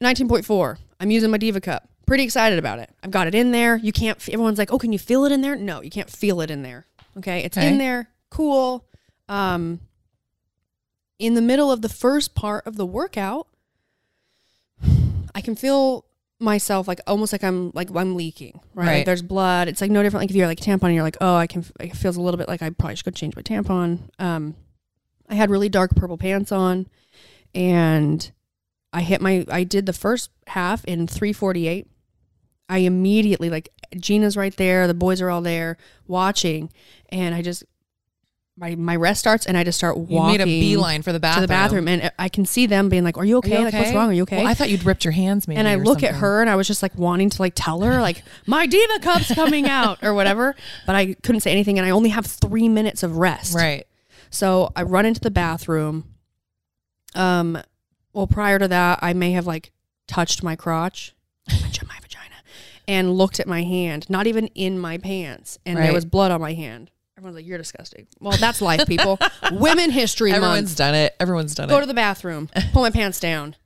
19.4. 0.01 0.77
I'm 0.99 1.11
using 1.11 1.29
my 1.31 1.37
Diva 1.37 1.61
Cup. 1.61 1.87
Pretty 2.05 2.23
excited 2.23 2.57
about 2.57 2.79
it. 2.79 2.89
I've 3.03 3.11
got 3.11 3.27
it 3.27 3.35
in 3.35 3.51
there. 3.51 3.77
You 3.77 3.91
can't, 3.91 4.17
f- 4.17 4.29
everyone's 4.29 4.57
like, 4.57 4.71
oh, 4.73 4.77
can 4.79 4.91
you 4.93 4.99
feel 4.99 5.25
it 5.25 5.31
in 5.31 5.41
there? 5.41 5.55
No, 5.55 5.81
you 5.81 5.89
can't 5.89 6.09
feel 6.09 6.41
it 6.41 6.49
in 6.49 6.63
there. 6.63 6.85
Okay. 7.17 7.43
It's 7.43 7.57
Okay. 7.57 7.67
in 7.67 7.77
there. 7.77 8.09
Cool. 8.29 8.85
Um, 9.27 9.79
in 11.19 11.33
the 11.33 11.41
middle 11.41 11.71
of 11.71 11.81
the 11.81 11.89
first 11.89 12.33
part 12.33 12.65
of 12.65 12.77
the 12.77 12.85
workout, 12.85 13.47
I 15.35 15.41
can 15.41 15.55
feel 15.55 16.05
myself 16.39 16.87
like 16.87 17.01
almost 17.05 17.33
like 17.33 17.43
I'm 17.43 17.71
like 17.73 17.89
I'm 17.93 18.15
leaking, 18.15 18.59
right? 18.73 18.97
Like 18.97 19.05
there's 19.05 19.21
blood. 19.21 19.67
It's 19.67 19.81
like 19.81 19.91
no 19.91 20.01
different. 20.03 20.23
Like 20.23 20.29
if 20.29 20.35
you're 20.35 20.47
like 20.47 20.59
tampon, 20.59 20.85
and 20.85 20.95
you're 20.95 21.03
like, 21.03 21.17
oh, 21.21 21.35
I 21.35 21.47
can. 21.47 21.65
It 21.79 21.95
feels 21.95 22.17
a 22.17 22.21
little 22.21 22.37
bit 22.37 22.47
like 22.47 22.61
I 22.61 22.69
probably 22.69 22.95
should 22.95 23.05
go 23.05 23.11
change 23.11 23.35
my 23.35 23.41
tampon. 23.41 24.09
Um, 24.19 24.55
I 25.27 25.35
had 25.35 25.49
really 25.49 25.69
dark 25.69 25.95
purple 25.95 26.17
pants 26.17 26.51
on, 26.51 26.87
and 27.53 28.31
I 28.93 29.01
hit 29.01 29.21
my. 29.21 29.45
I 29.49 29.63
did 29.63 29.85
the 29.85 29.93
first 29.93 30.31
half 30.47 30.85
in 30.85 31.07
348. 31.07 31.87
I 32.71 32.79
immediately 32.79 33.49
like 33.49 33.69
Gina's 33.97 34.37
right 34.37 34.55
there. 34.55 34.87
The 34.87 34.93
boys 34.93 35.21
are 35.21 35.29
all 35.29 35.41
there 35.41 35.77
watching, 36.07 36.71
and 37.09 37.35
I 37.35 37.41
just 37.41 37.63
my 38.59 38.75
my 38.75 38.95
rest 38.95 39.19
starts, 39.21 39.45
and 39.45 39.57
I 39.57 39.63
just 39.63 39.77
start 39.77 39.95
You 39.95 40.03
walking. 40.03 40.37
made 40.37 40.41
a 40.41 40.45
beeline 40.45 41.01
for 41.01 41.13
the 41.13 41.19
bathroom. 41.19 41.43
to 41.43 41.47
the 41.47 41.51
bathroom, 41.51 41.87
and 41.87 42.11
I 42.19 42.27
can 42.29 42.45
see 42.45 42.65
them 42.65 42.89
being 42.89 43.03
like, 43.03 43.17
"Are 43.17 43.23
you 43.25 43.37
okay? 43.37 43.55
Are 43.55 43.59
you 43.59 43.65
Like, 43.65 43.73
what's 43.73 43.93
wrong? 43.93 44.09
Are 44.09 44.13
you 44.13 44.23
okay?" 44.23 44.37
Well, 44.37 44.47
I 44.47 44.53
thought 44.53 44.69
you'd 44.69 44.83
ripped 44.85 45.05
your 45.05 45.13
hands, 45.13 45.47
maybe. 45.47 45.57
and 45.57 45.67
I 45.67 45.75
look 45.75 46.03
at 46.03 46.15
her, 46.15 46.41
and 46.41 46.49
I 46.49 46.55
was 46.55 46.67
just 46.67 46.83
like 46.83 46.93
wanting 46.97 47.29
to 47.29 47.41
like 47.41 47.53
tell 47.55 47.81
her 47.81 48.01
like 48.01 48.23
my 48.45 48.65
diva 48.67 48.99
cup's 48.99 49.33
coming 49.33 49.65
out 49.67 49.99
or 50.03 50.13
whatever, 50.13 50.55
but 50.85 50.95
I 50.95 51.13
couldn't 51.23 51.41
say 51.41 51.51
anything, 51.51 51.79
and 51.79 51.87
I 51.87 51.91
only 51.91 52.09
have 52.09 52.25
three 52.25 52.67
minutes 52.67 53.01
of 53.01 53.17
rest. 53.17 53.55
Right. 53.55 53.87
So 54.29 54.71
I 54.75 54.83
run 54.83 55.05
into 55.05 55.21
the 55.21 55.31
bathroom, 55.31 56.03
Um, 57.15 57.57
well, 58.13 58.27
prior 58.27 58.59
to 58.59 58.67
that, 58.67 58.99
I 59.01 59.13
may 59.13 59.31
have 59.31 59.47
like 59.47 59.71
touched 60.07 60.43
my 60.43 60.55
crotch, 60.55 61.15
my 61.47 61.55
my 61.87 61.95
vagina, 62.01 62.35
and 62.87 63.13
looked 63.17 63.39
at 63.39 63.47
my 63.47 63.63
hand, 63.63 64.09
not 64.09 64.27
even 64.27 64.47
in 64.47 64.77
my 64.79 64.97
pants, 64.97 65.57
and 65.65 65.77
there 65.77 65.93
was 65.93 66.05
blood 66.05 66.31
on 66.31 66.41
my 66.41 66.53
hand. 66.53 66.91
Everyone's 67.19 67.35
like, 67.35 67.45
"You're 67.45 67.57
disgusting." 67.57 68.07
Well, 68.21 68.37
that's 68.37 68.61
life, 68.61 68.87
people. 68.87 69.19
Women 69.51 69.91
History 69.91 70.31
Everyone's 70.31 70.69
Month. 70.69 70.77
done 70.77 70.95
it. 70.95 71.17
Everyone's 71.19 71.53
done 71.53 71.67
it. 71.67 71.71
Go 71.71 71.79
it. 71.79 71.81
to 71.81 71.85
the 71.85 71.93
bathroom, 71.93 72.49
pull 72.71 72.81
my 72.81 72.91
pants 72.91 73.19
down, 73.19 73.57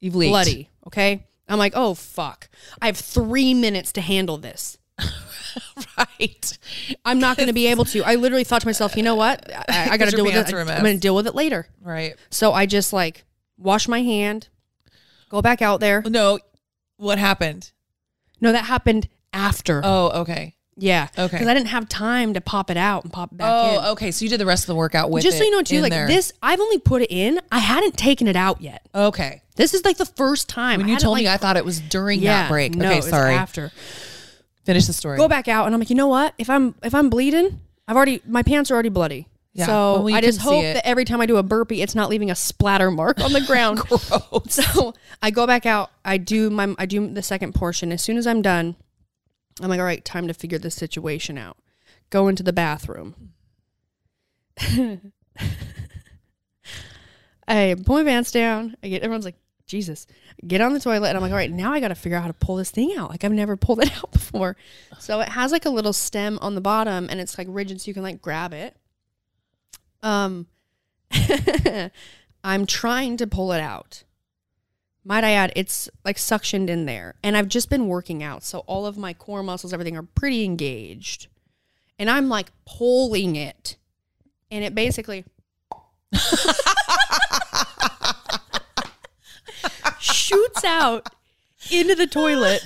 You've 0.00 0.14
leaked. 0.14 0.32
bloody. 0.32 0.68
Okay, 0.86 1.24
I'm 1.48 1.58
like, 1.58 1.72
"Oh 1.74 1.94
fuck!" 1.94 2.50
I 2.82 2.86
have 2.86 2.98
three 2.98 3.54
minutes 3.54 3.90
to 3.92 4.02
handle 4.02 4.36
this. 4.36 4.76
right. 5.96 6.58
I'm 7.06 7.18
not 7.18 7.38
going 7.38 7.46
to 7.46 7.54
be 7.54 7.68
able 7.68 7.86
to. 7.86 8.02
I 8.02 8.16
literally 8.16 8.44
thought 8.44 8.60
to 8.60 8.68
myself, 8.68 8.98
you 8.98 9.02
know 9.02 9.14
what? 9.14 9.50
I, 9.50 9.88
I 9.92 9.96
got 9.96 10.10
to 10.10 10.14
deal 10.14 10.26
with 10.26 10.34
it. 10.34 10.54
I, 10.54 10.60
I'm 10.60 10.82
going 10.82 10.96
to 10.96 11.00
deal 11.00 11.16
with 11.16 11.26
it 11.26 11.34
later. 11.34 11.66
Right. 11.80 12.16
So 12.28 12.52
I 12.52 12.66
just 12.66 12.92
like 12.92 13.24
wash 13.56 13.88
my 13.88 14.02
hand, 14.02 14.48
go 15.30 15.40
back 15.40 15.62
out 15.62 15.80
there. 15.80 16.02
No. 16.02 16.38
What 16.98 17.18
happened? 17.18 17.72
No, 18.42 18.52
that 18.52 18.66
happened 18.66 19.08
after. 19.32 19.80
Oh, 19.82 20.20
okay. 20.20 20.54
Yeah. 20.76 21.08
okay. 21.18 21.36
Because 21.36 21.48
I 21.48 21.54
didn't 21.54 21.68
have 21.68 21.88
time 21.88 22.34
to 22.34 22.40
pop 22.40 22.70
it 22.70 22.76
out 22.76 23.04
and 23.04 23.12
pop 23.12 23.32
it 23.32 23.38
back 23.38 23.48
oh, 23.50 23.70
in. 23.70 23.84
Oh, 23.84 23.92
okay. 23.92 24.10
So 24.10 24.24
you 24.24 24.28
did 24.28 24.40
the 24.40 24.46
rest 24.46 24.64
of 24.64 24.68
the 24.68 24.74
workout 24.74 25.10
with 25.10 25.22
Just 25.22 25.38
so 25.38 25.44
you 25.44 25.50
know, 25.50 25.62
too, 25.62 25.80
like 25.80 25.92
there. 25.92 26.06
this, 26.06 26.32
I've 26.42 26.60
only 26.60 26.78
put 26.78 27.02
it 27.02 27.10
in. 27.10 27.40
I 27.50 27.58
hadn't 27.58 27.96
taken 27.96 28.26
it 28.26 28.36
out 28.36 28.60
yet. 28.60 28.86
Okay. 28.94 29.42
This 29.56 29.74
is 29.74 29.84
like 29.84 29.98
the 29.98 30.06
first 30.06 30.48
time. 30.48 30.80
When 30.80 30.88
I 30.88 30.92
you 30.92 30.98
told 30.98 31.18
me, 31.18 31.28
I 31.28 31.36
thought 31.36 31.56
it 31.56 31.64
was 31.64 31.80
during 31.80 32.20
yeah, 32.20 32.42
that 32.42 32.48
break. 32.48 32.74
No, 32.74 32.86
okay, 32.86 32.94
it 32.94 32.96
was 32.98 33.08
sorry. 33.08 33.34
after. 33.34 33.70
Finish 34.64 34.86
the 34.86 34.92
story. 34.92 35.18
Go 35.18 35.28
back 35.28 35.48
out, 35.48 35.66
and 35.66 35.74
I'm 35.74 35.80
like, 35.80 35.90
you 35.90 35.96
know 35.96 36.06
what? 36.06 36.34
If 36.38 36.48
I'm 36.48 36.74
if 36.82 36.94
I'm 36.94 37.10
bleeding, 37.10 37.60
I've 37.86 37.96
already 37.96 38.22
my 38.26 38.42
pants 38.42 38.70
are 38.70 38.74
already 38.74 38.88
bloody. 38.88 39.28
Yeah, 39.54 39.66
So 39.66 39.72
well, 39.98 40.10
you 40.10 40.16
I 40.16 40.22
just 40.22 40.40
hope 40.40 40.62
that 40.62 40.86
every 40.86 41.04
time 41.04 41.20
I 41.20 41.26
do 41.26 41.36
a 41.36 41.42
burpee, 41.42 41.82
it's 41.82 41.94
not 41.94 42.08
leaving 42.08 42.30
a 42.30 42.34
splatter 42.34 42.90
mark 42.90 43.20
on 43.20 43.34
the 43.34 43.40
ground. 43.46 43.80
So 44.48 44.94
I 45.20 45.30
go 45.30 45.46
back 45.46 45.66
out. 45.66 45.90
I 46.04 46.16
do 46.16 46.48
my 46.48 46.74
I 46.78 46.86
do 46.86 47.12
the 47.12 47.22
second 47.22 47.54
portion. 47.54 47.92
As 47.92 48.00
soon 48.00 48.16
as 48.16 48.26
I'm 48.26 48.40
done, 48.40 48.76
I'm 49.60 49.68
like, 49.68 49.80
all 49.80 49.84
right, 49.84 50.04
time 50.04 50.28
to 50.28 50.34
figure 50.34 50.58
this 50.58 50.74
situation 50.74 51.38
out. 51.38 51.56
Go 52.10 52.28
into 52.28 52.42
the 52.42 52.52
bathroom. 52.52 53.32
I 57.48 57.74
pull 57.84 57.96
my 57.96 58.04
pants 58.04 58.30
down. 58.30 58.76
I 58.82 58.88
get 58.88 59.02
everyone's 59.02 59.24
like, 59.24 59.36
Jesus. 59.66 60.06
Get 60.46 60.60
on 60.60 60.74
the 60.74 60.80
toilet, 60.80 61.08
and 61.08 61.16
I'm 61.16 61.22
like, 61.22 61.32
all 61.32 61.36
right, 61.36 61.50
now 61.50 61.72
I 61.72 61.80
got 61.80 61.88
to 61.88 61.94
figure 61.94 62.18
out 62.18 62.22
how 62.22 62.28
to 62.28 62.34
pull 62.34 62.56
this 62.56 62.70
thing 62.70 62.94
out. 62.96 63.10
Like 63.10 63.24
I've 63.24 63.32
never 63.32 63.56
pulled 63.56 63.80
it 63.80 63.90
out 63.96 64.12
before. 64.12 64.56
So 64.98 65.20
it 65.20 65.28
has 65.30 65.52
like 65.52 65.64
a 65.64 65.70
little 65.70 65.92
stem 65.92 66.38
on 66.40 66.54
the 66.54 66.60
bottom, 66.60 67.08
and 67.10 67.20
it's 67.20 67.38
like 67.38 67.46
rigid, 67.50 67.80
so 67.80 67.88
you 67.88 67.94
can 67.94 68.02
like 68.02 68.20
grab 68.20 68.52
it. 68.52 68.76
Um, 70.02 70.46
I'm 72.44 72.66
trying 72.66 73.16
to 73.18 73.26
pull 73.26 73.52
it 73.52 73.60
out. 73.60 74.04
Might 75.04 75.24
I 75.24 75.32
add, 75.32 75.52
it's 75.56 75.88
like 76.04 76.16
suctioned 76.16 76.68
in 76.68 76.86
there, 76.86 77.16
and 77.24 77.36
I've 77.36 77.48
just 77.48 77.68
been 77.68 77.88
working 77.88 78.22
out, 78.22 78.44
so 78.44 78.60
all 78.60 78.86
of 78.86 78.96
my 78.96 79.12
core 79.12 79.42
muscles, 79.42 79.72
everything, 79.72 79.96
are 79.96 80.04
pretty 80.04 80.44
engaged, 80.44 81.26
and 81.98 82.08
I'm 82.08 82.28
like 82.28 82.52
pulling 82.64 83.34
it, 83.34 83.76
and 84.50 84.62
it 84.62 84.76
basically 84.76 85.24
shoots 89.98 90.64
out 90.64 91.08
into 91.70 91.94
the 91.96 92.06
toilet. 92.06 92.62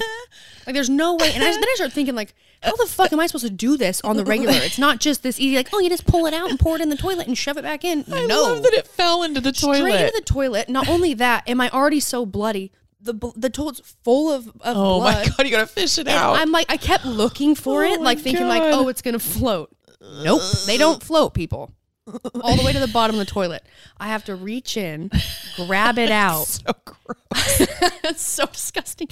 Like 0.66 0.74
there's 0.74 0.90
no 0.90 1.14
way. 1.14 1.32
And 1.32 1.42
I, 1.42 1.50
then 1.52 1.64
I 1.64 1.74
start 1.76 1.92
thinking 1.92 2.14
like, 2.14 2.34
how 2.62 2.74
the 2.76 2.86
fuck 2.86 3.12
am 3.12 3.20
I 3.20 3.26
supposed 3.26 3.44
to 3.44 3.50
do 3.50 3.76
this 3.76 4.00
on 4.02 4.16
the 4.16 4.24
regular? 4.24 4.54
It's 4.54 4.78
not 4.78 5.00
just 5.00 5.22
this 5.22 5.38
easy. 5.38 5.56
Like, 5.56 5.68
oh, 5.72 5.78
you 5.80 5.88
just 5.88 6.06
pull 6.06 6.26
it 6.26 6.34
out 6.34 6.50
and 6.50 6.58
pour 6.58 6.76
it 6.76 6.82
in 6.82 6.88
the 6.88 6.96
toilet 6.96 7.26
and 7.26 7.36
shove 7.36 7.56
it 7.58 7.62
back 7.62 7.84
in. 7.84 8.04
I 8.12 8.26
no, 8.26 8.42
love 8.42 8.62
that 8.64 8.72
it 8.72 8.86
fell 8.86 9.22
into 9.22 9.40
the 9.40 9.52
toilet. 9.52 9.76
straight 9.78 9.90
toilet. 9.92 10.00
into 10.06 10.12
the 10.16 10.24
toilet. 10.24 10.68
Not 10.68 10.88
only 10.88 11.14
that, 11.14 11.48
am 11.48 11.60
I 11.60 11.70
already 11.70 12.00
so 12.00 12.26
bloody? 12.26 12.72
The 13.00 13.14
the 13.36 13.50
toilet's 13.50 13.80
full 14.02 14.32
of, 14.32 14.48
of 14.48 14.54
oh 14.76 14.98
blood. 15.00 15.26
my 15.26 15.32
god, 15.36 15.44
you 15.46 15.52
gotta 15.52 15.66
fish 15.66 15.96
it 15.98 16.08
And 16.08 16.16
out. 16.16 16.36
I'm 16.38 16.50
like, 16.50 16.66
I 16.68 16.76
kept 16.76 17.04
looking 17.04 17.54
for 17.54 17.84
Oh 17.84 17.92
it, 17.92 18.00
like 18.00 18.18
thinking 18.18 18.48
like, 18.48 18.62
oh, 18.64 18.88
it's 18.88 19.02
gonna 19.02 19.18
float. 19.20 19.70
Nope, 20.22 20.42
they 20.66 20.76
don't 20.76 21.02
float, 21.02 21.32
people. 21.34 21.70
All 22.40 22.56
the 22.56 22.62
way 22.64 22.72
to 22.72 22.78
the 22.80 22.88
bottom 22.88 23.16
of 23.16 23.18
the 23.26 23.30
toilet. 23.30 23.64
I 23.98 24.08
have 24.08 24.24
to 24.26 24.34
reach 24.34 24.76
in, 24.76 25.10
grab 25.56 25.98
it 25.98 26.10
out. 26.12 26.46
so 26.46 26.62
gross. 26.84 27.06
it's 28.04 28.22
so 28.26 28.46
disgusting. 28.46 29.08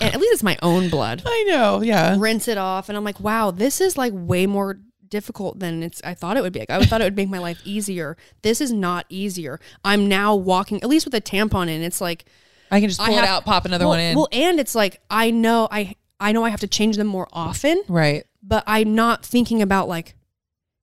And 0.00 0.14
at 0.14 0.20
least 0.20 0.34
it's 0.34 0.42
my 0.42 0.58
own 0.62 0.88
blood. 0.90 1.22
I 1.24 1.44
know. 1.48 1.80
Yeah. 1.82 2.16
Rinse 2.18 2.48
it 2.48 2.58
off, 2.58 2.88
and 2.88 2.98
I'm 2.98 3.04
like, 3.04 3.20
wow, 3.20 3.50
this 3.50 3.80
is 3.80 3.96
like 3.96 4.12
way 4.14 4.46
more 4.46 4.78
difficult 5.08 5.58
than 5.58 5.82
it's. 5.82 6.02
I 6.04 6.14
thought 6.14 6.36
it 6.36 6.42
would 6.42 6.52
be. 6.52 6.60
Like, 6.60 6.70
I 6.70 6.84
thought 6.84 7.00
it 7.00 7.04
would 7.04 7.16
make 7.16 7.28
my 7.28 7.38
life 7.38 7.60
easier. 7.64 8.16
This 8.42 8.60
is 8.60 8.72
not 8.72 9.06
easier. 9.08 9.58
I'm 9.84 10.08
now 10.08 10.34
walking, 10.34 10.82
at 10.82 10.88
least 10.88 11.06
with 11.06 11.14
a 11.14 11.20
tampon 11.20 11.68
in. 11.68 11.82
It's 11.82 12.00
like 12.00 12.26
I 12.70 12.80
can 12.80 12.88
just 12.88 13.00
I 13.00 13.06
pull 13.06 13.14
it 13.16 13.20
have- 13.20 13.28
out, 13.28 13.44
pop 13.44 13.64
another 13.64 13.84
well, 13.84 13.90
one 13.90 14.00
in. 14.00 14.16
Well, 14.16 14.28
and 14.32 14.60
it's 14.60 14.74
like 14.74 15.00
I 15.10 15.30
know 15.30 15.68
I 15.70 15.94
I 16.20 16.32
know 16.32 16.44
I 16.44 16.50
have 16.50 16.60
to 16.60 16.66
change 16.66 16.96
them 16.96 17.06
more 17.06 17.28
often, 17.32 17.82
right. 17.88 18.24
but 18.42 18.64
I'm 18.66 18.94
not 18.94 19.24
thinking 19.24 19.62
about 19.62 19.88
like 19.88 20.14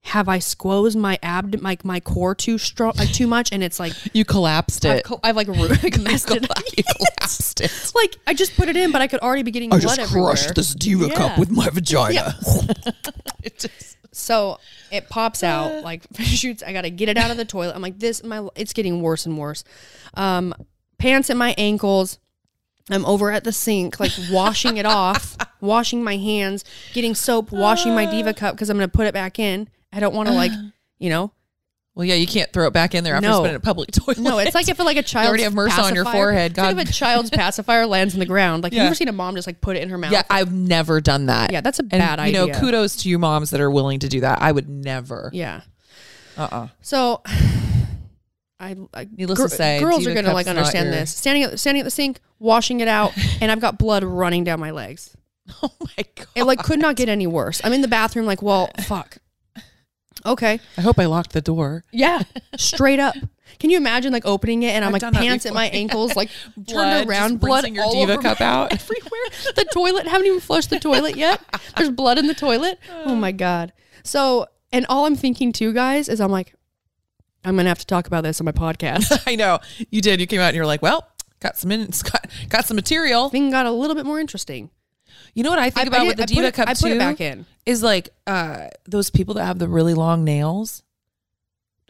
have 0.05 0.27
I 0.27 0.39
squoze 0.39 0.95
my 0.95 1.17
abd 1.23 1.61
my 1.61 1.77
my 1.83 1.99
core 1.99 2.35
too 2.35 2.57
strong 2.57 2.93
like 2.97 3.11
too 3.13 3.25
much 3.25 3.51
and 3.51 3.63
it's 3.63 3.79
like 3.79 3.93
You 4.13 4.25
collapsed 4.25 4.85
I've, 4.85 4.97
it. 4.99 5.05
co- 5.05 5.19
I've 5.23 5.35
like, 5.35 5.47
ru- 5.47 5.53
like 5.83 5.97
messed 5.99 6.29
it 6.29 6.49
up. 6.49 6.57
you 6.77 6.83
collapsed 6.83 7.61
it. 7.61 7.91
like 7.95 8.17
I 8.27 8.33
just 8.33 8.55
put 8.55 8.67
it 8.67 8.75
in 8.75 8.91
but 8.91 9.01
I 9.01 9.07
could 9.07 9.21
already 9.21 9.43
be 9.43 9.51
getting 9.51 9.69
blood 9.69 9.99
everywhere. 9.99 10.35
This 10.55 10.73
diva 10.75 11.09
cup 11.09 11.39
with 11.39 11.49
my 11.49 11.69
vagina. 11.69 12.35
It 13.43 13.59
just 13.59 13.97
So 14.11 14.59
it 14.91 15.09
pops 15.09 15.41
out 15.41 15.83
like 15.83 16.03
shoots. 16.19 16.61
I 16.63 16.73
gotta 16.73 16.89
get 16.89 17.09
it 17.09 17.17
out 17.17 17.31
of 17.31 17.37
the 17.37 17.45
toilet. 17.45 17.73
I'm 17.75 17.81
like 17.81 17.97
this. 17.97 18.23
My 18.23 18.47
it's 18.55 18.73
getting 18.73 19.01
worse 19.01 19.25
and 19.25 19.37
worse. 19.37 19.63
Um, 20.15 20.53
pants 20.97 21.29
at 21.29 21.37
my 21.37 21.55
ankles. 21.57 22.19
I'm 22.89 23.05
over 23.05 23.31
at 23.31 23.45
the 23.45 23.53
sink, 23.53 23.99
like 24.01 24.11
washing 24.29 24.75
it 24.75 24.85
off, 24.85 25.37
washing 25.61 26.03
my 26.03 26.17
hands, 26.17 26.65
getting 26.93 27.15
soap, 27.15 27.51
washing 27.53 27.95
my 27.95 28.05
diva 28.05 28.33
cup 28.33 28.55
because 28.55 28.69
I'm 28.69 28.75
gonna 28.77 28.89
put 28.89 29.07
it 29.07 29.13
back 29.13 29.39
in. 29.39 29.69
I 29.93 29.99
don't 29.99 30.13
want 30.15 30.27
to 30.29 30.33
like, 30.33 30.51
you 30.97 31.09
know. 31.09 31.31
well, 31.95 32.05
yeah, 32.05 32.15
you 32.15 32.25
can't 32.25 32.51
throw 32.51 32.65
it 32.67 32.73
back 32.73 32.95
in 32.95 33.03
there 33.03 33.13
after 33.15 33.27
No. 33.27 33.37
it's 33.37 33.41
been 33.43 33.49
in 33.51 33.55
a 33.57 33.59
public 33.59 33.91
toilet. 33.91 34.17
No, 34.17 34.39
it's 34.39 34.55
like 34.55 34.67
if 34.67 34.79
like 34.79 34.97
a 34.97 35.03
child 35.03 35.27
already 35.29 35.43
have 35.43 35.53
MRSA 35.53 35.83
on 35.83 35.93
your 35.95 36.05
forehead, 36.05 36.51
It's 36.51 36.57
like 36.57 36.75
God. 36.75 36.81
if 36.81 36.89
a 36.89 36.93
child's 36.93 37.29
pacifier 37.31 37.85
lands 37.85 38.15
on 38.15 38.19
the 38.19 38.25
ground. 38.25 38.63
Like, 38.63 38.73
Yeah. 38.73 38.81
you 38.81 38.85
ever 38.87 38.95
seen 38.95 39.07
a 39.07 39.11
mom 39.13 39.35
just 39.35 39.47
like 39.47 39.61
put 39.61 39.77
it 39.77 39.83
in 39.83 39.89
her 39.89 39.97
mouth? 39.99 40.11
Yeah, 40.11 40.23
I've 40.29 40.51
never 40.51 40.99
done 41.01 41.27
that. 41.27 41.51
Yeah, 41.51 41.61
that's 41.61 41.77
a 41.79 41.83
and, 41.83 41.89
bad 41.91 42.19
idea. 42.19 42.45
You 42.45 42.51
know, 42.53 42.59
kudos 42.59 42.95
to 43.03 43.09
you 43.09 43.19
moms 43.19 43.51
that 43.51 43.61
are 43.61 43.69
willing 43.69 43.99
to 43.99 44.09
do 44.09 44.21
that. 44.21 44.41
I 44.41 44.51
would 44.51 44.67
never. 44.67 45.29
yeah. 45.33 45.61
Uh 46.35 46.47
uh 46.51 46.67
So, 46.81 47.21
I, 48.59 48.75
I 48.93 49.07
Needless 49.15 49.37
gir- 49.39 49.47
to 49.49 49.55
say, 49.55 49.79
girls 49.79 50.07
are 50.07 50.13
gonna 50.13 50.33
like 50.33 50.47
understand 50.47 50.87
your- 50.87 50.95
this. 50.95 51.15
Standing 51.15 51.43
at 51.43 51.59
standing 51.59 51.81
at 51.81 51.85
the 51.85 51.91
sink, 51.91 52.19
washing 52.39 52.79
it 52.79 52.87
out, 52.87 53.11
and 53.41 53.51
I've 53.51 53.59
got 53.59 53.77
blood 53.77 54.03
running 54.03 54.43
down 54.43 54.59
my 54.59 54.71
legs. 54.71 55.15
Oh 55.61 55.71
my 55.81 56.05
god. 56.15 56.27
It 56.35 56.43
like 56.45 56.59
could 56.63 56.79
not 56.79 56.95
get 56.95 57.09
any 57.09 57.27
worse. 57.27 57.59
I'm 57.63 57.73
in 57.73 57.81
the 57.81 57.87
bathroom, 57.89 58.25
like, 58.25 58.41
well, 58.41 58.69
fuck. 58.85 59.17
Okay, 60.25 60.59
I 60.77 60.81
hope 60.81 60.99
I 60.99 61.05
locked 61.05 61.33
the 61.33 61.41
door. 61.41 61.83
yeah, 61.91 62.23
straight 62.57 62.99
up. 62.99 63.15
Can 63.59 63.69
you 63.69 63.77
imagine 63.77 64.11
like 64.11 64.25
opening 64.25 64.63
it 64.63 64.69
and 64.69 64.83
I'm 64.83 64.95
I've 64.95 65.01
like 65.03 65.13
pants 65.13 65.45
at 65.45 65.53
my 65.53 65.65
ankles, 65.67 66.15
like 66.15 66.29
Blood, 66.57 66.67
turned 66.67 67.09
around, 67.09 67.39
blood 67.39 67.67
your 67.69 67.83
all 67.83 67.91
Diva 67.93 68.13
over 68.13 68.21
cup 68.21 68.41
out. 68.41 68.71
everywhere. 68.73 69.53
The 69.55 69.65
toilet 69.71 70.07
haven't 70.07 70.25
even 70.27 70.39
flushed 70.39 70.69
the 70.69 70.79
toilet 70.79 71.15
yet. 71.15 71.39
There's 71.77 71.91
blood 71.91 72.17
in 72.17 72.27
the 72.27 72.33
toilet. 72.33 72.79
Oh 73.05 73.15
my 73.15 73.31
god. 73.31 73.71
So, 74.03 74.47
and 74.71 74.85
all 74.89 75.05
I'm 75.05 75.15
thinking 75.15 75.51
too, 75.53 75.71
guys, 75.71 76.09
is 76.09 76.19
I'm 76.19 76.31
like, 76.31 76.55
I'm 77.45 77.55
gonna 77.55 77.69
have 77.69 77.79
to 77.79 77.85
talk 77.85 78.07
about 78.07 78.23
this 78.23 78.41
on 78.41 78.45
my 78.45 78.51
podcast. 78.51 79.21
I 79.27 79.35
know 79.35 79.59
you 79.91 80.01
did. 80.01 80.19
You 80.19 80.27
came 80.27 80.41
out 80.41 80.47
and 80.47 80.55
you're 80.55 80.65
like, 80.65 80.81
well, 80.81 81.07
got 81.39 81.57
some 81.57 81.71
in, 81.71 81.85
got, 81.85 82.25
got 82.49 82.65
some 82.65 82.75
material. 82.75 83.29
Thing 83.29 83.51
got 83.51 83.65
a 83.65 83.71
little 83.71 83.95
bit 83.95 84.05
more 84.05 84.19
interesting. 84.19 84.71
You 85.33 85.43
know 85.43 85.49
what 85.49 85.59
I 85.59 85.69
think 85.69 85.85
I- 85.85 85.87
about 85.87 86.01
I 86.01 86.07
with 86.07 86.17
the 86.17 86.23
I 86.23 86.25
Diva 86.27 86.47
it- 86.47 86.53
Cup 86.53 86.67
I 86.69 86.73
put 86.73 86.85
it 86.85 86.93
too? 86.93 86.99
back 86.99 87.21
in. 87.21 87.45
Is 87.65 87.81
like 87.83 88.09
uh 88.27 88.67
those 88.85 89.09
people 89.09 89.33
that 89.35 89.45
have 89.45 89.59
the 89.59 89.67
really 89.67 89.93
long 89.93 90.23
nails. 90.23 90.83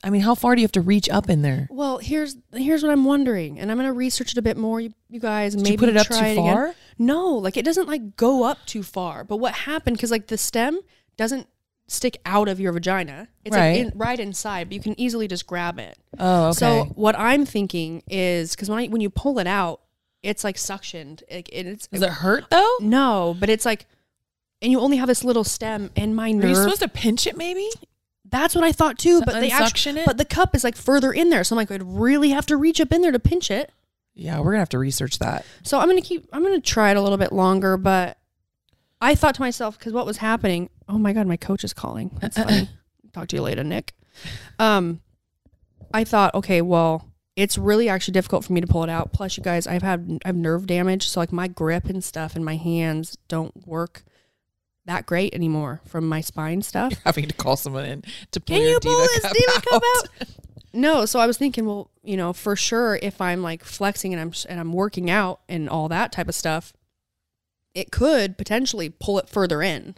I 0.06 0.10
mean, 0.10 0.22
how 0.22 0.36
far 0.36 0.54
do 0.54 0.62
you 0.62 0.66
have 0.66 0.72
to 0.74 0.82
reach 0.82 1.10
up 1.10 1.30
in 1.30 1.44
there? 1.44 1.68
Well, 1.72 1.98
here's 2.00 2.36
here's 2.54 2.84
what 2.84 2.92
I'm 2.92 3.06
wondering, 3.06 3.58
and 3.58 3.72
I'm 3.72 3.78
gonna 3.78 3.94
research 3.94 4.34
it 4.34 4.38
a 4.38 4.42
bit 4.42 4.58
more, 4.58 4.82
you, 4.82 4.94
you 5.10 5.20
guys. 5.20 5.56
Did 5.56 5.64
maybe 5.64 5.72
you 5.74 5.78
put 5.78 5.90
it 5.90 5.98
up 5.98 6.08
try 6.08 6.20
too 6.20 6.26
it 6.26 6.32
again. 6.34 6.54
far? 6.54 6.76
No, 7.00 7.30
like 7.36 7.56
it 7.58 7.64
doesn't 7.66 7.88
like 7.88 8.18
go 8.18 8.44
up 8.44 8.60
too 8.66 8.84
far. 8.84 9.24
But 9.24 9.38
what 9.38 9.54
happened? 9.54 9.96
Because 9.98 10.12
like 10.12 10.28
the 10.28 10.38
stem 10.38 10.80
doesn't 11.16 11.48
stick 11.88 12.18
out 12.26 12.48
of 12.50 12.60
your 12.60 12.72
vagina. 12.74 13.28
It's 13.46 13.56
Right. 13.56 13.84
like 13.86 13.94
in, 13.94 13.98
right 13.98 14.20
inside, 14.20 14.68
but 14.70 14.74
you 14.74 14.82
can 14.82 15.00
easily 15.00 15.28
just 15.28 15.48
grab 15.48 15.80
it. 15.80 15.98
Oh, 16.20 16.48
okay. 16.50 16.54
So 16.60 16.84
what 16.96 17.18
I'm 17.18 17.46
thinking 17.46 18.04
is 18.08 18.56
because 18.56 18.70
when 18.70 18.80
I, 18.80 18.88
when 18.88 19.02
you 19.02 19.10
pull 19.10 19.40
it 19.40 19.48
out, 19.48 19.82
it's 20.24 20.44
like 20.44 20.56
suctioned. 20.56 21.22
Like 21.32 21.50
it- 21.50 21.68
it's 21.68 21.88
Does 21.88 22.02
it 22.02 22.10
hurt 22.10 22.46
though? 22.50 22.78
no, 22.82 23.36
but 23.40 23.50
it's 23.50 23.66
like, 23.66 23.86
and 24.62 24.72
you 24.72 24.80
only 24.80 24.98
have 24.98 25.08
this 25.08 25.24
little 25.24 25.44
stem, 25.44 25.92
and 25.96 26.16
my 26.16 26.32
nerve. 26.32 26.46
Are 26.46 26.48
you 26.48 26.56
supposed 26.56 26.82
to 26.82 26.88
pinch 26.88 27.28
it 27.28 27.38
maybe? 27.38 27.70
That's 28.26 28.56
what 28.56 28.64
I 28.64 28.72
thought 28.72 28.98
too. 28.98 29.20
To 29.20 29.26
but 29.26 29.40
they 29.42 29.52
actually, 29.52 30.00
it? 30.02 30.06
but 30.06 30.18
the 30.18 30.26
cup 30.26 30.56
is 30.56 30.64
like 30.64 30.76
further 30.76 31.12
in 31.12 31.30
there, 31.30 31.44
so 31.44 31.54
I'm 31.56 31.58
like, 31.58 31.70
I'd 31.70 31.84
really 31.84 32.30
have 32.30 32.46
to 32.48 32.58
reach 32.58 32.82
up 32.82 32.92
in 32.92 33.02
there 33.02 33.12
to 33.12 33.20
pinch 33.20 33.52
it. 33.52 33.72
Yeah, 34.16 34.40
we're 34.40 34.52
gonna 34.52 34.60
have 34.60 34.70
to 34.70 34.80
research 34.80 35.20
that. 35.20 35.46
So 35.64 35.80
I'm 35.80 35.88
gonna 35.88 36.02
keep. 36.02 36.28
I'm 36.32 36.42
gonna 36.42 36.62
try 36.62 36.92
it 36.92 36.98
a 36.98 37.02
little 37.02 37.18
bit 37.18 37.32
longer, 37.32 37.78
but 37.78 38.18
I 39.02 39.16
thought 39.16 39.36
to 39.36 39.42
myself 39.42 39.78
because 39.78 39.92
what 39.94 40.06
was 40.06 40.18
happening. 40.18 40.70
Oh 40.88 40.98
my 40.98 41.14
god, 41.14 41.28
my 41.28 41.38
coach 41.38 41.64
is 41.64 41.74
calling. 41.74 42.12
That's 42.22 42.38
funny. 42.38 42.70
Talk 43.14 43.28
to 43.28 43.36
you 43.36 43.42
later, 43.42 43.64
Nick. 43.64 43.94
Um, 44.58 45.02
I 45.94 46.04
thought, 46.04 46.34
okay, 46.34 46.62
well, 46.62 47.08
it's 47.36 47.58
really 47.58 47.90
actually 47.90 48.12
difficult 48.14 48.46
for 48.46 48.54
me 48.54 48.62
to 48.62 48.68
pull 48.68 48.84
it 48.84 48.90
out. 48.90 49.12
Plus, 49.12 49.38
you 49.38 49.44
guys, 49.44 49.66
I've 49.66 49.82
had 49.82 50.20
I've 50.26 50.36
nerve 50.36 50.68
damage, 50.68 51.08
so 51.08 51.20
like 51.20 51.32
my 51.32 51.48
grip 51.48 51.86
and 51.86 52.04
stuff 52.04 52.36
and 52.36 52.46
my 52.46 52.56
hands 52.56 53.18
don't 53.28 53.68
work 53.68 54.04
that 54.86 55.06
great 55.06 55.34
anymore 55.34 55.82
from 55.86 56.08
my 56.08 56.22
spine 56.22 56.62
stuff. 56.62 56.94
Having 57.06 57.30
to 57.30 57.36
call 57.36 57.56
someone 57.56 57.86
in 57.86 58.04
to 58.32 58.40
pull 58.40 58.58
Can 58.58 58.68
you 58.68 58.80
pull 58.80 58.98
this 58.98 59.22
diva 59.22 59.52
out. 59.56 59.66
cup 59.66 59.84
out? 59.96 60.28
No, 60.74 61.06
so 61.06 61.20
I 61.20 61.28
was 61.28 61.38
thinking, 61.38 61.66
well, 61.66 61.92
you 62.04 62.18
know, 62.18 62.34
for 62.34 62.56
sure, 62.56 62.98
if 63.02 63.22
I'm 63.22 63.42
like 63.42 63.64
flexing 63.64 64.14
and 64.14 64.22
I'm 64.22 64.34
and 64.50 64.60
I'm 64.60 64.74
working 64.74 65.10
out 65.10 65.42
and 65.48 65.70
all 65.70 65.88
that 65.90 66.12
type 66.12 66.28
of 66.28 66.36
stuff, 66.36 66.74
it 67.74 67.92
could 67.92 68.38
potentially 68.38 68.90
pull 68.90 69.20
it 69.20 69.30
further 69.30 69.62
in 69.62 69.96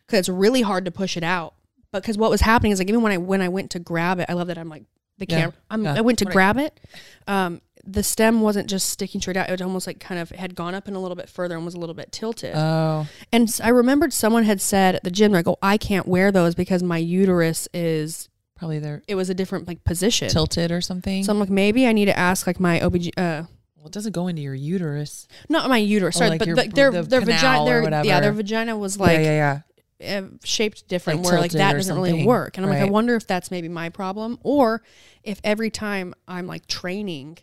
because 0.00 0.20
it's 0.20 0.28
really 0.28 0.62
hard 0.62 0.84
to 0.86 0.90
push 0.90 1.16
it 1.16 1.22
out. 1.22 1.54
But 1.92 2.02
because 2.02 2.18
what 2.18 2.30
was 2.30 2.40
happening 2.40 2.72
is 2.72 2.78
like 2.78 2.88
even 2.88 3.02
when 3.02 3.12
I 3.12 3.18
when 3.18 3.42
I 3.42 3.48
went 3.48 3.70
to 3.72 3.78
grab 3.78 4.18
it, 4.18 4.26
I 4.28 4.32
love 4.32 4.48
that 4.48 4.58
I'm 4.58 4.68
like 4.68 4.84
the 5.18 5.26
Yeah, 5.28 5.38
camera. 5.38 5.54
I'm, 5.70 5.84
yeah. 5.84 5.94
I 5.94 6.00
went 6.02 6.18
to 6.20 6.24
Right. 6.26 6.32
grab 6.32 6.56
it. 6.58 6.78
Um, 7.26 7.60
the 7.88 8.02
stem 8.02 8.40
wasn't 8.40 8.68
just 8.68 8.88
sticking 8.88 9.20
straight 9.20 9.36
out; 9.36 9.48
it 9.48 9.52
was 9.52 9.60
almost 9.62 9.86
like 9.86 10.00
kind 10.00 10.20
of 10.20 10.30
had 10.30 10.54
gone 10.56 10.74
up 10.74 10.88
and 10.88 10.96
a 10.96 10.98
little 10.98 11.14
bit 11.14 11.28
further 11.28 11.54
and 11.56 11.64
was 11.64 11.74
a 11.74 11.78
little 11.78 11.94
bit 11.94 12.10
tilted. 12.10 12.52
Oh, 12.54 13.06
And 13.32 13.48
I 13.62 13.68
remembered 13.68 14.12
someone 14.12 14.42
had 14.44 14.60
said 14.60 14.96
at 14.96 15.04
the 15.04 15.10
gym, 15.10 15.30
like, 15.32 15.46
"Oh, 15.46 15.56
I 15.62 15.76
can't 15.78 16.06
wear 16.08 16.32
those 16.32 16.54
because 16.54 16.82
my 16.82 16.98
uterus 16.98 17.68
is." 17.72 18.28
probably 18.56 18.78
they're 18.78 19.02
It 19.06 19.14
was 19.16 19.28
a 19.28 19.34
different 19.34 19.68
like 19.68 19.84
position. 19.84 20.28
tilted 20.30 20.72
or 20.72 20.80
something. 20.80 21.22
So 21.24 21.30
I'm 21.30 21.38
like, 21.38 21.50
maybe 21.50 21.86
I 21.86 21.92
need 21.92 22.06
to 22.06 22.18
ask 22.18 22.46
like 22.46 22.58
my 22.58 22.80
OBG, 22.80 23.08
uh, 23.18 23.42
well, 23.76 23.84
it 23.86 23.92
doesn't 23.92 24.12
go 24.12 24.28
into 24.28 24.40
your 24.40 24.54
uterus. 24.54 25.28
not 25.50 25.68
my 25.68 25.76
uterus, 25.76 26.16
Oh, 26.16 26.20
sorry, 26.20 26.30
like 26.30 26.38
but 26.38 26.48
your- 26.48 26.56
like 26.56 26.72
their 26.72 26.90
the 26.90 27.02
their 27.02 27.20
vagina, 27.20 27.64
their 27.66 28.04
yeah, 28.04 28.20
their 28.20 28.32
vagina 28.32 28.74
was 28.76 28.98
like 28.98 29.18
yeah, 29.18 29.24
yeah, 29.24 29.30
yeah, 29.30 29.60
uh, 30.04 30.22
shaped 30.44 30.88
different, 30.88 31.22
Like 31.22 31.30
where 31.32 31.40
like 31.40 31.50
that 31.52 31.72
doesn't 31.74 31.94
really 31.96 32.24
work. 32.24 32.56
And 32.56 32.66
I'm 32.66 32.72
like, 32.72 32.82
I 32.82 32.90
wonder 32.90 33.14
if 33.16 33.26
that's 33.26 33.50
maybe 33.50 33.68
my 33.68 33.88
problem, 33.88 34.38
or 34.42 34.82
if 35.22 35.40
every 35.44 35.70
time 35.70 36.14
I'm 36.28 36.46
like 36.46 36.66
training, 36.66 37.38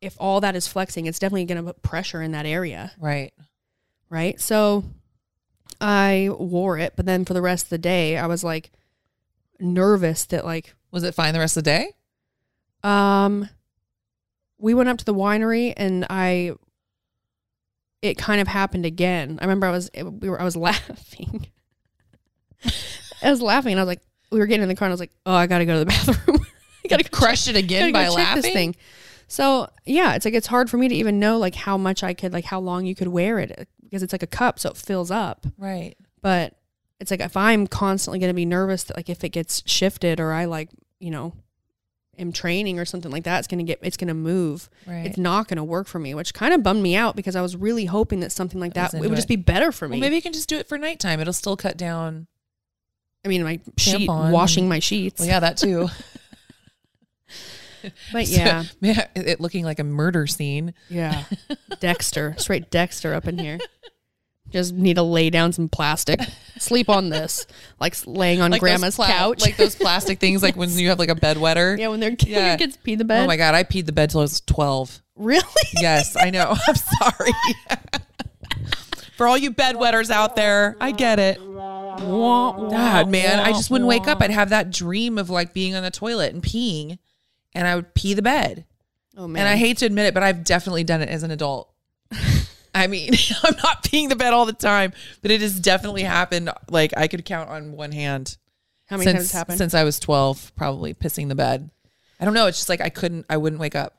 if 0.00 0.16
all 0.18 0.40
that 0.40 0.54
is 0.56 0.66
flexing, 0.66 1.06
it's 1.06 1.18
definitely 1.18 1.44
going 1.46 1.58
to 1.58 1.64
put 1.64 1.82
pressure 1.82 2.22
in 2.22 2.32
that 2.32 2.46
area. 2.46 2.92
Right. 2.98 3.32
right? 4.08 4.40
So 4.40 4.84
I 5.80 6.30
wore 6.32 6.78
it, 6.78 6.94
but 6.96 7.06
then 7.06 7.24
for 7.24 7.34
the 7.34 7.42
rest 7.42 7.66
of 7.66 7.70
the 7.70 7.78
day, 7.78 8.16
I 8.16 8.26
was 8.26 8.44
like 8.44 8.70
nervous 9.58 10.24
that 10.26 10.44
like 10.44 10.74
Was 10.90 11.02
it 11.02 11.14
fine 11.14 11.34
the 11.34 11.40
rest 11.40 11.56
of 11.56 11.64
the 11.64 11.70
day? 11.70 11.92
um 12.82 13.46
we 14.56 14.72
went 14.72 14.88
up 14.88 14.96
to 14.96 15.04
the 15.04 15.14
winery 15.14 15.74
and 15.76 16.06
I 16.08 16.52
it 18.00 18.16
kind 18.16 18.40
of 18.40 18.48
happened 18.48 18.86
again. 18.86 19.38
I 19.40 19.44
remember 19.44 19.66
I 19.66 19.70
was 19.70 19.90
we 19.94 20.30
were 20.30 20.40
I 20.40 20.44
was 20.44 20.56
laughing. 20.68 21.46
I 23.22 23.30
was 23.30 23.42
laughing 23.42 23.72
and 23.72 23.80
I 23.80 23.82
was 23.82 23.88
like 23.88 24.02
we 24.30 24.38
were 24.38 24.46
getting 24.46 24.62
in 24.62 24.68
the 24.68 24.74
car 24.74 24.86
and 24.86 24.92
I 24.92 24.94
was 24.94 25.00
like, 25.00 25.12
"Oh, 25.26 25.34
I 25.34 25.46
got 25.46 25.58
to 25.58 25.66
go 25.66 25.74
to 25.74 25.78
the 25.80 25.86
bathroom." 25.86 26.46
I 26.84 26.88
got 26.88 27.00
to 27.00 27.08
Crush 27.08 27.48
it 27.48 27.56
again 27.56 27.92
by 27.92 28.08
laughing? 28.08 28.74
So, 29.28 29.68
yeah, 29.84 30.14
it's 30.14 30.24
like 30.24 30.34
it's 30.34 30.48
hard 30.48 30.68
for 30.68 30.76
me 30.76 30.88
to 30.88 30.94
even 30.94 31.20
know 31.20 31.38
like 31.38 31.54
how 31.54 31.76
much 31.76 32.02
I 32.02 32.14
could 32.14 32.32
like 32.32 32.44
how 32.44 32.58
long 32.58 32.84
you 32.84 32.96
could 32.96 33.08
wear 33.08 33.38
it 33.38 33.68
because 33.82 34.02
it's 34.02 34.12
like 34.12 34.24
a 34.24 34.26
cup 34.26 34.58
so 34.58 34.70
it 34.70 34.76
fills 34.76 35.10
up. 35.10 35.46
Right. 35.56 35.96
But 36.20 36.56
it's 36.98 37.10
like 37.10 37.20
if 37.20 37.36
I'm 37.36 37.66
constantly 37.66 38.18
going 38.18 38.30
to 38.30 38.34
be 38.34 38.44
nervous 38.44 38.84
that 38.84 38.96
like 38.96 39.08
if 39.08 39.22
it 39.22 39.28
gets 39.28 39.62
shifted 39.66 40.18
or 40.18 40.32
I 40.32 40.46
like, 40.46 40.70
you 40.98 41.10
know, 41.10 41.32
am 42.18 42.32
training 42.32 42.78
or 42.78 42.84
something 42.84 43.10
like 43.10 43.24
that, 43.24 43.38
it's 43.38 43.48
going 43.48 43.58
to 43.58 43.64
get, 43.64 43.78
it's 43.82 43.96
going 43.96 44.08
to 44.08 44.14
move. 44.14 44.68
Right. 44.86 45.06
It's 45.06 45.16
not 45.16 45.48
going 45.48 45.58
to 45.58 45.64
work 45.64 45.86
for 45.86 45.98
me, 45.98 46.12
which 46.14 46.34
kind 46.34 46.52
of 46.52 46.62
bummed 46.62 46.82
me 46.82 46.96
out 46.96 47.14
because 47.14 47.36
I 47.36 47.40
was 47.40 47.56
really 47.56 47.84
hoping 47.84 48.20
that 48.20 48.32
something 48.32 48.60
like 48.60 48.74
that, 48.74 48.94
it 48.94 49.00
would 49.00 49.14
just 49.14 49.28
be 49.28 49.36
better 49.36 49.70
for 49.70 49.88
me. 49.88 49.92
Well, 49.92 50.00
maybe 50.00 50.16
you 50.16 50.22
can 50.22 50.32
just 50.32 50.48
do 50.48 50.56
it 50.56 50.68
for 50.68 50.76
nighttime. 50.76 51.20
It'll 51.20 51.32
still 51.32 51.56
cut 51.56 51.76
down. 51.76 52.26
I 53.24 53.28
mean, 53.28 53.42
my 53.42 53.60
sheet, 53.76 54.08
Tampon. 54.08 54.30
washing 54.30 54.68
my 54.68 54.78
sheets. 54.78 55.20
Well, 55.20 55.28
yeah, 55.28 55.40
that 55.40 55.56
too. 55.56 55.88
But 58.12 58.26
So, 58.26 58.36
yeah, 58.42 58.64
yeah, 58.82 59.06
it 59.14 59.40
looking 59.40 59.64
like 59.64 59.78
a 59.78 59.84
murder 59.84 60.26
scene. 60.26 60.74
yeah. 60.90 61.24
Dexter, 61.80 62.34
straight 62.38 62.70
Dexter 62.70 63.14
up 63.14 63.26
in 63.26 63.38
here. 63.38 63.58
Just 64.50 64.74
need 64.74 64.94
to 64.96 65.02
lay 65.02 65.30
down 65.30 65.52
some 65.52 65.68
plastic, 65.68 66.20
sleep 66.58 66.88
on 66.90 67.08
this, 67.08 67.46
like 67.78 67.94
laying 68.04 68.40
on 68.42 68.50
Like 68.50 68.60
grandma's 68.60 68.96
pla- 68.96 69.06
couch. 69.06 69.40
like 69.42 69.56
those 69.56 69.76
plastic 69.76 70.18
things, 70.18 70.42
like 70.42 70.56
when 70.56 70.68
you 70.70 70.88
have 70.88 70.98
like 70.98 71.08
a 71.08 71.14
bedwetter. 71.14 71.78
yeah, 71.78 71.88
when 71.88 72.00
their 72.00 72.14
Yeah. 72.26 72.56
kids 72.56 72.76
pee 72.76 72.96
the 72.96 73.04
bed. 73.04 73.24
Oh 73.24 73.26
my 73.28 73.36
god, 73.36 73.54
I 73.54 73.62
peed 73.62 73.86
the 73.86 73.92
bed 73.92 74.10
till 74.10 74.20
I 74.20 74.24
was 74.24 74.40
twelve. 74.42 75.00
Really? 75.16 75.44
Yes, 75.74 76.16
I 76.16 76.30
know. 76.30 76.54
I'm 76.66 76.74
sorry. 76.74 77.30
For 79.16 79.26
all 79.28 79.38
you 79.38 79.52
bedwetters 79.52 80.10
out 80.10 80.34
there, 80.34 80.76
I 80.80 80.90
get 80.92 81.18
it. 81.18 81.38
God, 82.70 83.08
man, 83.10 83.38
I 83.38 83.52
just 83.52 83.70
wouldn't 83.70 83.88
wake 83.88 84.08
up. 84.08 84.20
I'd 84.20 84.30
have 84.30 84.50
that 84.50 84.70
dream 84.70 85.18
of 85.18 85.30
like 85.30 85.52
being 85.52 85.74
on 85.74 85.82
the 85.82 85.90
toilet 85.90 86.32
and 86.32 86.42
peeing, 86.42 86.98
and 87.54 87.66
I 87.66 87.74
would 87.76 87.94
pee 87.94 88.14
the 88.14 88.22
bed. 88.22 88.64
Oh 89.16 89.28
man. 89.28 89.40
And 89.40 89.48
I 89.48 89.56
hate 89.56 89.78
to 89.78 89.86
admit 89.86 90.06
it, 90.06 90.14
but 90.14 90.22
I've 90.22 90.44
definitely 90.44 90.84
done 90.84 91.02
it 91.02 91.08
as 91.08 91.22
an 91.22 91.30
adult. 91.30 91.72
I 92.74 92.86
mean, 92.86 93.12
I'm 93.42 93.56
not 93.62 93.84
peeing 93.84 94.08
the 94.08 94.16
bed 94.16 94.32
all 94.32 94.46
the 94.46 94.52
time, 94.52 94.92
but 95.22 95.30
it 95.30 95.40
has 95.40 95.58
definitely 95.58 96.02
happened. 96.02 96.50
Like 96.68 96.92
I 96.96 97.08
could 97.08 97.24
count 97.24 97.50
on 97.50 97.72
one 97.72 97.92
hand. 97.92 98.36
How 98.86 98.96
many 98.96 99.10
since, 99.10 99.18
times 99.18 99.32
happened? 99.32 99.58
Since 99.58 99.74
I 99.74 99.84
was 99.84 100.00
12, 100.00 100.52
probably 100.56 100.94
pissing 100.94 101.28
the 101.28 101.34
bed. 101.34 101.70
I 102.18 102.24
don't 102.24 102.34
know. 102.34 102.46
It's 102.46 102.58
just 102.58 102.68
like 102.68 102.80
I 102.80 102.88
couldn't, 102.88 103.24
I 103.30 103.36
wouldn't 103.36 103.60
wake 103.60 103.76
up. 103.76 103.94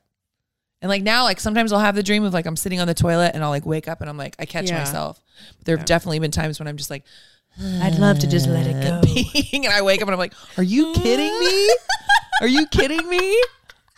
And 0.82 0.88
like 0.88 1.02
now, 1.02 1.24
like 1.24 1.40
sometimes 1.40 1.72
I'll 1.72 1.80
have 1.80 1.94
the 1.94 2.02
dream 2.02 2.24
of 2.24 2.34
like 2.34 2.44
I'm 2.44 2.56
sitting 2.56 2.80
on 2.80 2.86
the 2.88 2.94
toilet 2.94 3.32
and 3.34 3.42
I'll 3.42 3.50
like 3.50 3.64
wake 3.64 3.88
up 3.88 4.00
and 4.00 4.10
I'm 4.10 4.16
like, 4.18 4.34
I 4.38 4.44
catch 4.44 4.68
Yeah. 4.68 4.78
myself. 4.78 5.22
But 5.58 5.66
there 5.66 5.76
have 5.76 5.86
definitely 5.86 6.18
been 6.18 6.30
times 6.30 6.58
when 6.58 6.66
I'm 6.68 6.76
just 6.76 6.90
like, 6.90 7.04
I'd 7.60 7.98
love 7.98 8.18
to 8.20 8.26
just 8.26 8.48
let 8.48 8.66
it 8.66 8.80
go. 8.82 9.00
and 9.56 9.66
I 9.66 9.82
wake 9.82 10.00
up 10.00 10.08
and 10.08 10.14
I'm 10.14 10.18
like, 10.18 10.34
Are 10.56 10.62
you 10.62 10.92
kidding 10.94 11.38
me? 11.38 11.76
Are 12.40 12.48
you 12.48 12.66
kidding 12.66 13.08
me? 13.08 13.42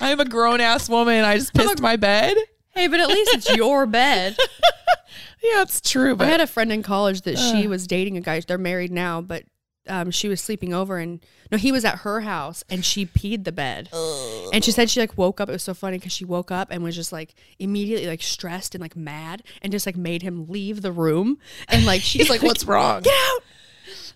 I'm 0.00 0.20
a 0.20 0.24
grown 0.24 0.60
ass 0.60 0.88
woman. 0.88 1.24
I 1.24 1.38
just 1.38 1.54
pissed 1.54 1.80
my 1.80 1.96
bed. 1.96 2.36
Hey, 2.70 2.88
but 2.88 3.00
at 3.00 3.08
least 3.08 3.34
it's 3.34 3.56
your 3.56 3.86
bed. 3.86 4.36
Yeah, 5.44 5.60
it's 5.60 5.82
true. 5.82 6.16
But 6.16 6.28
I 6.28 6.30
had 6.30 6.40
a 6.40 6.46
friend 6.46 6.72
in 6.72 6.82
college 6.82 7.20
that 7.22 7.36
she 7.38 7.66
was 7.66 7.86
dating 7.86 8.16
a 8.16 8.22
guy. 8.22 8.40
They're 8.40 8.56
married 8.56 8.90
now, 8.90 9.20
but 9.20 9.44
um, 9.86 10.10
she 10.10 10.26
was 10.26 10.40
sleeping 10.40 10.72
over 10.72 10.96
and 10.96 11.20
no, 11.50 11.58
he 11.58 11.72
was 11.72 11.84
at 11.84 12.00
her 12.00 12.20
house 12.20 12.64
and 12.68 12.84
she 12.84 13.06
peed 13.06 13.44
the 13.44 13.52
bed. 13.52 13.88
And 14.52 14.64
she 14.64 14.70
said 14.70 14.90
she 14.90 15.00
like 15.00 15.16
woke 15.16 15.40
up. 15.40 15.48
It 15.48 15.52
was 15.52 15.62
so 15.62 15.74
funny 15.74 15.98
because 15.98 16.12
she 16.12 16.24
woke 16.24 16.50
up 16.50 16.68
and 16.70 16.82
was 16.82 16.96
just 16.96 17.12
like 17.12 17.34
immediately 17.58 18.06
like 18.06 18.22
stressed 18.22 18.74
and 18.74 18.82
like 18.82 18.96
mad 18.96 19.42
and 19.62 19.72
just 19.72 19.86
like 19.86 19.96
made 19.96 20.22
him 20.22 20.46
leave 20.48 20.82
the 20.82 20.92
room. 20.92 21.38
And 21.68 21.84
like 21.84 22.00
she's 22.00 22.30
like, 22.30 22.42
What's 22.42 22.64
wrong? 22.64 23.02
Get 23.02 23.14
out! 23.32 23.42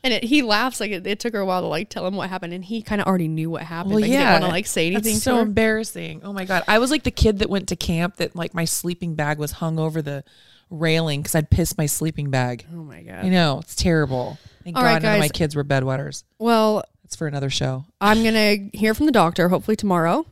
And 0.05 0.14
it, 0.14 0.24
he 0.24 0.43
laughs 0.43 0.81
like 0.81 0.91
it, 0.91 1.07
it 1.07 1.18
took 1.18 1.33
her 1.33 1.41
a 1.41 1.47
while 1.47 1.61
to 1.61 1.66
like 1.66 1.89
tell 1.89 2.07
him 2.07 2.14
what 2.14 2.31
happened, 2.31 2.53
and 2.53 2.64
he 2.64 2.83
kind 2.83 3.01
of 3.01 3.07
already 3.07 3.29
knew 3.29 3.51
what 3.51 3.62
happened. 3.62 3.95
Well, 3.95 4.01
but 4.01 4.09
yeah, 4.09 4.18
didn't 4.18 4.33
want 4.33 4.45
to 4.45 4.51
like 4.51 4.66
say 4.66 4.87
anything. 4.87 5.14
That's 5.14 5.24
so 5.24 5.41
embarrassing. 5.41 6.22
Oh 6.24 6.33
my 6.33 6.45
god, 6.45 6.62
I 6.68 6.79
was 6.79 6.91
like 6.91 7.03
the 7.03 7.11
kid 7.11 7.41
that 7.41 7.51
went 7.51 7.68
to 7.68 7.76
camp 7.76 8.16
that 8.16 8.37
like 8.37 8.55
my 8.55 8.64
sleeping 8.64 9.14
bag 9.14 9.39
was 9.39 9.53
hung 9.53 9.79
over 9.79 10.01
the 10.01 10.24
railing 10.70 11.20
because 11.20 11.35
I'd 11.35 11.51
pissed 11.51 11.79
my 11.79 11.87
sleeping 11.87 12.31
bag. 12.31 12.64
Oh 12.72 12.85
my 12.85 13.03
god! 13.03 13.24
I 13.24 13.29
know 13.29 13.59
it's 13.59 13.74
terrible. 13.74 14.39
Thank 14.62 14.76
All 14.76 14.83
God 14.83 14.89
right, 14.89 15.03
none 15.03 15.14
of 15.14 15.20
my 15.20 15.29
kids 15.29 15.57
were 15.57 15.64
bedwetters. 15.64 16.22
Well, 16.39 16.85
That's 17.09 17.17
for 17.17 17.27
another 17.27 17.49
show. 17.49 17.87
I'm 18.03 18.23
gonna 18.23 18.69
hear 18.75 18.93
from 18.93 19.07
the 19.07 19.13
doctor 19.13 19.49
hopefully 19.49 19.77
tomorrow. 19.77 20.27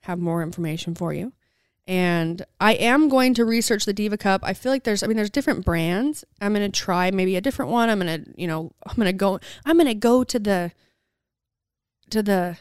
Have 0.00 0.18
more 0.18 0.42
information 0.42 0.96
for 0.96 1.14
you. 1.14 1.32
And 1.86 2.44
I 2.58 2.72
am 2.72 3.08
going 3.08 3.32
to 3.34 3.44
research 3.44 3.84
the 3.84 3.92
Diva 3.92 4.18
Cup. 4.18 4.40
I 4.42 4.52
feel 4.52 4.72
like 4.72 4.82
there's 4.82 5.04
I 5.04 5.06
mean 5.06 5.16
there's 5.16 5.30
different 5.30 5.64
brands. 5.64 6.24
I'm 6.40 6.52
gonna 6.52 6.68
try 6.68 7.12
maybe 7.12 7.36
a 7.36 7.40
different 7.40 7.70
one. 7.70 7.88
I'm 7.88 8.00
gonna, 8.00 8.24
you 8.34 8.48
know, 8.48 8.72
I'm 8.86 8.96
gonna 8.96 9.12
go 9.12 9.38
I'm 9.64 9.76
gonna 9.76 9.94
go 9.94 10.24
to 10.24 10.38
the 10.40 10.72
to 12.10 12.24
the 12.24 12.58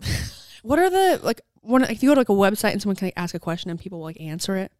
what 0.62 0.78
are 0.78 0.88
the 0.88 1.20
like 1.22 1.42
one 1.60 1.84
if 1.84 2.02
you 2.02 2.08
go 2.08 2.14
to 2.14 2.20
like 2.22 2.30
a 2.30 2.32
website 2.32 2.72
and 2.72 2.80
someone 2.80 2.96
can 2.96 3.08
like, 3.08 3.14
ask 3.18 3.34
a 3.34 3.38
question 3.38 3.70
and 3.70 3.78
people 3.78 3.98
will 3.98 4.06
like 4.06 4.22
answer 4.22 4.56
it. 4.56 4.72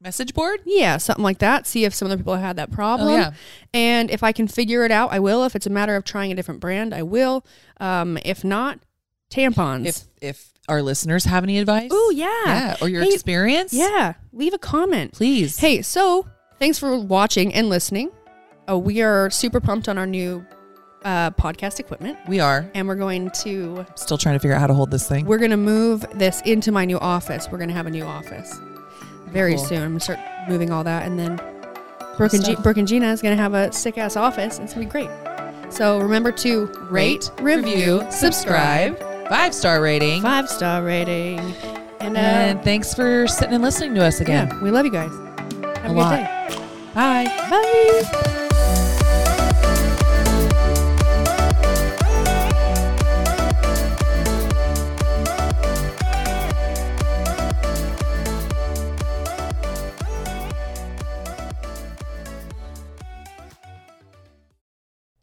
Message 0.00 0.34
board. 0.34 0.60
Yeah, 0.66 0.98
something 0.98 1.22
like 1.24 1.38
that. 1.38 1.66
See 1.66 1.84
if 1.84 1.94
some 1.94 2.06
other 2.06 2.18
people 2.18 2.34
have 2.34 2.42
had 2.42 2.56
that 2.56 2.70
problem. 2.70 3.08
Oh, 3.08 3.16
yeah. 3.16 3.30
And 3.72 4.10
if 4.10 4.22
I 4.22 4.32
can 4.32 4.46
figure 4.46 4.84
it 4.84 4.90
out, 4.90 5.10
I 5.12 5.18
will. 5.20 5.44
If 5.44 5.56
it's 5.56 5.66
a 5.66 5.70
matter 5.70 5.96
of 5.96 6.04
trying 6.04 6.30
a 6.30 6.34
different 6.34 6.60
brand, 6.60 6.92
I 6.94 7.02
will. 7.02 7.44
Um, 7.80 8.18
if 8.24 8.44
not, 8.44 8.78
tampons. 9.30 9.86
If 9.86 10.02
if 10.20 10.52
our 10.68 10.82
listeners 10.82 11.24
have 11.24 11.44
any 11.44 11.58
advice, 11.58 11.88
Oh 11.92 12.12
yeah. 12.14 12.26
yeah, 12.46 12.76
or 12.82 12.88
your 12.88 13.02
Hey, 13.04 13.12
experience, 13.14 13.72
Yeah. 13.72 14.14
Leave 14.32 14.52
a 14.52 14.58
comment. 14.58 15.12
please. 15.12 15.58
Hey, 15.58 15.80
so 15.80 16.26
thanks 16.58 16.78
for 16.78 16.98
watching 16.98 17.54
and 17.54 17.68
listening. 17.68 18.10
Uh, 18.68 18.76
we 18.76 19.00
are 19.00 19.30
super 19.30 19.60
pumped 19.60 19.88
on 19.88 19.96
our 19.96 20.06
new 20.06 20.44
uh, 21.04 21.30
podcast 21.30 21.78
equipment, 21.78 22.18
we 22.26 22.40
are 22.40 22.68
and 22.74 22.88
we're 22.88 22.96
going 22.96 23.30
to 23.30 23.86
still 23.94 24.18
trying 24.18 24.34
to 24.34 24.40
figure 24.40 24.56
out 24.56 24.60
how 24.60 24.66
to 24.66 24.74
hold 24.74 24.90
this 24.90 25.08
thing. 25.08 25.24
we're 25.24 25.38
going 25.38 25.52
to 25.52 25.56
move 25.56 26.04
this 26.14 26.40
into 26.42 26.72
my 26.72 26.84
new 26.84 26.98
office. 26.98 27.48
We're 27.48 27.58
going 27.58 27.68
to 27.70 27.74
have 27.76 27.86
a 27.86 27.90
new 27.90 28.04
office 28.04 28.58
very 29.26 29.54
Cool. 29.56 29.64
soon. 29.64 29.82
I'm 29.82 29.94
to 29.94 30.00
start 30.00 30.18
moving 30.48 30.70
all 30.70 30.84
that, 30.84 31.06
and 31.06 31.18
then 31.18 31.36
Brooke 32.16 32.32
and, 32.34 32.44
G- 32.44 32.56
Brooke 32.62 32.76
and 32.78 32.88
Gina 32.88 33.08
is 33.12 33.20
going 33.20 33.36
to 33.36 33.42
have 33.42 33.54
a 33.54 33.72
sick 33.72 33.98
ass 33.98 34.16
office. 34.16 34.58
It's 34.58 34.74
going 34.74 34.88
to 34.88 34.98
be 34.98 35.06
great. 35.06 35.10
So 35.68 35.98
remember 35.98 36.32
to 36.32 36.66
rate, 36.90 37.30
review, 37.40 38.06
subscribe, 38.10 38.98
five 39.28 39.52
star 39.54 39.80
rating, 39.82 40.22
five 40.22 40.48
star 40.48 40.82
rating, 40.82 41.40
and, 42.00 42.16
uh, 42.16 42.20
and 42.20 42.62
thanks 42.62 42.94
for 42.94 43.26
sitting 43.26 43.54
and 43.54 43.62
listening 43.64 43.94
to 43.96 44.04
us 44.04 44.20
again. 44.20 44.48
yeah, 44.48 44.62
we 44.62 44.70
love 44.70 44.84
you 44.86 44.92
guys. 44.92 45.10
Have 45.10 45.24
a, 45.62 45.84
A 45.84 45.88
good 45.88 45.94
lot. 45.96 46.16
day. 46.16 46.58
Bye. 46.94 47.24
Bye. 47.50 48.48